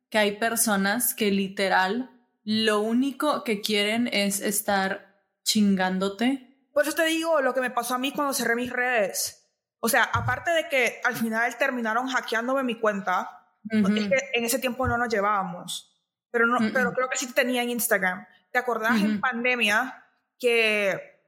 que 0.09 0.17
hay 0.17 0.37
personas 0.37 1.13
que 1.13 1.31
literal 1.31 2.09
lo 2.43 2.79
único 2.79 3.43
que 3.43 3.61
quieren 3.61 4.07
es 4.07 4.39
estar 4.39 5.21
chingándote. 5.43 6.69
Por 6.73 6.87
eso 6.87 6.95
te 6.95 7.05
digo 7.05 7.41
lo 7.41 7.53
que 7.53 7.61
me 7.61 7.71
pasó 7.71 7.95
a 7.95 7.97
mí 7.97 8.13
cuando 8.13 8.33
cerré 8.33 8.55
mis 8.55 8.71
redes. 8.71 9.45
O 9.79 9.89
sea, 9.89 10.03
aparte 10.03 10.51
de 10.51 10.69
que 10.69 11.01
al 11.03 11.15
final 11.15 11.57
terminaron 11.57 12.07
hackeándome 12.07 12.63
mi 12.63 12.75
cuenta, 12.75 13.46
es 13.69 14.07
que 14.07 14.29
en 14.33 14.45
ese 14.45 14.59
tiempo 14.59 14.87
no 14.87 14.97
nos 14.97 15.09
llevábamos. 15.09 15.93
Pero, 16.31 16.45
no, 16.45 16.57
pero 16.73 16.93
creo 16.93 17.09
que 17.09 17.17
sí 17.17 17.33
tenía 17.33 17.63
en 17.63 17.69
Instagram. 17.69 18.25
¿Te 18.51 18.59
acordás 18.59 19.01
en 19.01 19.19
pandemia 19.19 20.03
que 20.39 21.21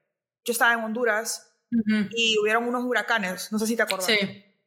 yo 0.44 0.52
estaba 0.52 0.74
en 0.74 0.84
Honduras 0.84 1.56
y 2.12 2.38
hubieron 2.42 2.68
unos 2.68 2.84
huracanes? 2.84 3.52
No 3.52 3.60
sé 3.60 3.68
si 3.68 3.76
te 3.76 3.84
acordás. 3.84 4.06
Sí, 4.06 4.18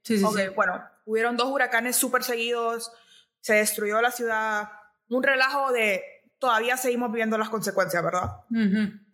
sí, 0.03 0.19
sí. 0.19 0.25
Bueno, 0.55 0.83
hubieron 1.05 1.37
dos 1.37 1.49
huracanes 1.49 1.97
súper 1.97 2.23
seguidos 2.25 2.93
se 3.43 3.55
destruyó 3.55 4.01
la 4.01 4.11
ciudad, 4.11 4.71
un 5.09 5.23
relajo 5.23 5.73
de 5.73 6.03
todavía 6.39 6.77
seguimos 6.77 7.13
viviendo 7.13 7.37
las 7.37 7.51
consecuencias, 7.51 8.03
¿verdad? 8.03 8.31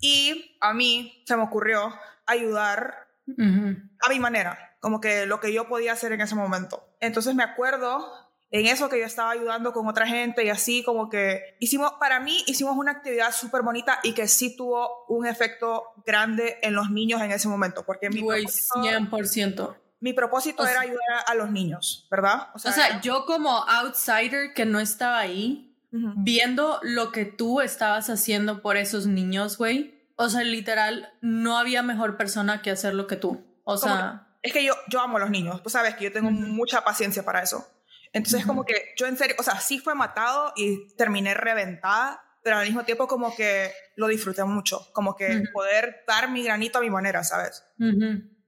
Y 0.00 0.56
a 0.60 0.72
mí 0.72 1.24
se 1.26 1.36
me 1.36 1.42
ocurrió 1.42 1.92
ayudar 2.26 3.08
a 3.26 4.08
mi 4.08 4.20
manera, 4.20 4.76
como 4.80 5.00
que 5.00 5.26
lo 5.26 5.40
que 5.40 5.52
yo 5.52 5.66
podía 5.66 5.92
hacer 5.92 6.12
en 6.12 6.20
ese 6.20 6.34
momento. 6.34 6.96
Entonces 7.00 7.34
me 7.34 7.42
acuerdo 7.42 8.06
en 8.50 8.66
eso 8.66 8.88
que 8.88 8.98
yo 8.98 9.04
estaba 9.04 9.30
ayudando 9.30 9.72
con 9.72 9.86
otra 9.88 10.06
gente 10.06 10.44
y 10.44 10.48
así 10.48 10.82
como 10.82 11.08
que 11.08 11.56
hicimos, 11.60 11.92
para 12.00 12.20
mí 12.20 12.42
hicimos 12.46 12.76
una 12.76 12.92
actividad 12.92 13.32
súper 13.32 13.62
bonita 13.62 14.00
y 14.02 14.14
que 14.14 14.26
sí 14.26 14.56
tuvo 14.56 15.04
un 15.08 15.26
efecto 15.26 15.84
grande 16.06 16.58
en 16.62 16.74
los 16.74 16.90
niños 16.90 17.20
en 17.20 17.30
ese 17.30 17.48
momento, 17.48 17.84
porque 17.84 18.08
mi... 18.08 18.22
100% 18.22 19.76
mi 20.00 20.12
propósito 20.12 20.66
era 20.66 20.80
ayudar 20.80 21.24
a, 21.26 21.34
los 21.34 21.50
niños, 21.50 22.06
¿verdad? 22.10 22.48
O 22.54 22.58
sea, 22.58 23.00
yo 23.00 23.24
como 23.26 23.50
outsider 23.50 24.54
que 24.54 24.64
no 24.64 24.78
estaba 24.78 25.18
ahí, 25.18 25.76
viendo 25.90 26.78
lo 26.82 27.10
que 27.10 27.24
tú 27.24 27.60
estabas 27.60 28.08
haciendo 28.08 28.62
por 28.62 28.76
esos 28.76 29.06
niños, 29.06 29.58
güey, 29.58 29.98
o 30.16 30.28
sea, 30.28 30.42
literal, 30.42 31.12
no 31.20 31.58
había 31.58 31.82
mejor 31.82 32.16
persona 32.16 32.62
que 32.62 32.70
hacerlo 32.70 33.06
que 33.06 33.16
tú. 33.16 33.44
O 33.64 33.76
sea... 33.76 34.24
Es 34.40 34.52
que 34.52 34.64
yo, 34.64 34.74
yo 34.88 35.00
amo 35.00 35.16
a 35.16 35.20
los 35.20 35.30
niños, 35.30 35.62
tú 35.64 35.68
sabes 35.68 35.96
que 35.96 36.04
yo 36.04 36.12
tengo 36.12 36.30
mucha 36.30 36.84
paciencia 36.84 37.24
para 37.24 37.42
eso. 37.42 37.66
Entonces, 38.12 38.46
como 38.46 38.64
que 38.64 38.94
yo 38.96 39.06
en 39.06 39.16
serio, 39.16 39.36
o 39.38 39.42
sea, 39.42 39.60
sí 39.60 39.78
fue 39.78 39.94
matado 39.94 40.52
y 40.56 40.94
terminé 40.96 41.34
reventada, 41.34 42.22
pero 42.42 42.56
al 42.56 42.66
mismo 42.66 42.84
tiempo 42.84 43.06
como 43.06 43.34
que 43.34 43.72
lo 43.96 44.08
disfruté 44.08 44.44
mucho, 44.44 44.88
como 44.92 45.16
que 45.16 45.42
poder 45.52 46.04
dar 46.06 46.30
mi 46.30 46.42
granito 46.42 46.78
a 46.78 46.80
mi 46.80 46.90
manera, 46.90 47.22
¿sabes? 47.24 47.64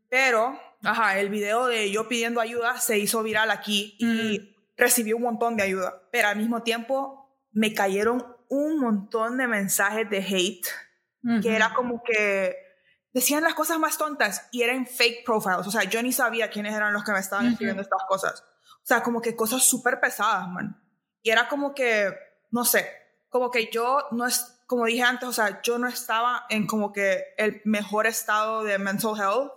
Pero 0.09 0.59
ajá, 0.83 1.19
el 1.19 1.29
video 1.29 1.67
de 1.67 1.91
yo 1.91 2.09
pidiendo 2.09 2.41
ayuda 2.41 2.81
se 2.81 2.99
hizo 2.99 3.23
viral 3.23 3.51
aquí 3.51 3.97
y 3.99 4.57
recibí 4.77 5.13
un 5.13 5.23
montón 5.23 5.57
de 5.57 5.65
ayuda. 5.65 6.03
Pero 6.11 6.29
al 6.29 6.37
mismo 6.37 6.63
tiempo 6.63 7.31
me 7.53 7.75
cayeron 7.75 8.25
un 8.49 8.81
montón 8.81 9.37
de 9.37 9.47
mensajes 9.47 10.09
de 10.09 10.19
hate, 10.19 10.67
que 11.43 11.55
era 11.55 11.75
como 11.75 12.03
que 12.03 12.57
decían 13.13 13.43
las 13.43 13.55
cosas 13.55 13.79
más 13.79 13.99
tontas 13.99 14.49
y 14.53 14.63
eran 14.63 14.87
fake 14.87 15.25
profiles. 15.25 15.67
O 15.67 15.71
sea, 15.71 15.85
yo 15.85 16.03
ni 16.03 16.13
sabía 16.13 16.51
quiénes 16.51 16.75
eran 16.75 16.93
los 16.93 17.05
que 17.05 17.13
me 17.13 17.19
estaban 17.19 17.47
escribiendo 17.47 17.83
estas 17.83 18.03
cosas. 18.09 18.45
O 18.83 18.87
sea, 18.87 19.03
como 19.03 19.21
que 19.21 19.37
cosas 19.37 19.63
súper 19.63 20.01
pesadas, 20.01 20.49
man. 20.49 20.81
Y 21.23 21.31
era 21.31 21.49
como 21.49 21.75
que, 21.75 22.13
no 22.51 22.65
sé, 22.65 22.91
como 23.29 23.51
que 23.51 23.71
yo 23.71 24.07
no 24.11 24.27
es, 24.27 24.63
como 24.67 24.87
dije 24.87 25.03
antes, 25.03 25.29
o 25.29 25.33
sea, 25.33 25.63
yo 25.63 25.79
no 25.79 25.89
estaba 25.89 26.47
en 26.49 26.67
como 26.67 26.93
que 26.93 27.35
el 27.37 27.61
mejor 27.65 28.07
estado 28.07 28.65
de 28.65 28.79
mental 28.79 29.19
health. 29.19 29.53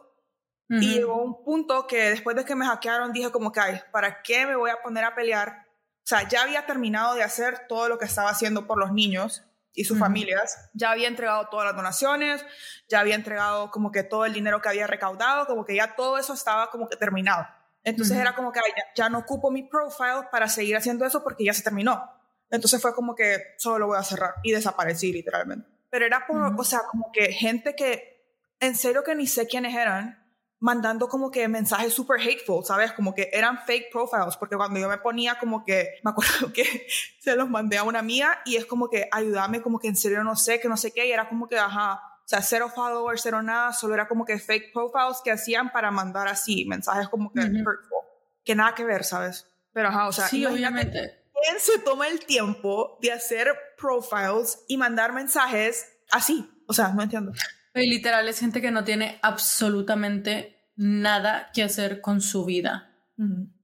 Y 0.69 0.95
llegó 0.95 1.21
un 1.21 1.43
punto 1.43 1.85
que 1.85 2.09
después 2.09 2.35
de 2.35 2.45
que 2.45 2.55
me 2.55 2.65
hackearon 2.65 3.13
dije 3.13 3.31
como 3.31 3.51
que, 3.51 3.59
ay, 3.59 3.79
¿para 3.91 4.23
qué 4.23 4.47
me 4.47 4.55
voy 4.55 4.71
a 4.71 4.81
poner 4.81 5.03
a 5.03 5.13
pelear? 5.13 5.67
O 5.97 6.05
sea, 6.05 6.27
ya 6.27 6.41
había 6.41 6.65
terminado 6.65 7.13
de 7.13 7.21
hacer 7.21 7.67
todo 7.67 7.89
lo 7.89 7.99
que 7.99 8.05
estaba 8.05 8.31
haciendo 8.31 8.65
por 8.65 8.79
los 8.79 8.91
niños 8.91 9.43
y 9.73 9.85
sus 9.85 9.99
familias. 9.99 10.69
Ya 10.73 10.89
había 10.89 11.07
entregado 11.07 11.47
todas 11.49 11.67
las 11.67 11.75
donaciones, 11.75 12.43
ya 12.87 13.01
había 13.01 13.13
entregado 13.15 13.69
como 13.69 13.91
que 13.91 14.03
todo 14.03 14.25
el 14.25 14.33
dinero 14.33 14.61
que 14.61 14.69
había 14.69 14.87
recaudado, 14.87 15.45
como 15.45 15.63
que 15.63 15.75
ya 15.75 15.95
todo 15.95 16.17
eso 16.17 16.33
estaba 16.33 16.71
como 16.71 16.89
que 16.89 16.95
terminado. 16.95 17.45
Entonces 17.83 18.17
era 18.17 18.33
como 18.33 18.51
que 18.51 18.59
ya, 18.95 19.09
no 19.09 19.19
ocupo 19.19 19.51
mi 19.51 19.63
profile 19.63 20.27
para 20.31 20.47
seguir 20.47 20.77
haciendo 20.77 21.05
eso 21.05 21.23
porque 21.23 21.45
ya 21.45 21.53
se 21.53 21.63
terminó. 21.63 22.01
Entonces 22.49 22.81
fue 22.81 22.93
como 22.93 23.15
que 23.15 23.37
solo 23.57 23.79
lo 23.79 23.87
voy 23.87 23.97
a 23.97 24.03
cerrar 24.03 24.35
y 24.43 24.51
desaparecí 24.51 25.11
literalmente. 25.11 25.67
Pero 25.89 26.05
era 26.05 26.25
por, 26.25 26.37
o 26.57 26.63
sea, 26.63 26.81
como 26.89 27.11
que 27.11 27.31
gente 27.33 27.75
que 27.75 28.13
en 28.59 28.75
serio 28.75 29.03
que 29.03 29.15
ni 29.15 29.27
sé 29.27 29.47
quiénes 29.47 29.75
eran, 29.75 30.23
mandando 30.63 31.09
como 31.09 31.29
que 31.29 31.45
mensajes 31.49 31.93
super 31.93 32.21
hateful, 32.21 32.63
¿sabes? 32.63 32.93
Como 32.93 33.13
que 33.13 33.29
eran 33.33 33.59
fake 33.65 33.91
profiles, 33.91 34.37
porque 34.37 34.55
cuando 34.55 34.79
yo 34.79 34.87
me 34.87 34.97
ponía 34.97 35.37
como 35.37 35.65
que, 35.65 35.95
me 36.05 36.11
acuerdo 36.11 36.53
que 36.53 36.63
se 37.19 37.35
los 37.35 37.49
mandé 37.49 37.77
a 37.77 37.83
una 37.83 38.01
mía 38.01 38.39
y 38.45 38.55
es 38.55 38.65
como 38.65 38.89
que 38.89 39.09
ayúdame, 39.11 39.61
como 39.61 39.77
que 39.77 39.89
en 39.89 39.97
serio 39.97 40.23
no 40.23 40.37
sé, 40.37 40.61
que 40.61 40.69
no 40.69 40.77
sé 40.77 40.93
qué, 40.93 41.05
y 41.05 41.11
era 41.11 41.27
como 41.27 41.49
que, 41.49 41.57
ajá, 41.57 42.01
o 42.23 42.27
sea, 42.27 42.41
cero 42.41 42.71
followers, 42.73 43.21
cero 43.21 43.41
nada, 43.41 43.73
solo 43.73 43.93
era 43.93 44.07
como 44.07 44.25
que 44.25 44.39
fake 44.39 44.71
profiles 44.71 45.19
que 45.23 45.31
hacían 45.31 45.71
para 45.71 45.91
mandar 45.91 46.27
así, 46.27 46.65
mensajes 46.65 47.09
como 47.09 47.31
que 47.33 47.41
hurtful, 47.41 47.99
que 48.45 48.55
nada 48.55 48.73
que 48.73 48.85
ver, 48.85 49.03
¿sabes? 49.03 49.47
Pero 49.73 49.89
ajá, 49.89 50.07
o 50.07 50.13
sea, 50.13 50.27
sí, 50.27 50.45
obviamente. 50.45 51.25
¿Quién 51.43 51.59
se 51.59 51.79
toma 51.79 52.07
el 52.07 52.25
tiempo 52.25 52.97
de 53.01 53.11
hacer 53.11 53.49
profiles 53.77 54.63
y 54.67 54.77
mandar 54.77 55.11
mensajes 55.11 55.85
así? 56.11 56.49
O 56.67 56.73
sea, 56.73 56.89
no 56.89 57.03
entiendo. 57.03 57.33
Y 57.75 57.89
literal 57.89 58.29
es 58.29 58.39
gente 58.39 58.61
que 58.61 58.71
no 58.71 58.85
tiene 58.85 59.19
absolutamente 59.21 60.71
nada 60.75 61.51
que 61.53 61.63
hacer 61.63 61.99
con 61.99 62.21
su 62.21 62.45
vida. 62.45 62.91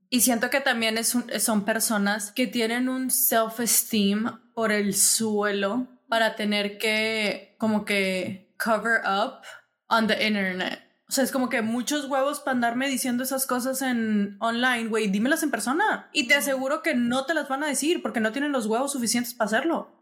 Y 0.09 0.21
siento 0.21 0.49
que 0.49 0.59
también 0.59 0.97
es 0.97 1.15
son 1.39 1.63
personas 1.63 2.31
que 2.31 2.47
tienen 2.47 2.89
un 2.89 3.09
self-esteem 3.09 4.53
por 4.53 4.71
el 4.71 4.93
suelo 4.95 5.87
para 6.09 6.35
tener 6.35 6.77
que 6.77 7.55
como 7.59 7.85
que 7.85 8.48
cover 8.63 9.01
up 9.05 9.41
on 9.87 10.07
the 10.07 10.25
internet. 10.25 10.81
O 11.07 11.11
sea, 11.11 11.23
es 11.23 11.31
como 11.31 11.49
que 11.49 11.63
muchos 11.63 12.05
huevos 12.05 12.39
para 12.39 12.53
andarme 12.53 12.87
diciendo 12.87 13.23
esas 13.23 13.47
cosas 13.47 13.81
en 13.81 14.37
online, 14.39 14.89
güey, 14.89 15.07
dímelas 15.07 15.41
en 15.41 15.49
persona. 15.49 16.07
Y 16.13 16.27
te 16.27 16.35
aseguro 16.35 16.83
que 16.83 16.93
no 16.93 17.25
te 17.25 17.33
las 17.33 17.49
van 17.49 17.63
a 17.63 17.67
decir 17.67 18.03
porque 18.03 18.19
no 18.19 18.31
tienen 18.31 18.51
los 18.51 18.67
huevos 18.67 18.91
suficientes 18.91 19.33
para 19.33 19.47
hacerlo. 19.47 19.95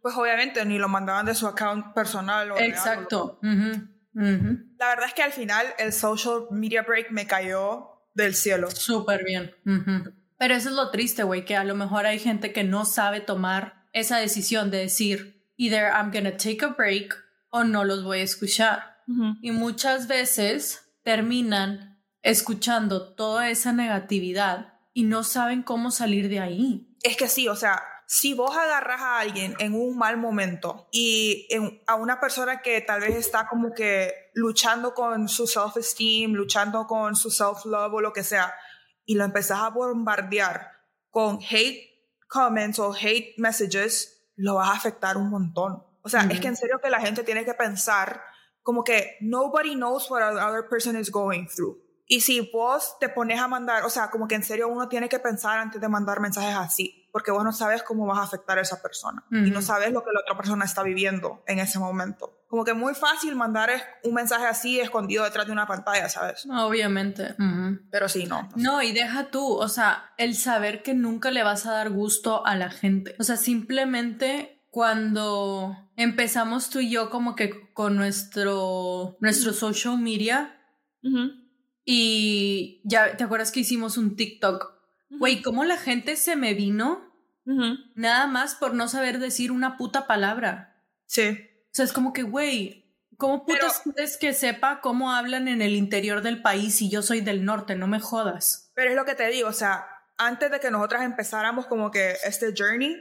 Pues 0.00 0.16
obviamente 0.16 0.64
ni 0.64 0.78
lo 0.78 0.88
mandaban 0.88 1.26
de 1.26 1.34
su 1.34 1.46
account 1.46 1.92
personal. 1.92 2.52
O 2.52 2.58
Exacto. 2.58 3.38
La 4.14 4.88
verdad 4.88 5.06
es 5.06 5.14
que 5.14 5.22
al 5.22 5.32
final 5.32 5.66
el 5.78 5.92
social 5.92 6.46
media 6.50 6.82
break 6.82 7.10
me 7.10 7.26
cayó 7.26 7.90
del 8.14 8.34
cielo. 8.34 8.70
Súper 8.70 9.24
bien. 9.24 9.54
Pero 10.38 10.54
eso 10.54 10.70
es 10.70 10.74
lo 10.74 10.90
triste, 10.90 11.22
güey, 11.22 11.44
que 11.44 11.56
a 11.56 11.64
lo 11.64 11.74
mejor 11.74 12.06
hay 12.06 12.18
gente 12.18 12.52
que 12.54 12.64
no 12.64 12.86
sabe 12.86 13.20
tomar 13.20 13.84
esa 13.92 14.16
decisión 14.16 14.70
de 14.70 14.78
decir, 14.78 15.44
either 15.56 15.92
I'm 15.92 16.10
gonna 16.10 16.36
take 16.36 16.64
a 16.64 16.68
break 16.68 17.14
o 17.54 17.62
no 17.62 17.84
los 17.84 18.02
voy 18.02 18.18
a 18.18 18.24
escuchar. 18.24 18.96
Y 19.40 19.52
muchas 19.52 20.08
veces 20.08 20.90
terminan 21.04 22.02
escuchando 22.20 23.14
toda 23.14 23.48
esa 23.48 23.70
negatividad 23.70 24.80
y 24.92 25.04
no 25.04 25.22
saben 25.22 25.62
cómo 25.62 25.92
salir 25.92 26.28
de 26.28 26.40
ahí. 26.40 26.96
Es 27.04 27.16
que 27.16 27.28
sí, 27.28 27.46
o 27.46 27.54
sea, 27.54 27.80
si 28.08 28.34
vos 28.34 28.56
agarras 28.56 29.00
a 29.00 29.20
alguien 29.20 29.54
en 29.60 29.74
un 29.74 29.96
mal 29.96 30.16
momento 30.16 30.88
y 30.90 31.46
a 31.86 31.94
una 31.94 32.18
persona 32.18 32.60
que 32.60 32.80
tal 32.80 33.02
vez 33.02 33.14
está 33.14 33.46
como 33.46 33.72
que 33.72 34.12
luchando 34.34 34.92
con 34.92 35.28
su 35.28 35.46
self-esteem, 35.46 36.32
luchando 36.32 36.88
con 36.88 37.14
su 37.14 37.30
self-love 37.30 37.94
o 37.94 38.00
lo 38.00 38.12
que 38.12 38.24
sea, 38.24 38.52
y 39.04 39.14
lo 39.14 39.22
empezás 39.22 39.60
a 39.60 39.68
bombardear 39.68 40.72
con 41.08 41.38
hate 41.48 41.88
comments 42.26 42.80
o 42.80 42.92
hate 42.92 43.34
messages, 43.38 44.32
lo 44.34 44.56
vas 44.56 44.70
a 44.70 44.72
afectar 44.72 45.16
un 45.16 45.30
montón. 45.30 45.93
O 46.04 46.08
sea, 46.08 46.22
es 46.30 46.38
que 46.38 46.48
en 46.48 46.56
serio 46.56 46.80
que 46.82 46.90
la 46.90 47.00
gente 47.00 47.24
tiene 47.24 47.44
que 47.44 47.54
pensar 47.54 48.22
como 48.62 48.84
que 48.84 49.16
nobody 49.20 49.74
knows 49.74 50.10
what 50.10 50.22
other 50.22 50.68
person 50.68 50.96
is 50.98 51.10
going 51.10 51.46
through. 51.46 51.78
Y 52.06 52.20
si 52.20 52.50
vos 52.52 52.96
te 53.00 53.08
pones 53.08 53.40
a 53.40 53.48
mandar, 53.48 53.84
o 53.84 53.90
sea, 53.90 54.10
como 54.10 54.28
que 54.28 54.34
en 54.34 54.42
serio 54.42 54.68
uno 54.68 54.88
tiene 54.88 55.08
que 55.08 55.18
pensar 55.18 55.58
antes 55.58 55.80
de 55.80 55.88
mandar 55.88 56.20
mensajes 56.20 56.54
así 56.54 57.04
porque 57.14 57.30
vos 57.30 57.44
no 57.44 57.52
sabes 57.52 57.84
cómo 57.84 58.06
vas 58.06 58.18
a 58.18 58.22
afectar 58.22 58.58
a 58.58 58.62
esa 58.62 58.82
persona 58.82 59.22
y 59.30 59.48
no 59.52 59.62
sabes 59.62 59.92
lo 59.92 60.02
que 60.02 60.10
la 60.12 60.18
otra 60.18 60.36
persona 60.36 60.64
está 60.64 60.82
viviendo 60.82 61.44
en 61.46 61.60
ese 61.60 61.78
momento. 61.78 62.40
Como 62.48 62.64
que 62.64 62.74
muy 62.74 62.92
fácil 62.92 63.36
mandar 63.36 63.70
un 64.02 64.14
mensaje 64.14 64.46
así 64.46 64.80
escondido 64.80 65.22
detrás 65.22 65.46
de 65.46 65.52
una 65.52 65.64
pantalla, 65.64 66.08
¿sabes? 66.08 66.44
Obviamente. 66.50 67.36
Pero 67.92 68.08
sí, 68.08 68.26
no. 68.26 68.48
No, 68.56 68.82
y 68.82 68.90
deja 68.90 69.30
tú, 69.30 69.46
o 69.46 69.68
sea, 69.68 70.12
el 70.16 70.34
saber 70.34 70.82
que 70.82 70.94
nunca 70.94 71.30
le 71.30 71.44
vas 71.44 71.66
a 71.66 71.74
dar 71.74 71.90
gusto 71.90 72.44
a 72.44 72.56
la 72.56 72.68
gente. 72.68 73.14
O 73.20 73.22
sea, 73.22 73.36
simplemente 73.36 74.53
cuando 74.74 75.88
empezamos 75.94 76.68
tú 76.68 76.80
y 76.80 76.90
yo 76.90 77.08
como 77.08 77.36
que 77.36 77.72
con 77.72 77.94
nuestro, 77.94 79.16
nuestro 79.20 79.52
social 79.52 79.98
media 79.98 80.60
y 81.84 82.80
ya, 82.82 83.16
¿te 83.16 83.22
acuerdas 83.22 83.52
que 83.52 83.60
hicimos 83.60 83.96
un 83.96 84.16
TikTok 84.16 84.74
Güey, 85.18 85.42
¿cómo 85.42 85.64
la 85.64 85.76
gente 85.76 86.16
se 86.16 86.34
me 86.34 86.54
vino? 86.54 87.12
Nada 87.94 88.26
más 88.26 88.56
por 88.56 88.74
no 88.74 88.88
saber 88.88 89.20
decir 89.20 89.52
una 89.52 89.76
puta 89.76 90.08
palabra. 90.08 90.82
Sí. 91.06 91.38
O 91.66 91.70
sea, 91.70 91.84
es 91.84 91.92
como 91.92 92.12
que, 92.12 92.24
güey, 92.24 92.90
¿cómo 93.16 93.46
putas 93.46 93.82
quieres 93.84 94.16
que 94.16 94.32
sepa 94.32 94.80
cómo 94.80 95.12
hablan 95.12 95.46
en 95.46 95.62
el 95.62 95.76
interior 95.76 96.20
del 96.20 96.42
país 96.42 96.74
si 96.74 96.90
yo 96.90 97.00
soy 97.00 97.20
del 97.20 97.44
norte? 97.44 97.76
No 97.76 97.86
me 97.86 98.00
jodas. 98.00 98.72
Pero 98.74 98.90
es 98.90 98.96
lo 98.96 99.04
que 99.04 99.14
te 99.14 99.28
digo, 99.28 99.48
o 99.48 99.52
sea, 99.52 99.86
antes 100.16 100.50
de 100.50 100.58
que 100.58 100.72
nosotras 100.72 101.04
empezáramos 101.04 101.66
como 101.66 101.92
que 101.92 102.16
este 102.24 102.52
journey, 102.56 102.96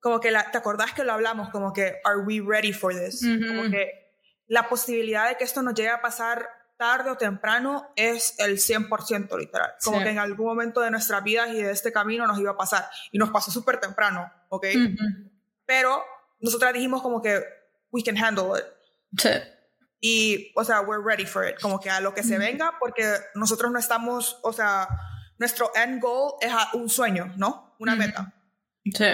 como 0.00 0.20
que 0.20 0.30
la, 0.30 0.50
¿te 0.50 0.58
acordás 0.58 0.92
que 0.92 1.04
lo 1.04 1.12
hablamos? 1.12 1.50
Como 1.50 1.72
que, 1.72 2.00
¿are 2.04 2.20
we 2.20 2.40
ready 2.44 2.72
for 2.72 2.94
this? 2.94 3.20
Como 3.20 3.70
que 3.70 3.90
la 4.46 4.68
posibilidad 4.68 5.28
de 5.28 5.36
que 5.36 5.44
esto 5.44 5.62
nos 5.62 5.74
llegue 5.74 5.90
a 5.90 6.00
pasar 6.00 6.48
tarde 6.76 7.10
o 7.10 7.16
temprano 7.16 7.92
es 7.96 8.38
el 8.38 8.58
100% 8.58 9.36
literal. 9.36 9.74
Como 9.82 10.00
que 10.00 10.10
en 10.10 10.18
algún 10.18 10.46
momento 10.46 10.80
de 10.80 10.90
nuestras 10.90 11.22
vidas 11.24 11.50
y 11.50 11.62
de 11.62 11.72
este 11.72 11.92
camino 11.92 12.26
nos 12.26 12.38
iba 12.38 12.52
a 12.52 12.56
pasar. 12.56 12.88
Y 13.10 13.18
nos 13.18 13.30
pasó 13.30 13.50
súper 13.50 13.80
temprano, 13.80 14.32
¿ok? 14.48 14.66
Pero 15.66 16.02
nosotras 16.40 16.72
dijimos 16.72 17.02
como 17.02 17.20
que 17.20 17.42
we 17.90 18.02
can 18.02 18.16
handle 18.16 18.58
it. 18.58 18.64
Sí. 19.18 19.30
Y, 20.00 20.52
o 20.54 20.62
sea, 20.62 20.80
we're 20.82 21.02
ready 21.04 21.26
for 21.26 21.46
it. 21.46 21.60
Como 21.60 21.80
que 21.80 21.90
a 21.90 22.00
lo 22.00 22.14
que 22.14 22.22
se 22.22 22.38
venga, 22.38 22.74
porque 22.78 23.02
nosotros 23.34 23.72
no 23.72 23.78
estamos, 23.80 24.38
o 24.42 24.52
sea, 24.52 24.88
nuestro 25.38 25.72
end 25.74 26.00
goal 26.00 26.34
es 26.40 26.52
un 26.74 26.88
sueño, 26.88 27.32
¿no? 27.36 27.74
Una 27.80 27.96
meta. 27.96 28.32
Sí. 28.84 29.04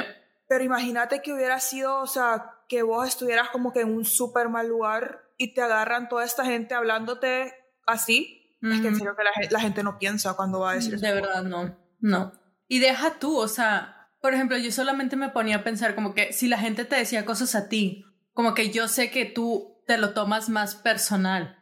Pero 0.48 0.64
imagínate 0.64 1.22
que 1.22 1.32
hubiera 1.32 1.60
sido, 1.60 2.00
o 2.00 2.06
sea, 2.06 2.52
que 2.68 2.82
vos 2.82 3.06
estuvieras 3.08 3.48
como 3.50 3.72
que 3.72 3.80
en 3.80 3.94
un 3.94 4.04
súper 4.04 4.48
mal 4.48 4.68
lugar 4.68 5.22
y 5.36 5.54
te 5.54 5.62
agarran 5.62 6.08
toda 6.08 6.24
esta 6.24 6.44
gente 6.44 6.74
hablándote 6.74 7.54
así, 7.86 8.58
es 8.62 8.80
que 8.80 8.88
en 8.88 8.96
serio 8.96 9.14
que 9.14 9.50
la, 9.50 9.60
gente 9.60 9.82
no 9.82 9.98
piensa 9.98 10.34
cuando 10.34 10.60
va 10.60 10.70
a 10.70 10.74
decir 10.74 10.98
De 10.98 11.12
verdad, 11.12 11.42
no, 11.42 11.76
no. 12.00 12.32
Y 12.66 12.78
deja 12.78 13.18
tú, 13.18 13.36
o 13.36 13.48
sea, 13.48 14.08
por 14.22 14.32
ejemplo, 14.32 14.56
yo 14.56 14.72
solamente 14.72 15.16
me 15.16 15.28
ponía 15.28 15.56
a 15.56 15.64
pensar 15.64 15.94
como 15.94 16.14
que 16.14 16.32
si 16.32 16.48
la 16.48 16.56
gente 16.56 16.86
te 16.86 16.96
decía 16.96 17.26
cosas 17.26 17.54
a 17.54 17.68
ti, 17.68 18.06
como 18.32 18.54
que 18.54 18.70
yo 18.70 18.88
sé 18.88 19.10
que 19.10 19.26
tú 19.26 19.82
te 19.86 19.98
lo 19.98 20.14
tomas 20.14 20.48
más 20.48 20.74
personal. 20.74 21.58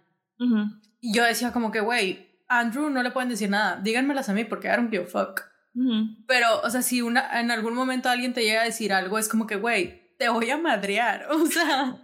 Y 1.01 1.15
yo 1.15 1.25
decía 1.25 1.53
como 1.53 1.73
que, 1.73 1.81
güey, 1.81 2.41
Andrew 2.49 2.91
no 2.91 3.03
le 3.03 3.11
pueden 3.11 3.29
decir 3.29 3.51
nada, 3.51 3.81
díganmelas 3.83 4.29
a 4.29 4.33
mí 4.33 4.45
porque 4.45 4.69
I 4.69 4.77
don't 4.77 4.91
give 4.91 5.05
a 5.05 5.07
fuck. 5.07 5.52
Pero, 6.27 6.61
o 6.61 6.71
sea, 6.71 6.83
si 6.83 7.03
una, 7.03 7.41
en 7.41 7.51
algún 7.51 7.75
momento 7.75 8.09
alguien 8.09 8.35
te 8.35 8.43
llega 8.43 8.63
a 8.63 8.65
decir 8.65 8.93
algo, 8.93 9.19
es 9.19 9.29
como 9.29 9.47
que, 9.47 9.57
güey, 9.57 10.17
te 10.19 10.29
voy 10.29 10.51
a 10.51 10.57
madrear. 10.57 11.29
O 11.31 11.47
sea, 11.47 11.97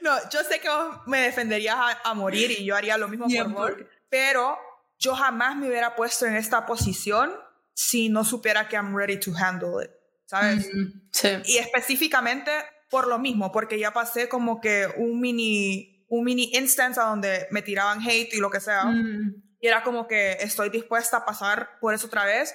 no, 0.00 0.16
yo 0.30 0.42
sé 0.44 0.60
que 0.60 0.68
vos 0.68 0.98
me 1.06 1.20
defenderías 1.20 1.76
a, 2.04 2.14
morir 2.14 2.50
y 2.50 2.64
yo 2.64 2.76
haría 2.76 2.96
lo 2.96 3.08
mismo 3.08 3.26
por 3.28 3.52
vos, 3.52 3.72
pero 4.08 4.56
yo 4.98 5.14
jamás 5.14 5.56
me 5.56 5.68
hubiera 5.68 5.96
puesto 5.96 6.26
en 6.26 6.36
esta 6.36 6.64
posición 6.66 7.32
si 7.74 8.08
no 8.08 8.24
supiera 8.24 8.68
que 8.68 8.76
I'm 8.76 8.94
ready 8.96 9.18
to 9.18 9.32
handle 9.36 9.84
it, 9.84 9.90
¿sabes? 10.26 10.68
sí. 11.12 11.28
Y 11.44 11.58
específicamente 11.58 12.50
por 12.90 13.06
lo 13.06 13.18
mismo, 13.18 13.52
porque 13.52 13.78
ya 13.78 13.92
pasé 13.92 14.28
como 14.28 14.60
que 14.60 14.86
un 14.96 15.20
mini, 15.20 16.06
un 16.08 16.24
mini 16.24 16.50
instance 16.54 16.98
a 17.00 17.04
donde 17.04 17.46
me 17.50 17.62
tiraban 17.62 18.00
hate 18.00 18.32
y 18.34 18.38
lo 18.38 18.50
que 18.50 18.60
sea. 18.60 18.84
Y 19.60 19.66
era 19.66 19.82
como 19.82 20.06
que 20.06 20.32
estoy 20.40 20.70
dispuesta 20.70 21.18
a 21.18 21.24
pasar 21.24 21.78
por 21.80 21.94
eso 21.94 22.06
otra 22.06 22.24
vez. 22.24 22.54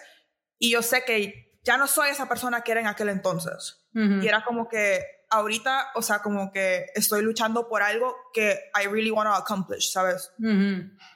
Y 0.57 0.71
yo 0.71 0.81
sé 0.81 1.03
que 1.03 1.57
ya 1.63 1.77
no 1.77 1.87
soy 1.87 2.09
esa 2.09 2.27
persona 2.27 2.61
que 2.61 2.71
era 2.71 2.81
en 2.81 2.87
aquel 2.87 3.09
entonces. 3.09 3.85
Y 3.93 4.27
era 4.27 4.43
como 4.43 4.67
que 4.67 5.05
ahorita, 5.29 5.91
o 5.95 6.01
sea, 6.01 6.19
como 6.19 6.51
que 6.51 6.87
estoy 6.95 7.21
luchando 7.21 7.67
por 7.67 7.83
algo 7.83 8.15
que 8.33 8.59
I 8.79 8.87
really 8.87 9.11
want 9.11 9.29
to 9.29 9.35
accomplish, 9.35 9.91
¿sabes? 9.91 10.31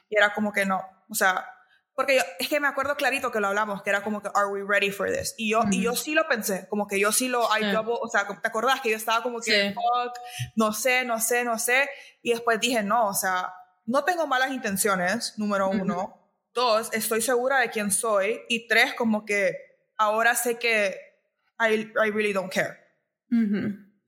Y 0.08 0.16
era 0.16 0.34
como 0.34 0.52
que 0.52 0.66
no, 0.66 0.80
o 1.08 1.14
sea, 1.14 1.46
porque 1.94 2.16
yo, 2.16 2.22
es 2.38 2.48
que 2.48 2.60
me 2.60 2.68
acuerdo 2.68 2.94
clarito 2.96 3.32
que 3.32 3.40
lo 3.40 3.48
hablamos, 3.48 3.82
que 3.82 3.90
era 3.90 4.04
como 4.04 4.22
que, 4.22 4.28
are 4.32 4.46
we 4.46 4.62
ready 4.64 4.92
for 4.92 5.10
this? 5.10 5.34
Y 5.36 5.50
yo, 5.50 5.62
y 5.70 5.82
yo 5.82 5.96
sí 5.96 6.14
lo 6.14 6.28
pensé, 6.28 6.68
como 6.68 6.86
que 6.86 7.00
yo 7.00 7.10
sí 7.10 7.28
lo, 7.28 7.48
I 7.56 7.72
double, 7.72 7.96
o 8.00 8.08
sea, 8.08 8.26
¿te 8.26 8.46
acordás 8.46 8.80
que 8.80 8.90
yo 8.90 8.96
estaba 8.96 9.22
como 9.22 9.40
que, 9.40 9.74
fuck, 9.74 10.16
no 10.54 10.72
sé, 10.72 11.04
no 11.04 11.20
sé, 11.20 11.44
no 11.44 11.58
sé? 11.58 11.90
Y 12.22 12.30
después 12.30 12.60
dije, 12.60 12.84
no, 12.84 13.08
o 13.08 13.14
sea, 13.14 13.52
no 13.88 14.04
tengo 14.04 14.26
malas 14.26 14.52
intenciones, 14.52 15.34
número 15.36 15.68
uno. 15.68 16.14
Dos, 16.54 16.90
estoy 16.92 17.20
segura 17.20 17.58
de 17.60 17.70
quién 17.70 17.90
soy. 17.90 18.40
Y 18.48 18.68
tres, 18.68 18.94
como 18.94 19.24
que 19.24 19.54
ahora 19.96 20.34
sé 20.34 20.58
que 20.58 20.96
I, 21.58 21.74
I 21.74 22.10
really 22.10 22.32
don't 22.32 22.52
care. 22.52 22.78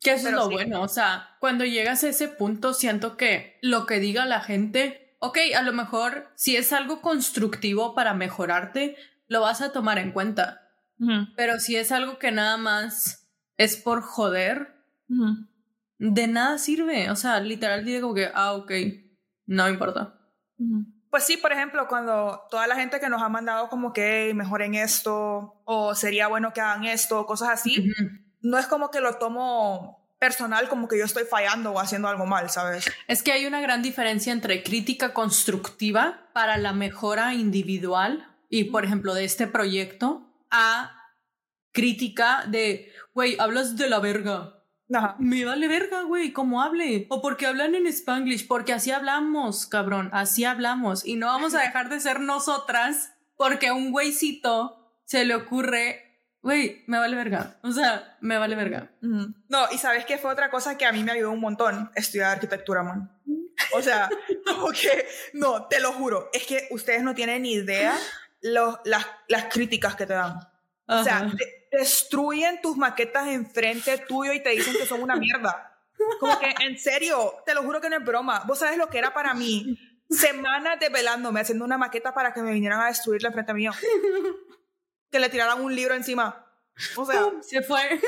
Que 0.01 0.13
eso 0.13 0.29
es 0.29 0.35
lo 0.35 0.49
bueno, 0.49 0.83
o 0.83 0.89
sea, 0.89 1.37
cuando 1.41 1.65
llegas 1.65 2.05
a 2.05 2.09
ese 2.09 2.29
punto 2.29 2.73
siento 2.73 3.17
que 3.17 3.59
lo 3.61 3.85
que 3.85 3.99
diga 3.99 4.25
la 4.25 4.41
gente 4.41 5.11
ok, 5.21 5.39
a 5.57 5.63
lo 5.63 5.73
mejor 5.73 6.33
si 6.35 6.57
es 6.57 6.73
algo 6.73 7.01
constructivo 7.01 7.95
para 7.95 8.15
mejorarte, 8.15 8.97
lo 9.29 9.43
vas 9.43 9.61
a 9.61 9.73
tomar 9.73 9.99
en 9.99 10.13
cuenta. 10.13 10.67
Pero 11.35 11.61
si 11.61 11.77
es 11.77 11.93
algo 11.93 12.19
que 12.19 12.31
nada 12.31 12.59
más 12.59 13.27
es 13.57 13.77
por 13.77 14.03
joder, 14.03 14.75
de 15.99 16.27
nada 16.27 16.59
sirve. 16.59 17.11
O 17.11 17.17
sea, 17.17 17.41
literal 17.41 17.87
digo 17.87 18.13
que, 18.13 18.31
ah, 18.35 18.53
ok, 18.53 18.71
no 19.51 19.69
importa. 19.69 20.15
Pues 21.11 21.25
sí, 21.25 21.37
por 21.37 21.53
ejemplo, 21.53 21.89
cuando 21.89 22.47
toda 22.51 22.69
la 22.69 22.77
gente 22.77 23.01
que 23.01 23.09
nos 23.09 23.21
ha 23.21 23.29
mandado 23.29 23.69
como 23.69 23.93
que 23.93 24.33
mejoren 24.33 24.77
esto, 24.77 25.61
o 25.65 25.95
sería 25.97 26.29
bueno 26.29 26.53
que 26.53 26.61
hagan 26.61 26.85
esto, 26.85 27.27
cosas 27.27 27.49
así, 27.49 27.91
no 28.43 28.59
es 28.59 28.67
como 28.69 28.91
que 28.91 29.01
lo 29.01 29.19
tomo 29.19 30.01
personal 30.21 30.69
como 30.69 30.87
que 30.87 30.99
yo 30.99 31.05
estoy 31.05 31.25
fallando 31.25 31.73
o 31.73 31.81
haciendo 31.81 32.07
algo 32.07 32.27
mal, 32.27 32.49
¿sabes? 32.51 32.89
Es 33.09 33.23
que 33.25 33.33
hay 33.33 33.47
una 33.47 33.61
gran 33.61 33.83
diferencia 33.83 34.33
entre 34.33 34.63
crítica 34.63 35.15
constructiva 35.15 36.29
para 36.33 36.59
la 36.59 36.73
mejora 36.73 37.35
individual 37.35 38.29
y, 38.49 38.65
por 38.65 38.85
ejemplo, 38.85 39.15
de 39.15 39.25
este 39.25 39.49
proyecto, 39.49 40.31
a 40.51 40.93
crítica 41.73 42.45
de, 42.47 42.93
güey, 43.15 43.37
hablas 43.41 43.77
de 43.77 43.89
la 43.89 43.99
verga. 43.99 44.60
Me 45.19 45.45
vale 45.45 45.69
verga, 45.69 46.03
güey, 46.03 46.33
cómo 46.33 46.63
hable. 46.63 47.07
O 47.11 47.23
porque 47.23 47.47
hablan 47.47 47.75
en 47.75 47.87
spanglish, 47.87 48.47
porque 48.47 48.73
así 48.73 48.91
hablamos, 48.91 49.67
cabrón, 49.67 50.11
así 50.13 50.45
hablamos. 50.45 51.07
Y 51.07 51.17
no 51.17 51.27
vamos 51.27 51.55
a 51.55 51.61
dejar 51.61 51.89
de 51.89 52.01
ser 52.01 52.21
nosotras 52.21 53.15
porque 53.37 53.69
a 53.69 53.75
un 53.75 53.93
güeycito 53.93 54.93
se 55.05 55.25
le 55.25 55.35
ocurre 55.35 56.11
güey, 56.43 56.85
me 56.87 56.99
vale 56.99 57.17
verga. 57.17 57.59
O 57.63 57.73
sea, 57.73 58.17
me 58.21 58.39
vale 58.39 58.57
verga. 58.57 58.91
No, 59.01 59.67
y 59.71 59.79
sabes 59.79 60.05
que 60.05 60.19
fue 60.19 60.33
otra 60.33 60.51
cosa 60.51 60.77
que 60.77 60.87
a 60.87 60.93
mí 60.93 61.03
me 61.03 61.13
ayudó 61.13 61.31
un 61.31 61.41
montón 61.41 61.91
estudiar 61.95 62.33
arquitectura, 62.33 62.83
man. 62.83 63.11
O 63.75 63.83
sea, 63.83 64.09
como 64.47 64.71
que, 64.71 65.07
no, 65.35 65.67
te 65.67 65.81
lo 65.81 65.93
juro, 65.93 66.31
es 66.33 66.47
que 66.47 66.69
ustedes 66.71 67.03
no 67.03 67.15
tienen 67.15 67.43
ni 67.43 67.55
idea 67.55 67.97
los, 68.41 68.79
las, 68.85 69.07
las 69.29 69.45
críticas 69.45 69.95
que 69.97 70.07
te 70.07 70.15
dan. 70.15 70.39
O 70.87 71.05
sea, 71.05 71.31
destruyen 71.71 72.61
tus 72.61 72.77
maquetas 72.77 73.29
enfrente 73.29 73.99
tuyo 73.99 74.33
y 74.33 74.43
te 74.43 74.51
dicen 74.51 74.75
que 74.75 74.87
son 74.87 75.03
una 75.03 75.17
mierda. 75.17 75.79
Como 76.19 76.39
que, 76.39 76.55
en 76.61 76.79
serio, 76.79 77.43
te 77.45 77.55
lo 77.55 77.63
juro 77.63 77.81
que 77.81 77.91
no 77.91 77.97
es 77.97 78.05
broma. 78.05 78.43
Vos 78.47 78.59
sabes 78.59 78.79
lo 78.79 78.89
que 78.89 78.99
era 78.99 79.13
para 79.13 79.35
mí. 79.35 79.79
Semanas 80.09 80.81
desvelándome 80.81 81.41
haciendo 81.41 81.65
una 81.65 81.79
maqueta 81.79 82.15
para 82.15 82.33
que 82.33 82.43
me 82.43 82.53
vinieran 82.53 82.81
a 82.81 82.87
destruirla 82.87 83.29
enfrente 83.29 83.55
mío 83.55 83.73
que 85.11 85.19
le 85.19 85.29
tiraran 85.29 85.61
un 85.61 85.75
libro 85.75 85.95
encima. 85.95 86.47
O 86.97 87.05
sea, 87.05 87.31
se 87.43 87.63
fue. 87.63 88.01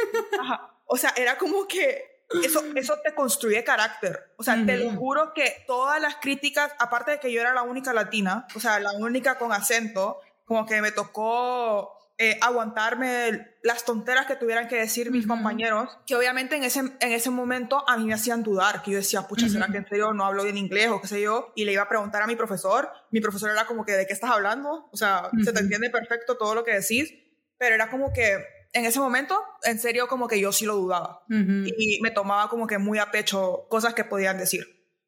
O 0.87 0.97
sea, 0.97 1.13
era 1.17 1.37
como 1.37 1.67
que 1.67 2.25
eso, 2.43 2.65
eso 2.75 2.99
te 3.05 3.15
construye 3.15 3.63
carácter. 3.65 4.33
O 4.37 4.43
sea, 4.43 4.55
te 4.65 4.77
lo 4.79 4.91
juro 4.93 5.35
que 5.35 5.65
todas 5.67 6.01
las 6.01 6.17
críticas, 6.17 6.73
aparte 6.79 7.13
de 7.13 7.21
que 7.21 7.33
yo 7.33 7.41
era 7.41 7.53
la 7.53 7.63
única 7.63 7.93
latina, 7.93 8.47
o 8.55 8.61
sea, 8.61 8.81
la 8.81 8.93
única 8.93 9.39
con 9.39 9.53
acento, 9.53 10.21
como 10.45 10.65
que 10.67 10.81
me 10.81 10.93
tocó 10.93 12.02
eh, 12.25 12.39
aguantarme 12.41 13.49
las 13.65 13.85
tonteras 13.85 14.27
que 14.27 14.37
tuvieran 14.37 14.69
que 14.69 14.77
decir 14.77 15.11
mis 15.11 15.27
compañeros, 15.27 15.99
que 16.07 16.15
obviamente 16.15 16.55
en 16.55 16.63
ese, 16.63 16.79
en 16.79 17.11
ese 17.11 17.31
momento 17.31 17.83
a 17.89 17.97
mí 17.97 18.05
me 18.05 18.15
hacían 18.15 18.45
dudar, 18.45 18.81
que 18.81 18.93
yo 18.93 18.99
decía, 18.99 19.23
pucha, 19.27 19.49
¿será 19.49 19.67
que 19.67 19.79
en 19.79 19.89
serio 19.89 20.13
no 20.13 20.25
hablo 20.25 20.45
bien 20.45 20.57
inglés 20.57 20.89
o 20.91 21.01
qué 21.01 21.09
sé 21.09 21.21
yo? 21.21 21.53
Y 21.57 21.65
le 21.65 21.73
iba 21.73 21.83
a 21.83 21.89
preguntar 21.89 22.23
a 22.23 22.29
mi 22.29 22.37
profesor, 22.37 22.89
mi 23.11 23.21
profesor 23.21 23.51
era 23.51 23.67
como 23.67 23.85
que, 23.85 23.91
¿de 23.91 24.07
qué 24.07 24.13
estás 24.13 24.31
hablando? 24.31 24.89
O 24.93 24.97
sea, 24.97 25.31
se 25.43 25.53
te 25.53 25.59
entiende 25.59 25.91
perfecto 25.91 26.37
todo 26.37 26.55
lo 26.55 26.63
que 26.63 26.75
decís, 26.75 27.13
pero 27.59 27.75
era 27.75 27.91
como 27.91 28.13
que 28.13 28.37
en 28.73 28.85
ese 28.85 29.01
momento, 29.01 29.43
en 29.65 29.81
serio, 29.81 30.07
como 30.07 30.29
que 30.29 30.39
yo 30.39 30.53
sí 30.53 30.65
lo 30.65 30.77
dudaba. 30.77 31.25
Y 31.29 31.99
me 32.03 32.13
tomaba 32.13 32.49
como 32.49 32.69
que 32.69 32.79
muy 32.79 33.01
a 33.01 33.11
pecho 33.11 33.67
cosas 33.69 33.95
que 33.95 34.05
podían 34.05 34.39
decir. 34.39 34.65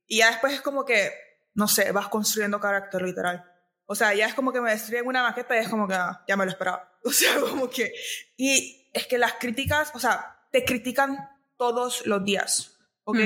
Y 0.09 0.19
ya 0.19 0.33
después 0.33 0.53
es 0.53 0.63
como 0.63 0.85
que, 0.85 1.13
no 1.55 1.69
sé, 1.69 1.93
vas 1.93 2.09
construyendo 2.09 2.59
carácter 2.59 3.03
literal. 3.03 3.54
O 3.87 3.95
sea, 3.95 4.15
ya 4.15 4.27
es 4.27 4.35
como 4.35 4.53
que 4.53 4.61
me 4.61 4.71
destruyen 4.71 5.07
una 5.07 5.23
maqueta 5.23 5.57
y 5.57 5.61
es 5.61 5.69
como 5.69 5.87
que 5.87 5.95
ah, 5.95 6.25
ya 6.27 6.37
me 6.37 6.45
lo 6.45 6.51
esperaba. 6.51 6.91
O 7.05 7.11
sea, 7.11 7.39
como 7.39 7.69
que... 7.69 7.93
Y 8.37 8.89
es 8.95 9.07
que 9.07 9.19
las 9.19 9.35
críticas, 9.35 9.93
o 9.95 9.99
sea, 9.99 10.41
te 10.51 10.65
critican 10.65 11.19
todos 11.59 12.07
los 12.07 12.25
días, 12.25 12.79
¿ok? 13.05 13.19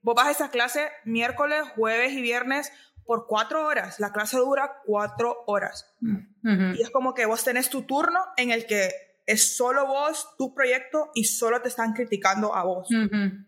Vos 0.00 0.16
vas 0.16 0.26
a 0.26 0.30
esa 0.32 0.50
clase 0.50 0.90
miércoles, 1.04 1.62
jueves 1.76 2.12
y 2.12 2.20
viernes 2.20 2.72
por 3.04 3.26
cuatro 3.28 3.64
horas. 3.64 4.00
La 4.00 4.12
clase 4.12 4.38
dura 4.38 4.80
cuatro 4.84 5.44
horas. 5.46 5.94
Y 6.42 6.82
es 6.82 6.90
como 6.90 7.14
que 7.14 7.26
vos 7.26 7.44
tenés 7.44 7.70
tu 7.70 7.82
turno 7.82 8.18
en 8.36 8.50
el 8.50 8.66
que 8.66 8.90
es 9.26 9.56
solo 9.56 9.86
vos, 9.86 10.34
tu 10.36 10.54
proyecto, 10.54 11.10
y 11.14 11.24
solo 11.24 11.62
te 11.62 11.68
están 11.68 11.92
criticando 11.92 12.54
a 12.54 12.64
vos. 12.64 12.88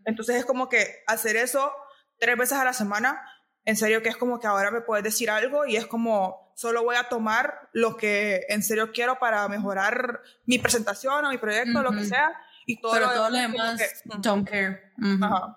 Entonces 0.05 0.37
es 0.37 0.45
como 0.45 0.69
que 0.69 1.03
hacer 1.07 1.37
eso 1.37 1.73
tres 2.19 2.37
veces 2.37 2.59
a 2.59 2.65
la 2.65 2.73
semana, 2.73 3.21
en 3.65 3.77
serio 3.77 4.03
que 4.03 4.09
es 4.09 4.17
como 4.17 4.39
que 4.39 4.47
ahora 4.47 4.71
me 4.71 4.83
puedes 4.83 5.03
decir 5.03 5.31
algo 5.31 5.67
y 5.67 5.77
es 5.77 5.87
como 5.87 6.44
solo 6.55 6.85
voy 6.85 6.97
a 6.97 7.09
tomar 7.09 7.69
lo 7.73 7.97
que 7.97 8.47
en 8.49 8.63
serio 8.63 8.93
quiero 8.93 9.19
para 9.19 9.47
mejorar 9.49 10.21
mi 10.47 10.59
presentación 10.59 11.25
o 11.25 11.31
mi 11.31 11.39
proyecto, 11.39 11.83
lo 11.83 11.93
que 11.93 12.05
sea. 12.05 12.33
Y 12.67 12.81
todo 12.81 12.93
Pero 12.93 13.07
lo 13.07 13.13
todo 13.13 13.31
lo 13.31 13.37
demás, 13.37 13.81
don't 14.23 14.49
care. 14.49 14.93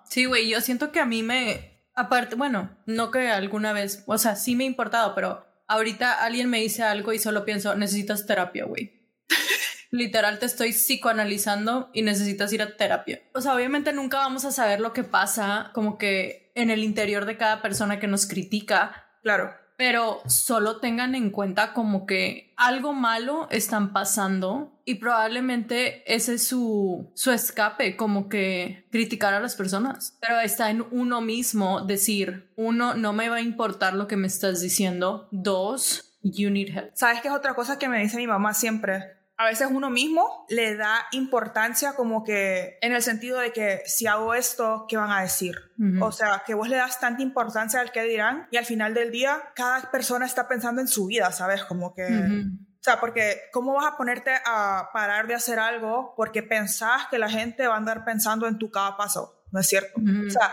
Sí, 0.04 0.26
güey, 0.26 0.48
yo 0.48 0.60
siento 0.60 0.92
que 0.92 1.00
a 1.00 1.06
mí 1.06 1.22
me, 1.22 1.88
aparte, 1.94 2.34
bueno, 2.34 2.76
no 2.86 3.10
que 3.10 3.28
alguna 3.28 3.72
vez, 3.72 4.04
o 4.06 4.18
sea, 4.18 4.36
sí 4.36 4.54
me 4.54 4.64
ha 4.64 4.66
importado, 4.66 5.14
pero 5.14 5.46
ahorita 5.68 6.22
alguien 6.22 6.50
me 6.50 6.58
dice 6.60 6.82
algo 6.82 7.12
y 7.12 7.18
solo 7.18 7.44
pienso, 7.44 7.74
necesitas 7.74 8.26
terapia, 8.26 8.66
güey. 8.66 9.08
Literal, 9.90 10.38
te 10.38 10.44
estoy 10.44 10.72
psicoanalizando 10.72 11.88
y 11.94 12.02
necesitas 12.02 12.52
ir 12.52 12.60
a 12.60 12.76
terapia. 12.76 13.22
O 13.32 13.40
sea, 13.40 13.54
obviamente 13.54 13.94
nunca 13.94 14.18
vamos 14.18 14.44
a 14.44 14.52
saber 14.52 14.80
lo 14.80 14.92
que 14.92 15.04
pasa 15.04 15.70
como 15.72 15.96
que 15.96 16.52
en 16.54 16.70
el 16.70 16.84
interior 16.84 17.24
de 17.24 17.38
cada 17.38 17.62
persona 17.62 17.98
que 17.98 18.06
nos 18.06 18.26
critica. 18.26 19.06
Claro 19.22 19.54
pero 19.78 20.20
solo 20.26 20.78
tengan 20.78 21.14
en 21.14 21.30
cuenta 21.30 21.72
como 21.72 22.04
que 22.04 22.52
algo 22.56 22.94
malo 22.94 23.46
están 23.48 23.92
pasando 23.92 24.76
y 24.84 24.96
probablemente 24.96 26.02
ese 26.12 26.34
es 26.34 26.48
su, 26.48 27.12
su 27.14 27.30
escape, 27.30 27.96
como 27.96 28.28
que 28.28 28.88
criticar 28.90 29.34
a 29.34 29.40
las 29.40 29.54
personas. 29.54 30.18
Pero 30.20 30.40
está 30.40 30.70
en 30.70 30.84
uno 30.90 31.20
mismo 31.20 31.82
decir, 31.82 32.50
uno, 32.56 32.94
no 32.94 33.12
me 33.12 33.28
va 33.28 33.36
a 33.36 33.40
importar 33.40 33.94
lo 33.94 34.08
que 34.08 34.16
me 34.16 34.26
estás 34.26 34.60
diciendo, 34.60 35.28
dos, 35.30 36.16
you 36.24 36.50
need 36.50 36.76
help. 36.76 36.90
¿Sabes 36.94 37.20
qué 37.20 37.28
es 37.28 37.34
otra 37.34 37.54
cosa 37.54 37.78
que 37.78 37.88
me 37.88 38.00
dice 38.00 38.16
mi 38.16 38.26
mamá 38.26 38.54
siempre? 38.54 39.17
A 39.40 39.46
veces 39.46 39.68
uno 39.70 39.88
mismo 39.88 40.44
le 40.48 40.76
da 40.76 41.06
importancia 41.12 41.92
como 41.92 42.24
que 42.24 42.76
en 42.82 42.92
el 42.92 43.02
sentido 43.02 43.38
de 43.38 43.52
que 43.52 43.82
si 43.86 44.08
hago 44.08 44.34
esto, 44.34 44.84
¿qué 44.88 44.96
van 44.96 45.12
a 45.12 45.22
decir? 45.22 45.54
O 46.00 46.10
sea, 46.10 46.42
que 46.44 46.54
vos 46.54 46.68
le 46.68 46.76
das 46.76 46.98
tanta 46.98 47.22
importancia 47.22 47.80
al 47.80 47.92
que 47.92 48.02
dirán 48.02 48.48
y 48.50 48.56
al 48.56 48.64
final 48.64 48.94
del 48.94 49.12
día 49.12 49.52
cada 49.54 49.92
persona 49.92 50.26
está 50.26 50.48
pensando 50.48 50.80
en 50.80 50.88
su 50.88 51.06
vida, 51.06 51.30
¿sabes? 51.30 51.64
Como 51.64 51.94
que... 51.94 52.04
O 52.04 52.82
sea, 52.82 52.98
porque 52.98 53.42
¿cómo 53.52 53.74
vas 53.74 53.86
a 53.86 53.96
ponerte 53.96 54.32
a 54.44 54.90
parar 54.92 55.28
de 55.28 55.34
hacer 55.34 55.60
algo 55.60 56.14
porque 56.16 56.42
pensás 56.42 57.06
que 57.08 57.18
la 57.18 57.30
gente 57.30 57.68
va 57.68 57.74
a 57.74 57.78
andar 57.78 58.04
pensando 58.04 58.48
en 58.48 58.58
tu 58.58 58.72
cada 58.72 58.96
paso? 58.96 59.44
No 59.52 59.60
es 59.60 59.68
cierto. 59.68 60.00
O 60.26 60.30
sea, 60.30 60.52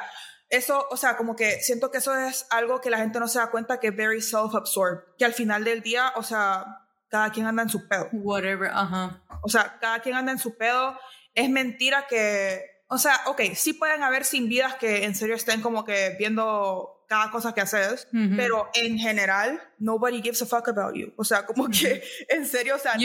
eso, 0.49 0.85
o 0.91 0.97
sea, 0.97 1.17
como 1.17 1.35
que 1.35 1.59
siento 1.61 1.89
que 1.89 1.97
eso 1.97 2.15
es 2.15 2.45
algo 2.51 2.81
que 2.81 2.91
la 2.91 2.99
gente 2.99 3.19
no 3.19 3.27
se 3.27 3.39
da 3.39 3.49
cuenta 3.49 3.79
que 3.79 3.87
es 3.87 3.95
very 3.95 4.21
self-absorbed. 4.21 5.15
Que 5.17 5.25
al 5.25 5.33
final 5.33 5.63
del 5.63 5.81
día, 5.81 6.13
o 6.17 6.23
sea, 6.23 6.84
cada 7.15 7.29
quien 7.29 7.47
anda 7.47 7.63
en 7.63 7.69
su 7.69 7.87
pedo. 7.87 8.09
Whatever, 8.11 8.69
ajá. 8.73 9.23
O 9.41 9.47
sea, 9.47 9.77
cada 9.79 9.99
quien 9.99 10.15
anda 10.15 10.33
en 10.33 10.37
su 10.37 10.57
pedo. 10.57 10.99
Es 11.33 11.49
mentira 11.49 12.07
que, 12.09 12.61
o 12.89 12.97
sea, 12.97 13.21
ok, 13.27 13.41
sí 13.55 13.71
pueden 13.71 14.03
haber 14.03 14.25
sin 14.25 14.49
vidas 14.49 14.75
que 14.75 15.05
en 15.05 15.15
serio 15.15 15.35
estén 15.35 15.61
como 15.61 15.85
que 15.85 16.17
viendo 16.19 17.05
cada 17.07 17.31
cosa 17.31 17.53
que 17.53 17.61
haces, 17.61 18.09
pero 18.35 18.69
en 18.73 18.97
general, 18.97 19.61
nobody 19.79 20.21
gives 20.21 20.41
a 20.41 20.45
fuck 20.45 20.67
about 20.67 20.93
you. 20.93 21.13
O 21.15 21.23
sea, 21.23 21.45
como 21.45 21.69
que 21.69 22.03
en 22.29 22.45
serio, 22.45 22.75
o 22.75 22.79
sea, 22.79 22.95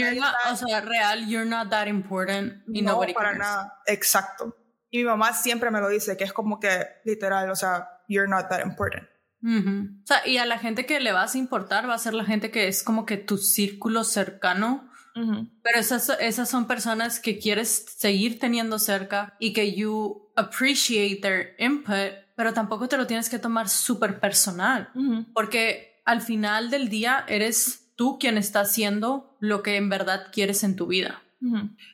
o 0.51 0.57
sea, 0.57 0.81
real, 0.81 1.29
you're 1.29 1.49
not 1.49 1.71
that 1.71 1.87
important 1.87 2.65
y 2.73 2.83
no, 2.83 2.93
nobody 2.93 3.15
para 3.15 3.35
nada. 3.35 3.81
Exacto. 3.87 4.57
Y 4.91 4.99
mi 4.99 5.05
mamá 5.05 5.35
siempre 5.35 5.71
me 5.71 5.81
lo 5.81 5.89
dice, 5.89 6.17
que 6.17 6.25
es 6.25 6.33
como 6.33 6.59
que 6.59 6.85
literal, 7.05 7.49
o 7.49 7.55
sea, 7.55 7.89
you're 8.09 8.29
not 8.29 8.49
that 8.49 8.61
important. 8.65 9.09
O 9.43 10.07
sea, 10.07 10.27
y 10.27 10.37
a 10.37 10.47
la 10.47 10.59
gente 10.59 10.87
que 10.87 11.01
le 11.01 11.13
vas 11.13 11.35
a 11.35 11.39
importar 11.39 11.89
va 11.89 11.95
a 11.95 11.99
ser 11.99 12.15
la 12.15 12.25
gente 12.25 12.51
que 12.51 12.69
es 12.69 12.83
como 12.83 13.07
que 13.07 13.17
tu 13.17 13.39
círculo 13.39 14.05
cercano. 14.05 14.89
Pero 15.15 15.79
esas, 15.79 16.09
esas 16.21 16.49
son 16.49 16.67
personas 16.67 17.21
que 17.21 17.39
quieres 17.39 17.85
seguir 17.97 18.39
teniendo 18.39 18.79
cerca 18.79 19.35
y 19.39 19.53
que 19.53 19.75
you 19.75 20.31
appreciate 20.35 21.17
their 21.17 21.55
input, 21.59 22.15
pero 22.37 22.55
tampoco 22.55 22.89
te 22.89 22.97
lo 22.97 23.07
tienes 23.07 23.29
que 23.29 23.39
tomar 23.39 23.69
súper 23.69 24.19
personal, 24.19 24.91
porque 25.35 26.01
al 26.07 26.23
final 26.23 26.71
del 26.71 26.89
día 26.89 27.25
eres 27.29 27.93
tú 27.97 28.19
quien 28.19 28.39
está 28.39 28.61
haciendo 28.61 29.37
lo 29.41 29.63
que 29.63 29.77
en 29.77 29.91
verdad 29.91 30.29
quieres 30.33 30.65
en 30.65 30.75
tu 30.75 30.87
vida. 30.87 31.23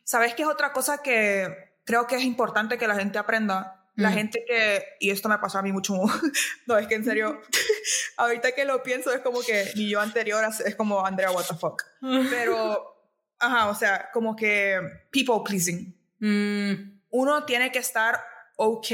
¿Sabes 0.04 0.34
qué 0.34 0.42
es 0.42 0.48
otra 0.48 0.72
cosa 0.72 0.98
que 1.02 1.48
creo 1.84 2.06
que 2.06 2.16
es 2.16 2.22
importante 2.22 2.78
que 2.78 2.86
la 2.86 2.94
gente 2.94 3.18
aprenda? 3.18 3.75
La 3.96 4.12
gente 4.12 4.44
que, 4.46 4.84
y 5.00 5.10
esto 5.10 5.28
me 5.28 5.38
pasó 5.38 5.58
a 5.58 5.62
mí 5.62 5.72
mucho, 5.72 5.94
no, 6.66 6.78
es 6.78 6.86
que 6.86 6.94
en 6.94 7.04
serio, 7.04 7.40
ahorita 8.18 8.52
que 8.52 8.64
lo 8.64 8.82
pienso 8.82 9.12
es 9.12 9.20
como 9.20 9.40
que 9.40 9.72
mi 9.74 9.88
yo 9.88 10.00
anterior 10.00 10.44
es 10.64 10.76
como 10.76 11.04
Andrea, 11.04 11.30
what 11.30 11.46
the 11.48 11.54
fuck. 11.54 11.82
Pero, 12.30 13.10
ajá, 13.38 13.68
o 13.68 13.74
sea, 13.74 14.10
como 14.12 14.36
que 14.36 14.78
people 15.10 15.40
pleasing. 15.44 15.96
Mm. 16.18 17.00
Uno 17.10 17.44
tiene 17.44 17.72
que 17.72 17.78
estar 17.78 18.20
ok 18.56 18.86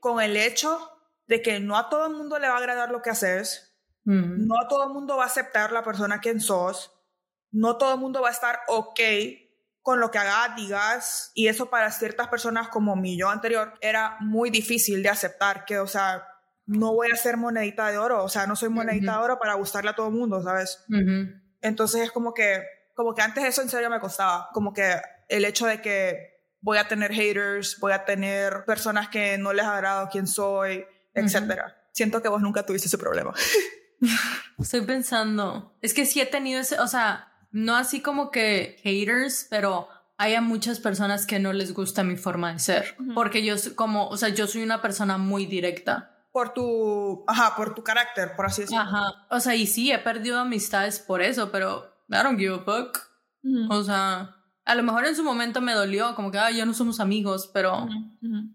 con 0.00 0.20
el 0.20 0.36
hecho 0.36 0.92
de 1.26 1.42
que 1.42 1.58
no 1.58 1.76
a 1.76 1.88
todo 1.88 2.06
el 2.06 2.14
mundo 2.14 2.38
le 2.38 2.48
va 2.48 2.54
a 2.54 2.58
agradar 2.58 2.90
lo 2.90 3.02
que 3.02 3.10
haces, 3.10 3.66
Mm. 4.06 4.46
no 4.46 4.60
a 4.60 4.68
todo 4.68 4.84
el 4.84 4.90
mundo 4.90 5.16
va 5.16 5.24
a 5.24 5.26
aceptar 5.26 5.72
la 5.72 5.82
persona 5.82 6.20
que 6.20 6.38
sos, 6.38 6.92
no 7.50 7.76
todo 7.76 7.94
el 7.94 8.00
mundo 8.00 8.22
va 8.22 8.28
a 8.28 8.32
estar 8.32 8.60
ok 8.68 9.00
con 9.86 10.00
lo 10.00 10.10
que 10.10 10.18
hagas, 10.18 10.56
digas, 10.56 11.30
y 11.32 11.46
eso 11.46 11.70
para 11.70 11.92
ciertas 11.92 12.26
personas 12.26 12.66
como 12.66 12.96
mi 12.96 13.16
yo 13.16 13.30
anterior 13.30 13.74
era 13.80 14.16
muy 14.18 14.50
difícil 14.50 15.00
de 15.00 15.10
aceptar, 15.10 15.64
que, 15.64 15.78
o 15.78 15.86
sea, 15.86 16.26
no 16.66 16.92
voy 16.92 17.12
a 17.12 17.14
ser 17.14 17.36
monedita 17.36 17.88
de 17.92 17.96
oro, 17.96 18.24
o 18.24 18.28
sea, 18.28 18.48
no 18.48 18.56
soy 18.56 18.68
monedita 18.68 19.12
de 19.12 19.18
oro 19.18 19.38
para 19.38 19.54
gustarle 19.54 19.90
a 19.90 19.94
todo 19.94 20.08
el 20.08 20.14
mundo, 20.14 20.42
¿sabes? 20.42 20.84
Entonces 21.60 22.00
es 22.00 22.10
como 22.10 22.34
que, 22.34 22.64
como 22.96 23.14
que 23.14 23.22
antes 23.22 23.44
eso 23.44 23.62
en 23.62 23.68
serio 23.68 23.88
me 23.88 24.00
costaba, 24.00 24.48
como 24.52 24.72
que 24.72 24.92
el 25.28 25.44
hecho 25.44 25.66
de 25.68 25.80
que 25.80 26.42
voy 26.60 26.78
a 26.78 26.88
tener 26.88 27.12
haters, 27.12 27.78
voy 27.78 27.92
a 27.92 28.04
tener 28.04 28.64
personas 28.64 29.08
que 29.08 29.38
no 29.38 29.52
les 29.52 29.66
agrado 29.66 30.08
quién 30.10 30.26
soy, 30.26 30.84
etcétera. 31.14 31.80
Siento 31.92 32.20
que 32.20 32.28
vos 32.28 32.42
nunca 32.42 32.66
tuviste 32.66 32.88
ese 32.88 32.98
problema. 32.98 33.32
Estoy 34.58 34.80
pensando, 34.80 35.78
es 35.80 35.94
que 35.94 36.06
sí 36.06 36.20
he 36.20 36.26
tenido 36.26 36.60
ese, 36.60 36.80
o 36.80 36.88
sea, 36.88 37.35
no 37.56 37.74
así 37.74 38.02
como 38.02 38.30
que 38.30 38.76
haters, 38.82 39.46
pero 39.48 39.88
hay 40.18 40.34
a 40.34 40.42
muchas 40.42 40.78
personas 40.78 41.24
que 41.24 41.38
no 41.38 41.54
les 41.54 41.72
gusta 41.72 42.04
mi 42.04 42.16
forma 42.16 42.52
de 42.52 42.58
ser, 42.58 42.96
porque 43.14 43.42
yo 43.42 43.56
soy 43.56 43.72
como, 43.74 44.08
o 44.08 44.16
sea, 44.18 44.28
yo 44.28 44.46
soy 44.46 44.62
una 44.62 44.82
persona 44.82 45.16
muy 45.16 45.46
directa. 45.46 46.12
Por 46.32 46.52
tu, 46.52 47.24
ajá, 47.26 47.56
por 47.56 47.74
tu 47.74 47.82
carácter, 47.82 48.36
por 48.36 48.44
así 48.44 48.62
decirlo. 48.62 48.82
Ajá, 48.82 49.26
o 49.30 49.40
sea, 49.40 49.54
y 49.54 49.66
sí, 49.66 49.90
he 49.90 49.98
perdido 49.98 50.38
amistades 50.38 50.98
por 50.98 51.22
eso, 51.22 51.50
pero 51.50 51.90
I 52.10 52.16
don't 52.22 52.38
give 52.38 52.56
a 52.56 52.58
fuck. 52.58 52.98
O 53.70 53.82
sea, 53.82 54.36
a 54.66 54.74
lo 54.74 54.82
mejor 54.82 55.06
en 55.06 55.16
su 55.16 55.24
momento 55.24 55.62
me 55.62 55.72
dolió, 55.72 56.14
como 56.14 56.30
que, 56.30 56.38
ah, 56.38 56.50
ya 56.50 56.66
no 56.66 56.74
somos 56.74 57.00
amigos, 57.00 57.50
pero, 57.54 57.88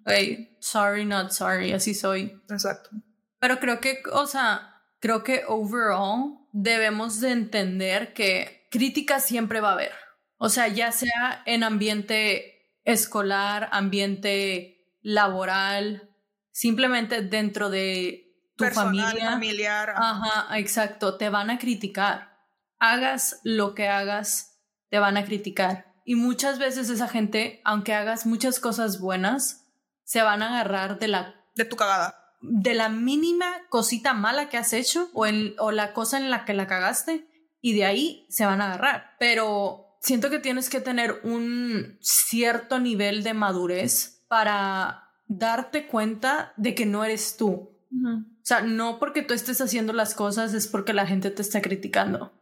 hey, 0.06 0.58
sorry, 0.60 1.06
not 1.06 1.32
sorry, 1.32 1.72
así 1.72 1.96
soy. 1.96 2.40
Exacto. 2.52 2.92
Pero 3.40 3.60
creo 3.60 3.80
que, 3.80 4.04
o 4.14 4.28
sea, 4.28 4.84
creo 5.00 5.24
que 5.24 5.42
overall 5.48 6.38
debemos 6.52 7.20
de 7.20 7.32
entender 7.32 8.14
que 8.14 8.61
crítica 8.72 9.20
siempre 9.20 9.62
va 9.62 9.70
a 9.70 9.74
haber. 9.74 9.92
O 10.38 10.50
sea, 10.50 10.68
ya 10.68 10.92
sea 10.92 11.44
en 11.46 11.64
ambiente 11.64 12.68
escolar, 12.84 13.70
ambiente 13.72 14.88
laboral, 15.02 16.10
simplemente 16.52 17.22
dentro 17.22 17.70
de 17.70 18.28
tu 18.56 18.64
Personal, 18.66 19.06
familia. 19.12 19.30
familiar. 19.32 19.90
ajá. 19.96 20.10
Ajá, 20.50 20.58
exacto, 20.58 21.18
te 21.18 21.30
van 21.30 21.50
a 21.52 21.60
criticar. 21.60 22.38
Hagas 22.80 23.40
lo 23.44 23.76
que 23.76 23.88
hagas, 23.88 24.60
te 24.90 24.98
van 25.00 25.18
a 25.18 25.26
criticar. 25.26 25.94
Y 26.06 26.16
muchas 26.16 26.58
veces 26.58 26.90
esa 26.90 27.08
gente, 27.08 27.62
aunque 27.64 27.94
hagas 27.94 28.26
muchas 28.26 28.60
cosas 28.60 29.00
buenas, 29.00 29.68
se 30.04 30.24
van 30.24 30.42
a 30.42 30.48
agarrar 30.50 30.98
de 30.98 31.08
la 31.08 31.36
De 31.56 31.66
tu 31.66 31.76
cagada. 31.76 32.16
de 32.42 32.74
la 32.74 32.90
mínima 32.90 33.46
cosita 33.70 34.14
mala 34.14 34.50
que 34.50 34.58
has 34.58 34.74
hecho 34.74 35.10
o 35.14 35.72
la 35.72 35.94
cosa 35.94 36.18
en 36.18 36.32
la 36.32 36.44
que 36.46 36.54
la 36.56 36.66
cagaste 36.68 37.28
y 37.62 37.74
de 37.74 37.86
ahí 37.86 38.26
se 38.30 38.46
van 38.46 38.62
a 38.62 38.66
agarrar. 38.66 39.16
Pero 39.20 39.98
siento 40.00 40.30
que 40.30 40.40
tienes 40.40 40.70
que 40.70 40.82
tener 40.82 41.22
un 41.24 41.98
cierto 42.02 42.80
nivel 42.80 43.24
de 43.24 43.34
madurez 43.34 44.24
para 44.28 45.10
darte 45.28 45.88
cuenta 45.88 46.54
de 46.58 46.76
que 46.76 46.86
no 46.86 47.06
eres 47.06 47.38
tú. 47.38 47.72
O 47.94 48.44
sea, 48.44 48.62
no 48.62 49.00
porque 49.00 49.22
tú 49.22 49.34
estés 49.34 49.62
haciendo 49.62 49.94
las 49.94 50.16
cosas 50.16 50.54
es 50.54 50.68
porque 50.68 50.94
la 50.94 51.06
gente 51.06 51.30
te 51.30 51.42
está 51.42 51.62
criticando. 51.62 52.34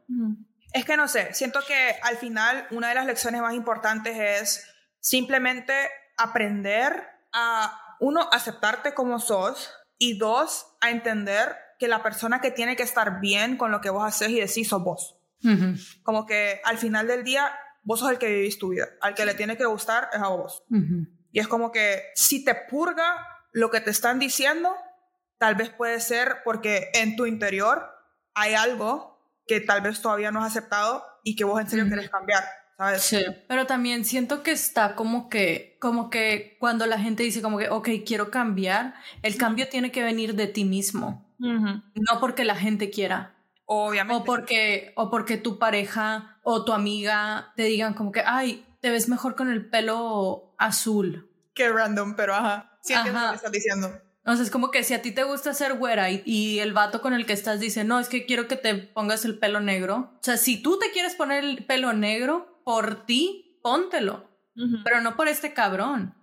Es 0.73 0.85
que 0.85 0.95
no 0.95 1.07
sé, 1.07 1.33
siento 1.33 1.59
que 1.67 1.95
al 2.03 2.17
final 2.17 2.67
una 2.71 2.89
de 2.89 2.95
las 2.95 3.05
lecciones 3.05 3.41
más 3.41 3.53
importantes 3.53 4.15
es 4.17 4.67
simplemente 4.99 5.73
aprender 6.17 7.03
a, 7.33 7.97
uno, 7.99 8.29
aceptarte 8.31 8.93
como 8.93 9.19
sos 9.19 9.71
y 9.97 10.17
dos, 10.17 10.67
a 10.81 10.91
entender 10.91 11.55
que 11.79 11.87
la 11.87 12.03
persona 12.03 12.41
que 12.41 12.51
tiene 12.51 12.75
que 12.75 12.83
estar 12.83 13.19
bien 13.21 13.57
con 13.57 13.71
lo 13.71 13.81
que 13.81 13.89
vos 13.89 14.03
haces 14.03 14.29
y 14.29 14.39
decís 14.39 14.67
sos 14.67 14.83
vos. 14.83 15.17
Como 16.03 16.25
que 16.25 16.59
al 16.65 16.77
final 16.77 17.07
del 17.07 17.23
día, 17.23 17.51
vos 17.83 18.01
sos 18.01 18.11
el 18.11 18.17
que 18.19 18.27
vivís 18.27 18.59
tu 18.59 18.69
vida. 18.69 18.87
Al 19.01 19.15
que 19.15 19.25
le 19.25 19.33
tiene 19.33 19.57
que 19.57 19.65
gustar 19.65 20.09
es 20.13 20.19
a 20.21 20.27
vos. 20.27 20.63
Y 21.31 21.39
es 21.39 21.47
como 21.47 21.71
que 21.71 22.03
si 22.15 22.43
te 22.43 22.53
purga 22.53 23.25
lo 23.53 23.71
que 23.71 23.79
te 23.79 23.89
están 23.91 24.19
diciendo, 24.19 24.75
tal 25.37 25.55
vez 25.55 25.69
puede 25.69 25.99
ser 26.01 26.37
porque 26.43 26.89
en 26.93 27.15
tu 27.15 27.25
interior 27.25 27.89
hay 28.35 28.53
algo 28.53 29.17
que 29.47 29.61
tal 29.61 29.81
vez 29.81 30.01
todavía 30.01 30.31
no 30.31 30.43
has 30.43 30.51
aceptado 30.51 31.03
y 31.23 31.35
que 31.35 31.45
vos 31.45 31.59
en 31.59 31.69
serio 31.69 31.85
Ujú. 31.85 31.95
querés 31.95 32.09
cambiar, 32.09 32.43
¿sabes? 32.77 33.01
Sí, 33.01 33.25
pero 33.47 33.65
también 33.65 34.05
siento 34.05 34.43
que 34.43 34.51
está 34.51 34.95
como 34.95 35.29
que, 35.29 35.77
como 35.79 36.09
que 36.09 36.57
cuando 36.59 36.85
la 36.85 36.99
gente 36.99 37.23
dice 37.23 37.41
como 37.41 37.57
que, 37.57 37.69
ok, 37.69 37.89
quiero 38.05 38.29
cambiar, 38.29 38.93
el 39.23 39.37
cambio 39.37 39.67
tiene 39.69 39.91
que 39.91 40.03
venir 40.03 40.35
de 40.35 40.47
ti 40.47 40.65
mismo, 40.65 41.28
no 41.39 42.19
porque 42.19 42.43
la 42.43 42.55
gente 42.55 42.89
quiera, 42.89 43.35
Obviamente. 43.65 44.21
o 44.21 44.25
porque, 44.25 44.93
o 44.95 45.09
porque 45.09 45.37
tu 45.37 45.57
pareja 45.59 46.39
o 46.43 46.65
tu 46.65 46.73
amiga 46.73 47.53
te 47.55 47.63
digan 47.63 47.93
como 47.93 48.11
que, 48.11 48.23
ay, 48.25 48.65
te 48.81 48.89
ves 48.89 49.09
mejor 49.09 49.35
con 49.35 49.49
el 49.49 49.69
pelo 49.69 50.55
azul. 50.57 51.29
Qué 51.53 51.69
random, 51.69 52.15
pero 52.15 52.35
ajá. 52.35 52.77
Sí 52.81 52.93
entiendo 52.93 53.19
Ajá. 53.19 53.27
lo 53.27 53.31
que 53.33 53.37
estás 53.37 53.51
diciendo. 53.51 53.91
O 54.25 54.33
sea, 54.35 54.43
es 54.43 54.51
como 54.51 54.69
que 54.71 54.83
si 54.83 54.93
a 54.93 55.01
ti 55.01 55.11
te 55.11 55.23
gusta 55.23 55.53
ser 55.53 55.73
güera 55.73 56.11
y, 56.11 56.21
y 56.25 56.59
el 56.59 56.71
vato 56.73 57.01
con 57.01 57.13
el 57.13 57.25
que 57.25 57.33
estás 57.33 57.59
dice, 57.59 57.83
no, 57.83 57.99
es 57.99 58.09
que 58.09 58.25
quiero 58.25 58.47
que 58.47 58.55
te 58.55 58.75
pongas 58.75 59.25
el 59.25 59.39
pelo 59.39 59.59
negro. 59.59 60.13
O 60.15 60.23
sea, 60.23 60.37
si 60.37 60.61
tú 60.61 60.77
te 60.77 60.91
quieres 60.91 61.15
poner 61.15 61.43
el 61.43 61.65
pelo 61.65 61.93
negro, 61.93 62.61
por 62.63 63.05
ti, 63.05 63.59
póntelo. 63.63 64.29
Pero 64.83 65.01
no 65.01 65.15
por 65.15 65.27
este 65.29 65.53
cabrón. 65.53 66.15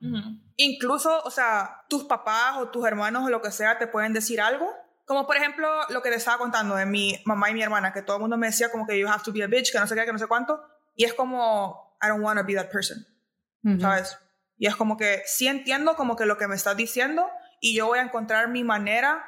Incluso, 0.57 1.23
o 1.25 1.31
sea, 1.31 1.85
tus 1.89 2.05
papás 2.05 2.57
o 2.59 2.69
tus 2.69 2.87
hermanos 2.87 3.25
o 3.25 3.31
lo 3.31 3.41
que 3.43 3.51
sea 3.51 3.79
te 3.79 3.87
pueden 3.87 4.13
decir 4.13 4.41
algo. 4.41 4.71
Como 5.07 5.27
por 5.27 5.37
ejemplo 5.37 5.69
lo 5.89 6.03
que 6.03 6.11
te 6.11 6.17
estaba 6.17 6.37
contando 6.39 6.75
de 6.75 6.85
mi 6.85 7.19
mamá 7.25 7.49
y 7.51 7.55
mi 7.55 7.63
hermana, 7.63 7.93
que 7.93 8.03
todo 8.03 8.17
el 8.17 8.21
mundo 8.23 8.37
me 8.37 8.49
decía 8.49 8.71
como 8.71 8.87
que 8.87 8.99
you 8.99 9.09
have 9.09 9.23
to 9.25 9.33
be 9.33 9.43
a 9.43 9.47
bitch, 9.47 9.73
que 9.73 9.79
no 9.79 9.87
sé 9.87 9.95
qué, 9.95 10.05
que 10.05 10.13
no 10.13 10.19
sé 10.19 10.27
cuánto. 10.27 10.61
Y 10.97 11.05
es 11.05 11.15
como, 11.15 11.97
I 12.03 12.09
don't 12.09 12.23
want 12.25 12.39
to 12.41 12.45
be 12.45 12.55
that 12.55 12.71
person, 12.71 13.07
Ujú. 13.65 13.81
¿sabes? 13.81 14.19
Y 14.59 14.67
es 14.67 14.75
como 14.75 14.97
que 14.97 15.23
sí 15.27 15.47
entiendo 15.47 15.95
como 15.95 16.17
que 16.17 16.27
lo 16.27 16.37
que 16.37 16.49
me 16.49 16.57
estás 16.57 16.77
diciendo 16.77 17.29
y 17.61 17.77
yo 17.77 17.87
voy 17.87 18.01
a 18.01 18.03
encontrar 18.03 18.49
mi 18.49 18.65
manera 18.65 19.25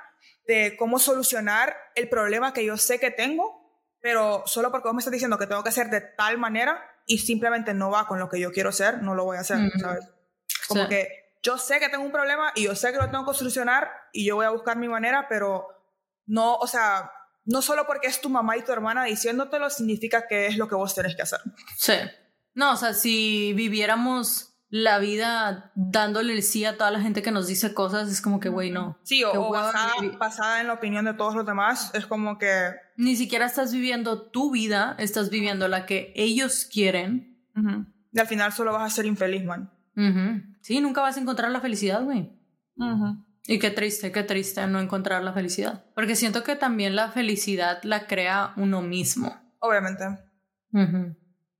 de 0.47 0.76
cómo 0.76 0.99
solucionar 0.99 1.76
el 1.95 2.09
problema 2.09 2.53
que 2.53 2.64
yo 2.64 2.76
sé 2.76 2.99
que 2.99 3.11
tengo, 3.11 3.85
pero 4.01 4.43
solo 4.47 4.70
porque 4.72 4.89
vos 4.89 4.95
me 4.95 4.99
estás 5.01 5.12
diciendo 5.12 5.39
que 5.39 5.47
tengo 5.47 5.62
que 5.62 5.68
hacer 5.68 5.91
de 5.91 6.01
tal 6.01 6.39
manera 6.39 6.83
y 7.07 7.18
simplemente 7.18 7.72
no 7.72 7.91
va 7.91 8.07
con 8.07 8.18
lo 8.18 8.29
que 8.29 8.41
yo 8.41 8.51
quiero 8.53 8.72
ser, 8.72 9.03
no 9.03 9.14
lo 9.14 9.24
voy 9.24 9.37
a 9.37 9.41
hacer, 9.41 9.59
Ujú. 9.59 9.79
¿sabes? 9.79 10.09
Como 10.66 10.83
Sí. 10.83 10.89
que 10.89 11.28
yo 11.43 11.59
sé 11.59 11.78
que 11.80 11.89
tengo 11.89 12.05
un 12.05 12.12
problema 12.12 12.53
y 12.55 12.64
yo 12.64 12.74
sé 12.74 12.93
que 12.93 12.99
lo 12.99 13.11
tengo 13.11 13.26
que 13.26 13.36
solucionar 13.36 13.91
y 14.12 14.26
yo 14.26 14.36
voy 14.36 14.47
a 14.47 14.51
buscar 14.51 14.76
mi 14.76 14.89
manera, 14.89 15.26
pero 15.28 15.66
no, 16.26 16.57
o 16.57 16.66
sea, 16.66 17.11
no 17.45 17.62
solo 17.62 17.86
porque 17.86 18.09
es 18.09 18.20
tu 18.20 18.28
mamá 18.28 18.57
y 18.57 18.62
tu 18.62 18.72
hermana 18.72 19.05
diciéndotelo 19.05 19.70
significa 19.70 20.26
que 20.26 20.47
es 20.47 20.57
lo 20.57 20.68
que 20.68 20.74
vos 20.74 20.95
tenés 20.95 21.16
que 21.16 21.22
hacer. 21.22 21.41
Sí. 21.76 21.95
No, 22.55 22.72
o 22.72 22.76
sea, 22.76 22.93
si 22.93 23.53
viviéramos 23.55 24.55
la 24.70 24.99
vida 24.99 25.72
dándole 25.74 26.34
el 26.34 26.43
sí 26.43 26.64
a 26.64 26.76
toda 26.76 26.91
la 26.91 27.01
gente 27.01 27.22
que 27.22 27.30
nos 27.30 27.47
dice 27.47 27.72
cosas, 27.72 28.11
es 28.11 28.20
como 28.20 28.39
que, 28.39 28.51
güey, 28.51 28.70
no. 28.70 28.99
Sí, 29.03 29.24
o, 29.24 29.32
o 29.32 29.51
basada, 29.51 29.95
basada 30.18 30.61
en 30.61 30.66
la 30.66 30.74
opinión 30.74 31.07
de 31.07 31.14
todos 31.14 31.34
los 31.34 31.47
demás, 31.47 31.91
es 31.95 32.05
como 32.05 32.36
que... 32.36 32.72
Ni 32.97 33.16
siquiera 33.16 33.47
estás 33.47 33.72
viviendo 33.72 34.30
tu 34.30 34.51
vida, 34.51 34.95
estás 34.99 35.30
viviendo 35.30 35.68
la 35.68 35.86
que 35.86 36.12
ellos 36.16 36.68
quieren. 36.70 37.39
Y 38.12 38.20
al 38.20 38.26
final 38.26 38.53
solo 38.53 38.72
vas 38.72 38.93
a 38.93 38.95
ser 38.95 39.07
infeliz, 39.07 39.45
man. 39.45 39.70
Ujú. 39.97 40.47
Sí, 40.61 40.80
nunca 40.80 41.00
vas 41.00 41.16
a 41.16 41.20
encontrar 41.20 41.50
la 41.50 41.61
felicidad, 41.61 42.02
güey. 42.02 42.32
Y 43.46 43.59
qué 43.59 43.70
triste, 43.70 44.12
qué 44.12 44.22
triste 44.22 44.66
no 44.66 44.78
encontrar 44.78 45.22
la 45.24 45.32
felicidad. 45.32 45.84
Porque 45.94 46.16
siento 46.16 46.42
que 46.42 46.54
también 46.56 46.94
la 46.94 47.11
felicidad 47.11 47.82
la 47.82 48.06
crea 48.06 48.52
uno 48.56 48.82
mismo. 48.82 49.34
Obviamente. 49.61 50.04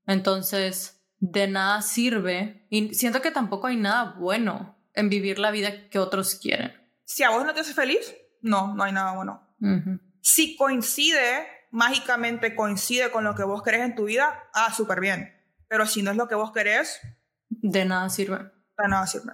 Entonces, 0.05 1.01
de 1.19 1.47
nada 1.47 1.81
sirve. 1.81 2.67
Y 2.69 2.93
siento 2.93 3.21
que 3.21 3.31
tampoco 3.31 3.67
hay 3.67 3.75
nada 3.77 4.15
bueno 4.19 4.77
en 4.93 5.09
vivir 5.09 5.39
la 5.39 5.51
vida 5.51 5.89
que 5.89 5.99
otros 5.99 6.35
quieren. 6.35 6.73
Si 7.05 7.23
a 7.23 7.31
vos 7.31 7.45
no 7.45 7.53
te 7.53 7.61
hace 7.61 7.73
feliz, 7.73 8.15
no, 8.41 8.75
no 8.75 8.83
hay 8.83 8.91
nada 8.91 9.15
bueno. 9.15 9.41
Si 10.21 10.55
coincide, 10.55 11.47
mágicamente 11.71 12.55
coincide 12.55 13.11
con 13.11 13.23
lo 13.23 13.35
que 13.35 13.43
vos 13.43 13.63
querés 13.63 13.81
en 13.81 13.95
tu 13.95 14.05
vida, 14.05 14.43
ah, 14.53 14.73
súper 14.73 14.99
bien. 14.99 15.35
pero 15.67 15.85
si 15.85 16.01
no 16.01 16.11
es 16.11 16.17
lo 16.17 16.27
que 16.27 16.35
vos 16.35 16.51
querés, 16.51 16.99
de 17.49 17.85
nada 17.85 18.09
sirve. 18.09 18.51
De 18.81 18.87
nada 18.87 19.05
sirve. 19.05 19.33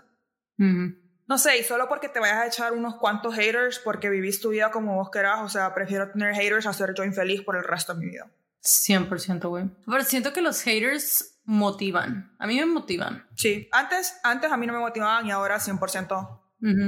No 1.27 1.37
sé, 1.37 1.57
y 1.57 1.63
solo 1.63 1.87
porque 1.89 2.09
te 2.09 2.19
vayas 2.19 2.37
a 2.37 2.47
echar 2.47 2.73
unos 2.73 2.95
cuantos 2.95 3.35
haters 3.35 3.79
porque 3.79 4.09
vivís 4.09 4.41
tu 4.41 4.49
vida 4.49 4.71
como 4.71 4.95
vos 4.95 5.09
querás, 5.11 5.41
o 5.41 5.49
sea, 5.49 5.73
prefiero 5.73 6.11
tener 6.11 6.35
haters 6.35 6.67
a 6.67 6.73
ser 6.73 6.93
yo 6.95 7.03
infeliz 7.03 7.41
por 7.41 7.55
el 7.55 7.63
resto 7.63 7.93
de 7.93 7.99
mi 7.99 8.11
vida. 8.11 8.31
100%, 8.63 9.47
güey. 9.47 9.65
Pero 9.85 10.03
siento 10.03 10.33
que 10.33 10.41
los 10.41 10.61
haters 10.61 11.39
motivan. 11.45 12.35
A 12.39 12.47
mí 12.47 12.59
me 12.59 12.65
motivan. 12.65 13.27
Sí, 13.35 13.69
antes, 13.71 14.19
antes 14.23 14.51
a 14.51 14.57
mí 14.57 14.65
no 14.67 14.73
me 14.73 14.79
motivaban 14.79 15.25
y 15.27 15.31
ahora 15.31 15.57
100%. 15.57 16.41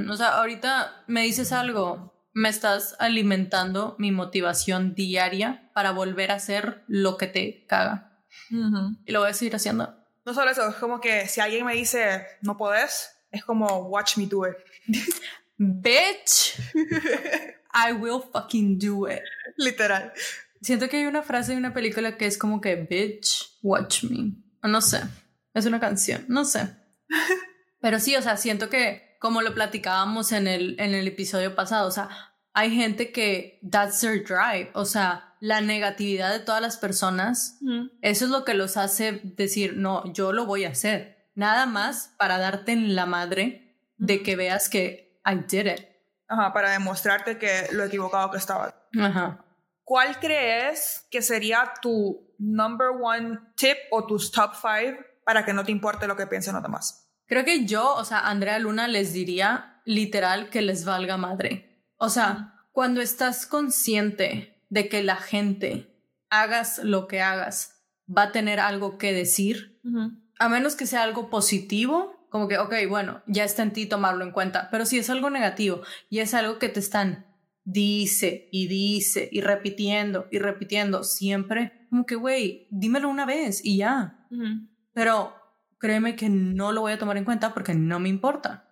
O 0.10 0.16
sea, 0.16 0.38
ahorita 0.38 1.03
me 1.08 1.22
dices 1.22 1.51
algo, 1.51 2.28
me 2.34 2.49
estás 2.49 2.95
alimentando 2.99 3.95
mi 3.99 4.12
motivación 4.12 4.95
diaria 4.95 5.72
para 5.74 5.91
volver 5.91 6.32
a 6.32 6.36
hacer 6.36 6.84
lo 6.88 7.18
que 7.18 7.28
te 7.28 7.66
caga. 7.68 8.24
Y 8.49 9.12
lo 9.12 9.20
voy 9.20 9.30
a 9.30 9.34
seguir 9.34 9.55
haciendo. 9.55 9.95
No 10.28 10.34
solo 10.34 10.51
eso, 10.51 10.67
es 10.67 10.75
como 10.75 10.99
que 10.99 11.25
si 11.30 11.39
alguien 11.39 11.65
me 11.65 11.73
dice 11.73 12.28
no 12.41 12.57
podés, 12.57 13.09
es 13.32 13.45
como 13.45 13.88
watch 13.88 14.17
me 14.17 14.25
do 14.25 14.45
it. 14.45 14.57
Bitch, 15.57 16.59
I 17.73 17.93
will 17.93 18.21
fucking 18.34 18.78
do 18.78 19.09
it. 19.09 19.21
Literal. 19.55 20.11
Siento 20.61 20.89
que 20.89 20.97
hay 20.97 21.05
una 21.05 21.23
frase 21.23 21.53
de 21.53 21.57
una 21.57 21.73
película 21.73 22.17
que 22.17 22.25
es 22.25 22.38
como 22.38 22.59
que 22.59 22.75
bitch, 22.75 23.57
watch 23.63 24.03
me. 24.03 24.34
No 24.63 24.82
sé, 24.82 24.99
es 25.53 25.65
una 25.65 25.80
canción, 25.80 26.25
no 26.28 26.43
sé. 26.43 26.75
Pero 27.80 28.01
sí, 28.01 28.13
o 28.17 28.21
sea, 28.21 28.36
siento 28.36 28.69
que 28.69 29.15
como 29.21 29.41
lo 29.41 29.53
platicábamos 29.53 30.34
en 30.34 30.47
el, 30.47 30.75
en 30.78 30.93
el 30.93 31.07
episodio 31.07 31.55
pasado, 31.55 31.88
o 31.88 31.91
sea, 31.91 32.09
hay 32.53 32.75
gente 32.75 33.13
que 33.13 33.61
that's 33.71 34.01
their 34.01 34.21
drive, 34.21 34.71
o 34.73 34.84
sea, 34.84 35.26
la 35.39 35.61
negatividad 35.61 36.31
de 36.31 36.39
todas 36.39 36.61
las 36.61 36.77
personas, 36.77 37.59
eso 38.01 38.25
es 38.25 38.31
lo 38.31 38.43
que 38.45 38.53
los 38.53 38.77
hace 38.77 39.21
decir, 39.23 39.77
no, 39.77 40.11
yo 40.13 40.33
lo 40.33 40.45
voy 40.45 40.65
a 40.65 40.69
hacer. 40.69 41.29
Nada 41.35 41.65
más 41.65 42.15
para 42.17 42.38
darte 42.38 42.71
en 42.71 42.95
la 42.95 43.05
madre 43.05 43.77
de 43.97 44.23
que 44.23 44.35
veas 44.35 44.69
que 44.69 45.19
I 45.25 45.35
did 45.47 45.67
it. 45.67 45.85
Ajá, 46.27 46.51
para 46.51 46.71
demostrarte 46.71 47.38
que 47.38 47.67
lo 47.71 47.83
equivocado 47.83 48.31
que 48.31 48.38
estaba. 48.38 48.75
Ajá. 48.99 49.45
¿Cuál 49.83 50.19
crees 50.19 51.05
que 51.09 51.21
sería 51.21 51.71
tu 51.81 52.33
number 52.38 52.89
one 53.01 53.39
tip 53.55 53.77
o 53.91 54.05
tus 54.05 54.31
top 54.31 54.53
five 54.55 54.99
para 55.23 55.45
que 55.45 55.53
no 55.53 55.63
te 55.63 55.71
importe 55.71 56.07
lo 56.07 56.17
que 56.17 56.27
piensen 56.27 56.55
los 56.55 56.63
demás? 56.63 57.09
Creo 57.25 57.45
que 57.45 57.65
yo, 57.65 57.93
o 57.95 58.03
sea, 58.03 58.27
Andrea 58.27 58.59
Luna 58.59 58.88
les 58.88 59.13
diría 59.13 59.81
literal 59.85 60.49
que 60.49 60.61
les 60.61 60.83
valga 60.83 61.17
madre. 61.17 61.85
O 61.97 62.09
sea, 62.09 62.65
cuando 62.71 63.01
estás 63.01 63.45
consciente 63.45 64.57
de 64.70 64.89
que 64.89 65.03
la 65.03 65.15
gente, 65.15 65.93
hagas 66.30 66.80
lo 66.84 67.07
que 67.07 67.22
hagas, 67.22 67.84
va 68.07 68.24
a 68.24 68.32
tener 68.32 68.59
algo 68.59 68.97
que 68.97 69.13
decir, 69.13 69.80
a 70.39 70.49
menos 70.49 70.76
que 70.76 70.86
sea 70.86 71.03
algo 71.03 71.30
positivo, 71.30 72.28
como 72.30 72.47
que, 72.47 72.57
ok, 72.57 72.74
bueno, 72.89 73.24
ya 73.28 73.43
está 73.43 73.63
en 73.63 73.74
ti 73.74 73.86
tomarlo 73.86 74.24
en 74.24 74.32
cuenta, 74.32 74.70
pero 74.72 74.86
si 74.86 74.97
es 74.97 75.09
algo 75.09 75.30
negativo 75.30 75.82
y 76.09 76.20
es 76.20 76.34
algo 76.34 76.59
que 76.59 76.70
te 76.70 76.80
están 76.80 77.26
dice 77.68 78.47
y 78.53 78.68
dice 78.68 79.28
y 79.30 79.41
repitiendo 79.41 80.28
y 80.32 80.39
repitiendo 80.39 81.03
siempre, 81.03 81.86
como 81.89 82.05
que, 82.05 82.15
güey, 82.15 82.68
dímelo 82.72 83.09
una 83.09 83.26
vez 83.26 83.63
y 83.63 83.78
ya. 83.78 84.26
Pero 84.93 85.34
créeme 85.78 86.15
que 86.15 86.30
no 86.30 86.72
lo 86.72 86.82
voy 86.82 86.93
a 86.93 86.97
tomar 86.97 87.18
en 87.18 87.26
cuenta 87.26 87.53
porque 87.53 87.76
no 87.76 87.99
me 87.99 88.09
importa. 88.09 88.70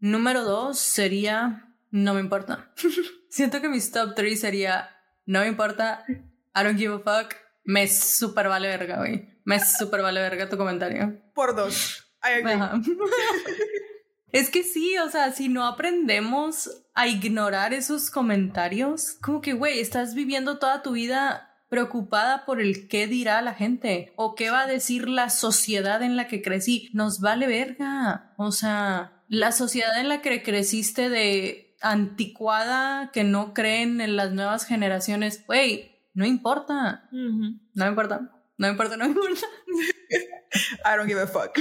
Número 0.00 0.42
dos 0.42 0.78
sería, 0.78 1.74
no 1.90 2.14
me 2.14 2.20
importa. 2.20 2.72
Siento 3.30 3.60
que 3.60 3.68
mis 3.68 3.92
top 3.92 4.14
three 4.14 4.36
sería, 4.36 4.88
no 5.26 5.40
me 5.40 5.48
importa, 5.48 6.04
I 6.08 6.62
don't 6.62 6.78
give 6.78 6.94
a 6.94 6.98
fuck, 6.98 7.34
me 7.64 7.88
super 7.88 8.48
vale 8.48 8.68
verga, 8.68 8.98
güey. 8.98 9.28
Me 9.44 9.60
super 9.60 10.02
vale 10.02 10.20
verga 10.20 10.48
tu 10.48 10.56
comentario. 10.56 11.20
Por 11.34 11.54
dos. 11.54 12.00
es 14.32 14.50
que 14.50 14.62
sí, 14.62 14.96
o 14.98 15.10
sea, 15.10 15.32
si 15.32 15.48
no 15.48 15.66
aprendemos 15.66 16.70
a 16.94 17.08
ignorar 17.08 17.74
esos 17.74 18.10
comentarios, 18.10 19.18
como 19.20 19.40
que, 19.40 19.52
güey, 19.52 19.80
estás 19.80 20.14
viviendo 20.14 20.58
toda 20.58 20.82
tu 20.82 20.92
vida 20.92 21.50
preocupada 21.68 22.46
por 22.46 22.60
el 22.60 22.88
qué 22.88 23.06
dirá 23.06 23.42
la 23.42 23.54
gente 23.54 24.12
o 24.16 24.34
qué 24.34 24.50
va 24.50 24.62
a 24.62 24.66
decir 24.66 25.08
la 25.08 25.28
sociedad 25.28 26.02
en 26.02 26.16
la 26.16 26.28
que 26.28 26.40
crecí. 26.40 26.90
Nos 26.92 27.20
vale 27.20 27.46
verga. 27.46 28.32
O 28.36 28.52
sea, 28.52 29.14
la 29.28 29.52
sociedad 29.52 29.98
en 29.98 30.08
la 30.08 30.22
que 30.22 30.42
creciste 30.42 31.08
de 31.08 31.63
anticuada, 31.84 33.10
que 33.12 33.24
no 33.24 33.54
creen 33.54 34.00
en 34.00 34.16
las 34.16 34.32
nuevas 34.32 34.66
generaciones, 34.66 35.44
güey, 35.46 35.94
no 36.14 36.24
importa. 36.24 37.08
No 37.10 37.58
me 37.74 37.86
importa. 37.86 38.30
No 38.56 38.66
me 38.66 38.68
importa, 38.68 38.96
no 38.96 39.04
me 39.04 39.10
importa. 39.10 39.46
I 40.84 40.96
don't 40.96 41.08
give 41.08 41.20
a 41.20 41.26
fuck. 41.26 41.58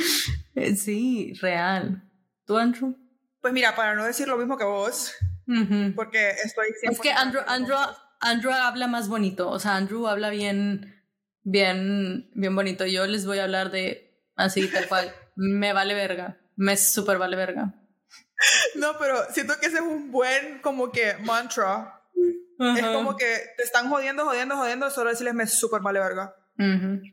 Eh, 0.55 0.75
sí, 0.75 1.33
real. 1.41 2.03
¿Tú, 2.45 2.57
Andrew? 2.57 2.95
Pues 3.41 3.53
mira, 3.53 3.75
para 3.75 3.95
no 3.95 4.05
decir 4.05 4.27
lo 4.27 4.37
mismo 4.37 4.57
que 4.57 4.63
vos, 4.63 5.13
porque 5.95 6.29
estoy... 6.43 6.67
Es 6.83 6.99
que 6.99 7.11
Andrew, 7.11 7.41
Andrew, 7.47 7.77
Andrew 8.21 8.53
habla 8.53 8.87
más 8.87 9.09
bonito, 9.09 9.49
o 9.49 9.59
sea, 9.59 9.75
Andrew 9.75 10.07
habla 10.07 10.29
bien, 10.29 11.03
bien, 11.43 12.29
bien 12.35 12.55
bonito. 12.55 12.85
Yo 12.85 13.05
les 13.05 13.25
voy 13.25 13.39
a 13.39 13.43
hablar 13.43 13.71
de 13.71 14.23
así, 14.35 14.67
tal 14.67 14.87
cual. 14.87 15.13
me 15.35 15.73
vale 15.73 15.93
verga, 15.93 16.37
me 16.55 16.77
súper 16.77 17.17
vale 17.17 17.35
verga. 17.35 17.73
No, 18.75 18.97
pero 18.97 19.25
siento 19.31 19.59
que 19.59 19.67
ese 19.67 19.77
es 19.77 19.81
un 19.81 20.11
buen 20.11 20.59
como 20.59 20.91
que 20.91 21.15
mantra. 21.21 22.01
Es 22.59 22.85
como 22.85 23.17
que 23.17 23.25
te 23.57 23.63
están 23.63 23.89
jodiendo, 23.89 24.25
jodiendo, 24.25 24.55
jodiendo, 24.55 24.89
solo 24.89 25.09
decirles 25.09 25.33
me 25.33 25.47
súper 25.47 25.81
vale 25.81 25.99
verga. 25.99 26.35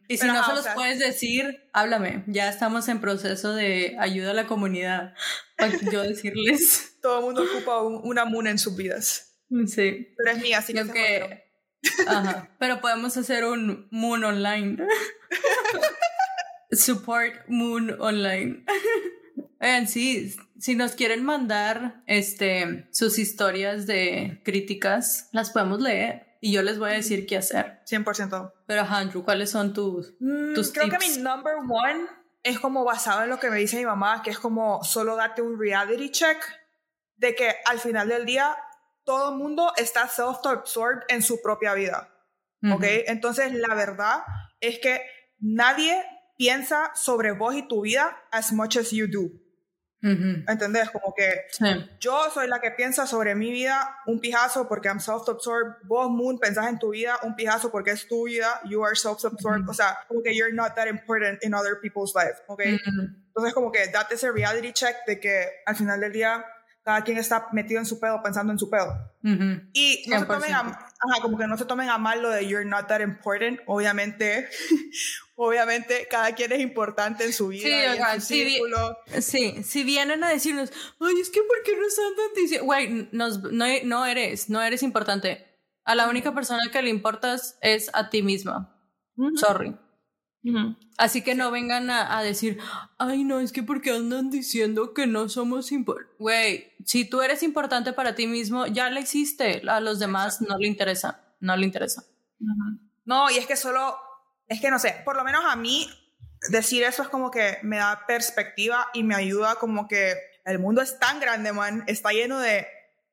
Y 0.09 0.19
si 0.19 0.27
no 0.27 0.45
se 0.45 0.55
los 0.55 0.67
puedes 0.75 0.99
decir, 0.99 1.71
háblame. 1.73 2.25
Ya 2.27 2.49
estamos 2.49 2.89
en 2.89 3.01
proceso 3.01 3.55
de 3.55 3.97
ayuda 3.99 4.33
a 4.33 4.35
la 4.35 4.47
comunidad. 4.47 5.15
Para 5.57 5.73
yo 5.91 6.03
decirles. 6.03 6.99
Todo 7.03 7.21
el 7.21 7.25
mundo 7.25 7.43
ocupa 7.43 7.83
una 7.83 8.25
muna 8.25 8.51
en 8.51 8.59
sus 8.59 8.77
vidas. 8.77 9.39
Sí. 9.67 10.15
Pero 10.17 10.31
es 10.31 10.43
mía, 10.43 10.59
así 10.59 10.75
que... 10.75 11.45
Ajá. 12.07 12.51
Pero 12.59 12.81
podemos 12.81 13.17
hacer 13.17 13.47
un 13.47 13.89
Moon 13.91 14.23
Online. 14.23 14.77
Support 16.71 17.49
Moon 17.49 17.97
Online. 17.99 18.65
Oigan, 19.61 19.89
sí, 19.89 20.35
si 20.61 20.77
nos 20.77 20.93
quieren 20.93 21.25
mandar 21.25 22.03
este, 22.07 22.89
sus 22.93 23.19
historias 23.19 23.87
de 23.87 24.43
críticas, 24.45 25.29
las 25.33 25.51
podemos 25.51 25.81
leer 25.81 26.37
y 26.41 26.53
yo 26.53 26.63
les 26.63 26.79
voy 26.79 26.91
a 26.91 26.95
decir 26.95 27.27
qué 27.27 27.39
hacer. 27.39 27.81
100%. 27.87 28.53
Pero 28.67 28.83
Andrew, 28.83 29.25
¿cuáles 29.25 29.51
son 29.51 29.73
tus, 29.73 30.15
mm, 30.21 30.55
tus 30.55 30.73
Creo 30.73 30.89
que 30.89 30.99
mi 30.99 31.19
number 31.19 31.55
one 31.69 32.07
es 32.43 32.61
como 32.61 32.85
basado 32.85 33.25
en 33.25 33.31
lo 33.31 33.39
que 33.39 33.51
me 33.51 33.59
dice 33.59 33.79
mi 33.79 33.87
mamá, 33.87 34.23
que 34.23 34.31
es 34.31 34.39
como 34.39 34.85
solo 34.85 35.17
darte 35.17 35.43
un 35.43 35.59
reality 35.59 36.11
check 36.11 36.39
de 37.17 37.35
que 37.35 37.55
al 37.67 37.79
final 37.79 38.09
del 38.09 38.27
día 38.27 38.57
todo 39.05 39.33
el 39.33 39.39
mundo 39.39 39.73
está 39.77 40.09
self-absorbed 40.09 41.05
en 41.09 41.23
su 41.23 41.41
propia 41.43 41.75
vida. 41.75 42.15
¿Ok? 42.71 42.85
Entonces, 43.07 43.55
la 43.55 43.75
verdad 43.75 44.23
es 44.61 44.79
que 44.81 45.01
nadie 45.39 46.05
piensa 46.37 46.91
sobre 46.95 47.33
vos 47.33 47.55
y 47.55 47.67
tu 47.67 47.81
vida 47.81 48.15
as 48.31 48.53
much 48.53 48.77
as 48.77 48.91
you 48.91 49.07
do. 49.07 49.31
¿Entendés? 50.03 50.91
Como 50.91 51.15
que 51.15 51.47
yo 51.99 52.31
soy 52.33 52.49
la 52.49 52.61
que 52.61 52.71
piensa 52.71 53.07
sobre 53.07 53.35
mi 53.35 53.51
vida 53.51 53.97
un 54.07 54.21
pijazo 54.21 54.67
porque 54.69 54.89
I'm 54.89 55.01
self-absorbed. 55.01 55.83
Vos, 55.85 56.11
Moon, 56.11 56.39
pensás 56.39 56.69
en 56.69 56.79
tu 56.79 56.91
vida 56.91 57.19
un 57.23 57.35
pijazo 57.35 57.71
porque 57.71 57.91
es 57.91 58.09
tu 58.09 58.27
vida. 58.27 58.61
You 58.65 58.85
are 58.85 58.97
self-absorbed. 58.97 59.69
O 59.69 59.75
sea, 59.75 59.99
como 60.09 60.23
que 60.23 60.35
you're 60.35 60.55
not 60.55 60.75
that 60.75 60.87
important 60.87 61.43
in 61.43 61.55
other 61.55 61.79
people's 61.81 62.15
life. 62.15 62.43
¿Ok? 62.47 62.63
Entonces, 62.65 63.55
como 63.55 63.71
que 63.71 63.89
date 63.89 64.15
ese 64.15 64.33
reality 64.33 64.73
check 64.73 64.97
de 65.07 65.21
que 65.21 65.47
al 65.67 65.77
final 65.77 66.01
del 66.01 66.13
día 66.13 66.45
cada 66.83 67.05
quien 67.05 67.19
está 67.19 67.49
metido 67.53 67.79
en 67.79 67.87
su 67.87 68.01
pedo 68.01 68.23
pensando 68.23 68.53
en 68.53 68.59
su 68.59 68.71
pedo. 68.71 68.95
Y 69.23 70.05
no 70.09 70.19
se 70.19 70.27
tomen 70.27 70.55
a, 70.55 70.90
ajá, 71.01 71.23
como 71.23 71.39
que 71.39 71.47
no 71.47 71.57
se 71.57 71.65
tomen 71.65 71.89
a 71.89 71.99
mal 71.99 72.23
lo 72.23 72.31
de 72.31 72.47
you're 72.47 72.65
not 72.65 72.87
that 72.89 73.01
important. 73.01 73.61
Obviamente, 73.67 74.49
obviamente 75.35 76.07
cada 76.11 76.35
quien 76.35 76.53
es 76.53 76.61
importante 76.61 77.25
en 77.25 77.33
su 77.33 77.49
vida. 77.49 77.63
Sí, 77.63 77.71
y 77.71 77.85
en 77.85 78.21
su 78.21 79.23
sí, 79.23 79.23
sí, 79.23 79.63
si 79.65 79.85
vienen 79.85 80.23
a 80.23 80.29
decirnos, 80.29 80.71
ay, 81.01 81.21
es 81.21 81.31
que 81.31 81.41
¿por 81.43 81.63
qué 81.65 81.77
no 81.77 81.87
están 81.87 82.05
diciendo? 82.37 82.67
Güey, 82.67 83.09
no, 83.13 83.29
no 83.85 84.07
eres, 84.07 84.51
no 84.51 84.63
eres 84.63 84.83
importante. 84.83 85.47
A 85.85 85.95
la 85.95 86.09
única 86.09 86.35
persona 86.35 86.61
que 86.71 86.83
le 86.83 86.91
importas 86.91 87.59
es 87.63 87.91
a 87.95 88.11
ti 88.11 88.23
misma. 88.23 88.77
Sorry. 89.37 89.77
Así 90.97 91.23
que 91.23 91.35
no 91.35 91.51
vengan 91.51 91.91
a, 91.91 92.23
decir, 92.23 92.59
ay, 92.99 93.25
no, 93.25 93.41
es 93.41 93.53
que 93.53 93.63
porque 93.63 93.91
andan 93.91 94.31
diciendo 94.31 94.95
que 94.95 95.07
no 95.07 95.29
somos 95.29 95.73
importantes. 95.73 96.17
Güey, 96.19 96.73
si 96.85 97.05
tú 97.05 97.21
eres 97.21 97.43
importante 97.43 97.93
para 97.93 98.15
ti 98.15 98.27
mismo, 98.27 98.67
ya 98.67 98.91
le 98.91 99.01
existe. 99.01 99.63
A 99.69 99.81
los 99.81 99.99
demás 99.99 100.41
no 100.41 100.59
le 100.59 100.67
interesa. 100.67 101.23
No 101.41 101.57
le 101.57 101.67
interesa. 101.67 102.05
No, 103.05 103.31
y 103.31 103.37
es 103.37 103.47
que 103.47 103.57
solo, 103.57 103.97
es 104.49 104.61
que 104.61 104.71
no 104.71 104.79
sé, 104.79 105.03
por 105.05 105.17
lo 105.17 105.25
menos 105.25 105.45
a 105.47 105.57
mí 105.57 105.89
decir 106.49 106.83
eso 106.85 107.03
es 107.03 107.09
como 107.09 107.31
que 107.31 107.59
me 107.63 107.77
da 107.77 108.05
perspectiva 108.07 108.89
y 108.95 109.03
me 109.03 109.15
ayuda 109.15 109.57
como 109.57 109.87
que 109.89 110.15
el 110.45 110.59
mundo 110.59 110.81
es 110.81 110.99
tan 110.99 111.21
grande, 111.21 111.53
man, 111.53 111.85
está 111.87 112.13
lleno 112.13 112.39
de 112.39 112.67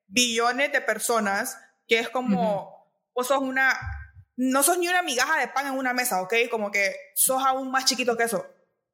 billones 0.06 0.72
de 0.72 0.80
personas 0.80 1.58
que 1.86 1.98
es 1.98 2.08
como, 2.08 2.86
vos 3.14 3.26
sos 3.26 3.40
una 3.40 3.74
no 4.38 4.62
sos 4.62 4.78
ni 4.78 4.88
una 4.88 5.02
migaja 5.02 5.38
de 5.40 5.48
pan 5.48 5.66
en 5.66 5.76
una 5.76 5.92
mesa, 5.92 6.22
¿ok? 6.22 6.32
Como 6.48 6.70
que 6.70 6.94
sos 7.14 7.44
aún 7.44 7.72
más 7.72 7.84
chiquito 7.84 8.16
que 8.16 8.22
eso. 8.22 8.46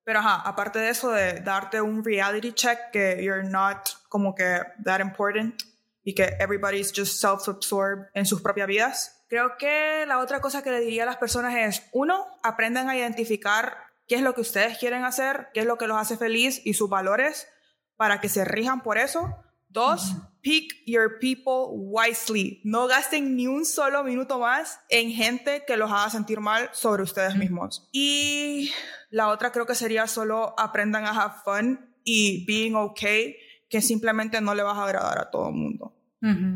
Pero 0.02 0.20
ajá, 0.20 0.42
aparte 0.44 0.78
de 0.78 0.88
eso, 0.88 1.10
de 1.10 1.40
darte 1.40 1.82
un 1.82 2.02
reality 2.02 2.52
check 2.52 2.90
que 2.92 3.22
you're 3.22 3.46
not 3.46 3.90
como 4.08 4.34
que 4.34 4.60
that 4.82 5.00
important 5.00 5.62
y 6.02 6.14
que 6.14 6.36
everybody's 6.40 6.92
just 6.94 7.20
self-absorbed 7.20 8.06
en 8.14 8.24
sus 8.24 8.40
propias 8.40 8.66
vidas. 8.66 9.26
Creo 9.28 9.56
que 9.58 10.04
la 10.06 10.18
otra 10.18 10.40
cosa 10.40 10.62
que 10.62 10.70
le 10.70 10.80
diría 10.80 11.02
a 11.02 11.06
las 11.06 11.18
personas 11.18 11.54
es, 11.54 11.88
uno, 11.92 12.26
aprendan 12.42 12.88
a 12.88 12.96
identificar 12.96 13.76
qué 14.06 14.16
es 14.16 14.22
lo 14.22 14.34
que 14.34 14.40
ustedes 14.40 14.78
quieren 14.78 15.04
hacer, 15.04 15.48
qué 15.52 15.60
es 15.60 15.66
lo 15.66 15.76
que 15.76 15.86
los 15.86 15.98
hace 15.98 16.16
feliz 16.16 16.62
y 16.64 16.74
sus 16.74 16.88
valores 16.88 17.48
para 17.96 18.20
que 18.20 18.30
se 18.30 18.46
rijan 18.46 18.82
por 18.82 18.96
eso. 18.96 19.44
Dos, 19.68 20.14
pick 20.44 20.84
your 20.86 21.18
people 21.18 21.70
wisely. 21.72 22.60
No 22.64 22.86
gasten 22.86 23.34
ni 23.34 23.46
un 23.48 23.64
solo 23.64 24.04
minuto 24.04 24.38
más 24.38 24.78
en 24.90 25.10
gente 25.10 25.64
que 25.66 25.76
los 25.76 25.90
haga 25.90 26.10
sentir 26.10 26.38
mal 26.40 26.68
sobre 26.72 27.02
ustedes 27.02 27.34
mismos. 27.34 27.88
Y 27.92 28.70
la 29.10 29.28
otra 29.28 29.50
creo 29.50 29.66
que 29.66 29.74
sería 29.74 30.06
solo 30.06 30.54
aprendan 30.58 31.06
a 31.06 31.10
have 31.10 31.34
fun 31.44 31.94
y 32.04 32.44
being 32.44 32.74
okay, 32.74 33.36
que 33.70 33.80
simplemente 33.80 34.40
no 34.42 34.54
le 34.54 34.62
vas 34.62 34.76
a 34.76 34.84
agradar 34.84 35.18
a 35.18 35.30
todo 35.30 35.48
el 35.48 35.54
mundo. 35.54 35.96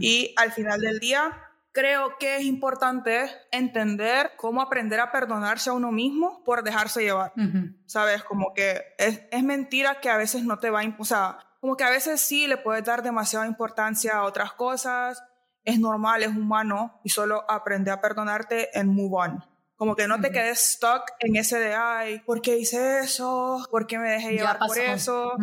Y 0.00 0.32
al 0.38 0.52
final 0.52 0.80
del 0.80 0.98
día, 0.98 1.30
creo 1.72 2.16
que 2.18 2.36
es 2.36 2.44
importante 2.44 3.26
entender 3.52 4.30
cómo 4.38 4.62
aprender 4.62 4.98
a 4.98 5.12
perdonarse 5.12 5.68
a 5.68 5.74
uno 5.74 5.92
mismo 5.92 6.42
por 6.42 6.62
dejarse 6.62 7.02
llevar. 7.02 7.32
¿Sabes? 7.84 8.22
Como 8.24 8.54
que 8.54 8.80
es, 8.96 9.22
es, 9.30 9.42
mentira 9.42 10.00
que 10.00 10.08
a 10.08 10.16
veces 10.16 10.44
no 10.44 10.58
te 10.58 10.70
va 10.70 10.80
a... 10.80 10.96
O 10.98 11.04
sea, 11.04 11.38
como 11.60 11.76
que 11.76 11.84
a 11.84 11.90
veces 11.90 12.20
sí 12.20 12.46
le 12.46 12.56
puedes 12.56 12.84
dar 12.84 13.02
demasiada 13.02 13.46
importancia 13.46 14.16
a 14.16 14.24
otras 14.24 14.52
cosas. 14.52 15.22
Es 15.64 15.78
normal, 15.78 16.22
es 16.22 16.28
humano 16.28 17.00
y 17.04 17.10
solo 17.10 17.44
aprende 17.50 17.90
a 17.90 18.00
perdonarte 18.00 18.78
en 18.78 18.88
move 18.88 19.16
on. 19.16 19.44
Como 19.76 19.94
que 19.94 20.08
no 20.08 20.20
te 20.20 20.32
quedes 20.32 20.58
stuck 20.58 21.02
en 21.20 21.36
ese 21.36 21.58
de, 21.58 21.74
ay, 21.74 22.20
¿por 22.20 22.40
qué 22.40 22.58
hice 22.58 23.00
eso? 23.00 23.64
¿Por 23.70 23.86
qué 23.86 23.98
me 23.98 24.10
dejé 24.10 24.32
llevar 24.32 24.58
por 24.58 24.76
eso? 24.76 25.36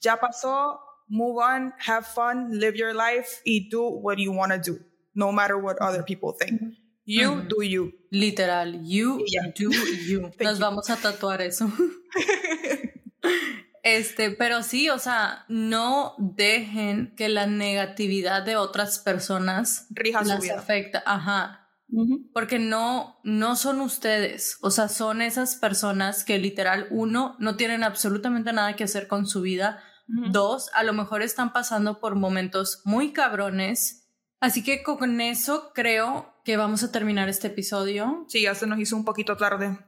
Ya 0.00 0.16
pasó, 0.18 0.80
move 1.08 1.44
on, 1.44 1.74
have 1.86 2.04
fun, 2.04 2.58
live 2.58 2.76
your 2.76 2.94
life 2.94 3.40
y 3.44 3.68
do 3.68 3.82
what 3.82 4.16
you 4.16 4.32
want 4.32 4.52
to 4.52 4.72
do, 4.72 4.78
no 5.14 5.30
matter 5.30 5.56
what 5.56 5.76
other 5.80 6.04
people 6.04 6.32
think. 6.36 6.60
You 7.04 7.42
do 7.42 7.62
you. 7.62 7.92
Literal, 8.10 8.82
you 8.82 9.24
do 9.56 9.70
you. 10.06 10.30
Nos 10.40 10.58
vamos 10.58 10.90
a 10.90 10.96
tatuar 10.96 11.42
eso. 11.42 11.70
Este, 13.82 14.30
pero 14.30 14.62
sí, 14.62 14.90
o 14.90 14.98
sea, 14.98 15.44
no 15.48 16.14
dejen 16.18 17.14
que 17.16 17.28
la 17.28 17.46
negatividad 17.46 18.42
de 18.42 18.56
otras 18.56 18.98
personas 18.98 19.86
Rija 19.90 20.22
las 20.22 20.42
vida. 20.42 20.58
afecta. 20.58 21.02
Ajá. 21.06 21.56
Porque 22.32 22.60
no, 22.60 23.18
no 23.24 23.56
son 23.56 23.80
ustedes, 23.80 24.58
o 24.60 24.70
sea, 24.70 24.86
son 24.86 25.22
esas 25.22 25.56
personas 25.56 26.22
que 26.22 26.38
literal, 26.38 26.86
uno, 26.90 27.34
no 27.40 27.56
tienen 27.56 27.82
absolutamente 27.82 28.52
nada 28.52 28.76
que 28.76 28.84
hacer 28.84 29.08
con 29.08 29.26
su 29.26 29.40
vida, 29.40 29.82
Dos, 30.30 30.70
a 30.74 30.82
lo 30.82 30.92
mejor 30.92 31.22
están 31.22 31.52
pasando 31.52 32.00
por 32.00 32.16
momentos 32.16 32.82
muy 32.84 33.12
cabrones. 33.12 34.08
Así 34.40 34.64
que 34.64 34.82
con 34.82 35.20
eso 35.20 35.72
creo 35.74 36.34
que 36.44 36.56
vamos 36.56 36.82
a 36.82 36.90
terminar 36.90 37.28
este 37.28 37.48
episodio. 37.48 38.24
Sí, 38.28 38.42
ya 38.42 38.54
se 38.54 38.66
nos 38.66 38.80
hizo 38.80 38.96
un 38.96 39.04
poquito 39.04 39.36
tarde. 39.36 39.78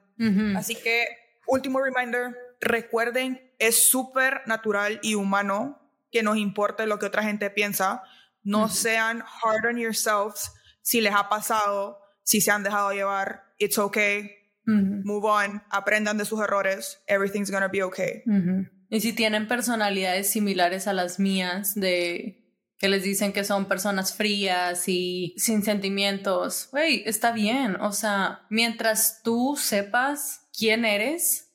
Así 0.57 0.77
que, 0.77 1.07
último 1.49 1.81
reminder, 1.81 2.37
recuerden, 2.63 3.53
es 3.59 3.91
súper 3.91 4.41
natural 4.47 5.01
y 5.03 5.15
humano 5.15 5.79
que 6.11 6.23
nos 6.23 6.39
importe 6.39 6.87
lo 6.87 6.99
que 6.99 7.07
otra 7.07 7.23
gente 7.23 7.51
piensa. 7.51 8.03
No 8.43 8.69
sean 8.69 9.23
hard 9.23 9.67
on 9.67 9.79
yourselves 9.79 10.53
si 10.81 11.01
les 11.01 11.15
ha 11.15 11.29
pasado, 11.29 11.99
si 12.23 12.41
se 12.41 12.51
han 12.51 12.63
dejado 12.63 12.93
llevar. 12.93 13.45
It's 13.59 13.79
okay. 13.79 14.31
Move 14.65 15.27
on. 15.27 15.63
Aprendan 15.71 16.19
de 16.19 16.25
sus 16.25 16.41
errores. 16.41 17.03
Everything's 17.07 17.51
gonna 17.51 17.69
be 17.69 17.83
okay. 17.83 18.23
Y 18.89 19.01
si 19.01 19.13
tienen 19.13 19.49
personalidades 19.49 20.31
similares 20.31 20.87
a 20.87 20.93
las 20.93 21.19
mías, 21.19 21.75
de 21.75 22.43
que 22.79 22.89
les 22.89 23.05
dicen 23.05 23.33
que 23.33 23.45
son 23.45 23.67
personas 23.67 24.15
frías 24.15 24.89
y 24.89 25.35
sin 25.37 25.63
sentimientos, 25.63 26.69
güey, 26.73 27.03
está 27.07 27.33
bien. 27.33 27.77
O 27.77 27.93
sea, 27.93 28.47
mientras 28.51 29.23
tú 29.23 29.57
sepas 29.57 30.49
quién 30.57 30.85
eres 30.85 31.53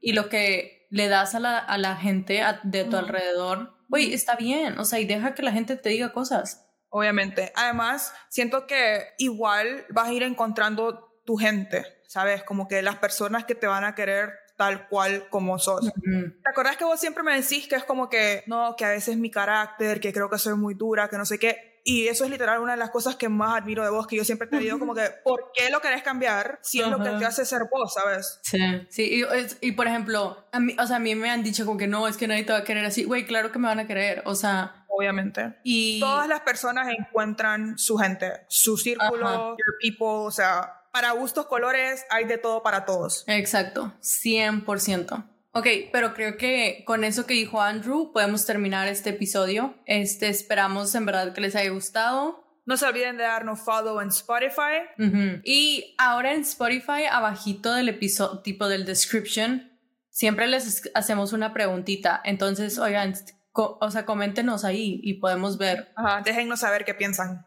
y 0.00 0.12
lo 0.12 0.28
que 0.28 0.86
le 0.90 1.08
das 1.08 1.34
a 1.34 1.40
la, 1.40 1.58
a 1.58 1.78
la 1.78 1.96
gente 1.96 2.42
de 2.64 2.84
tu 2.84 2.96
alrededor, 2.96 3.76
güey, 3.88 4.12
está 4.12 4.36
bien. 4.36 4.78
O 4.78 4.84
sea, 4.84 5.00
y 5.00 5.04
deja 5.04 5.34
que 5.34 5.42
la 5.42 5.52
gente 5.52 5.76
te 5.76 5.90
diga 5.90 6.12
cosas. 6.12 6.66
Obviamente. 6.88 7.52
Además, 7.54 8.12
siento 8.28 8.66
que 8.66 9.14
igual 9.18 9.86
vas 9.90 10.08
a 10.08 10.12
ir 10.12 10.24
encontrando 10.24 11.20
tu 11.24 11.36
gente, 11.36 11.86
¿sabes? 12.08 12.42
Como 12.42 12.66
que 12.66 12.82
las 12.82 12.96
personas 12.96 13.44
que 13.44 13.54
te 13.54 13.68
van 13.68 13.84
a 13.84 13.94
querer 13.94 14.32
tal 14.56 14.88
cual 14.88 15.28
como 15.30 15.58
sos. 15.58 15.90
¿Te 15.90 16.50
acordás 16.50 16.76
que 16.76 16.84
vos 16.84 17.00
siempre 17.00 17.22
me 17.22 17.40
decís 17.40 17.66
que 17.66 17.76
es 17.76 17.84
como 17.84 18.10
que, 18.10 18.42
no, 18.46 18.74
que 18.76 18.84
a 18.84 18.90
veces 18.90 19.16
mi 19.16 19.30
carácter, 19.30 20.00
que 20.00 20.12
creo 20.12 20.28
que 20.28 20.36
soy 20.36 20.54
muy 20.54 20.74
dura, 20.74 21.08
que 21.08 21.16
no 21.16 21.24
sé 21.24 21.38
qué? 21.38 21.69
Y 21.84 22.08
eso 22.08 22.24
es 22.24 22.30
literal 22.30 22.60
una 22.60 22.72
de 22.72 22.78
las 22.78 22.90
cosas 22.90 23.16
que 23.16 23.28
más 23.28 23.60
admiro 23.60 23.82
de 23.82 23.90
vos, 23.90 24.06
que 24.06 24.16
yo 24.16 24.24
siempre 24.24 24.48
te 24.48 24.58
digo 24.58 24.78
como 24.78 24.94
que, 24.94 25.08
¿por 25.24 25.50
qué 25.54 25.70
lo 25.70 25.80
querés 25.80 26.02
cambiar 26.02 26.58
si 26.62 26.80
es 26.80 26.88
lo 26.88 27.02
que 27.02 27.10
te 27.10 27.24
hace 27.24 27.44
ser 27.44 27.62
vos, 27.70 27.94
sabes? 27.94 28.38
Sí, 28.42 28.58
sí, 28.88 29.22
y, 29.22 29.66
y, 29.68 29.72
por 29.72 29.86
ejemplo, 29.86 30.44
a 30.52 30.60
mí, 30.60 30.76
o 30.78 30.86
sea, 30.86 30.96
a 30.96 31.00
mí 31.00 31.14
me 31.14 31.30
han 31.30 31.42
dicho 31.42 31.64
como 31.64 31.78
que 31.78 31.86
no, 31.86 32.06
es 32.06 32.16
que 32.16 32.26
nadie 32.26 32.44
te 32.44 32.52
va 32.52 32.58
a 32.58 32.64
querer 32.64 32.84
así, 32.84 33.04
güey, 33.04 33.26
claro 33.26 33.52
que 33.52 33.58
me 33.58 33.68
van 33.68 33.78
a 33.78 33.86
querer, 33.86 34.22
o 34.26 34.34
sea... 34.34 34.76
Obviamente. 34.88 35.54
Y... 35.62 36.00
Todas 36.00 36.28
las 36.28 36.40
personas 36.40 36.88
encuentran 36.88 37.78
su 37.78 37.96
gente, 37.96 38.44
su 38.48 38.76
círculo, 38.76 39.56
your 39.56 39.76
people, 39.80 40.26
o 40.26 40.30
sea, 40.30 40.80
para 40.92 41.12
gustos 41.12 41.46
colores 41.46 42.04
hay 42.10 42.24
de 42.24 42.38
todo 42.38 42.62
para 42.62 42.84
todos. 42.84 43.24
Exacto, 43.26 43.94
100%. 44.02 45.24
Ok, 45.52 45.66
pero 45.92 46.14
creo 46.14 46.36
que 46.36 46.84
con 46.86 47.02
eso 47.02 47.26
que 47.26 47.34
dijo 47.34 47.60
Andrew 47.60 48.12
podemos 48.12 48.46
terminar 48.46 48.86
este 48.86 49.10
episodio. 49.10 49.74
Este, 49.84 50.28
esperamos 50.28 50.94
en 50.94 51.06
verdad 51.06 51.32
que 51.32 51.40
les 51.40 51.56
haya 51.56 51.70
gustado. 51.70 52.44
No 52.66 52.76
se 52.76 52.86
olviden 52.86 53.16
de 53.16 53.24
darnos 53.24 53.60
follow 53.60 54.00
en 54.00 54.08
Spotify. 54.08 55.42
Y 55.44 55.96
ahora 55.98 56.34
en 56.34 56.42
Spotify, 56.42 57.04
abajito 57.10 57.72
del 57.74 57.88
episodio, 57.88 58.42
tipo 58.42 58.68
del 58.68 58.84
description, 58.84 59.72
siempre 60.10 60.46
les 60.46 60.88
hacemos 60.94 61.32
una 61.32 61.52
preguntita. 61.52 62.20
Entonces, 62.24 62.78
oigan, 62.78 63.14
o 63.52 63.90
sea, 63.90 64.06
coméntenos 64.06 64.64
ahí 64.64 65.00
y 65.02 65.14
podemos 65.14 65.58
ver. 65.58 65.92
Ajá, 65.96 66.22
déjennos 66.24 66.60
saber 66.60 66.84
qué 66.84 66.94
piensan. 66.94 67.44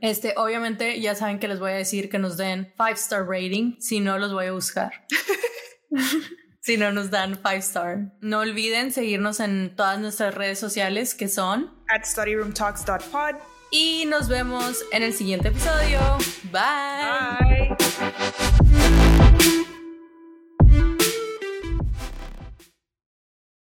Este, 0.00 0.34
obviamente, 0.36 1.00
ya 1.00 1.14
saben 1.14 1.38
que 1.38 1.46
les 1.46 1.60
voy 1.60 1.70
a 1.70 1.76
decir 1.76 2.08
que 2.10 2.18
nos 2.18 2.36
den 2.36 2.72
five 2.76 2.92
star 2.92 3.26
rating. 3.26 3.76
Si 3.78 4.00
no, 4.00 4.18
los 4.18 4.32
voy 4.32 4.46
a 4.46 4.52
buscar. 4.52 5.06
si 6.60 6.76
no 6.76 6.92
nos 6.92 7.10
dan 7.10 7.36
five 7.36 7.58
star. 7.58 8.12
No 8.20 8.40
olviden 8.40 8.92
seguirnos 8.92 9.40
en 9.40 9.74
todas 9.74 9.98
nuestras 9.98 10.34
redes 10.34 10.58
sociales 10.58 11.14
que 11.14 11.28
son 11.28 11.70
at 11.88 12.04
studyroomtalks.pod. 12.04 13.36
Y 13.72 14.04
nos 14.06 14.28
vemos 14.28 14.84
en 14.92 15.02
el 15.02 15.14
siguiente 15.14 15.48
episodio. 15.48 16.00
Bye. 16.50 17.76
Bye. 17.78 19.79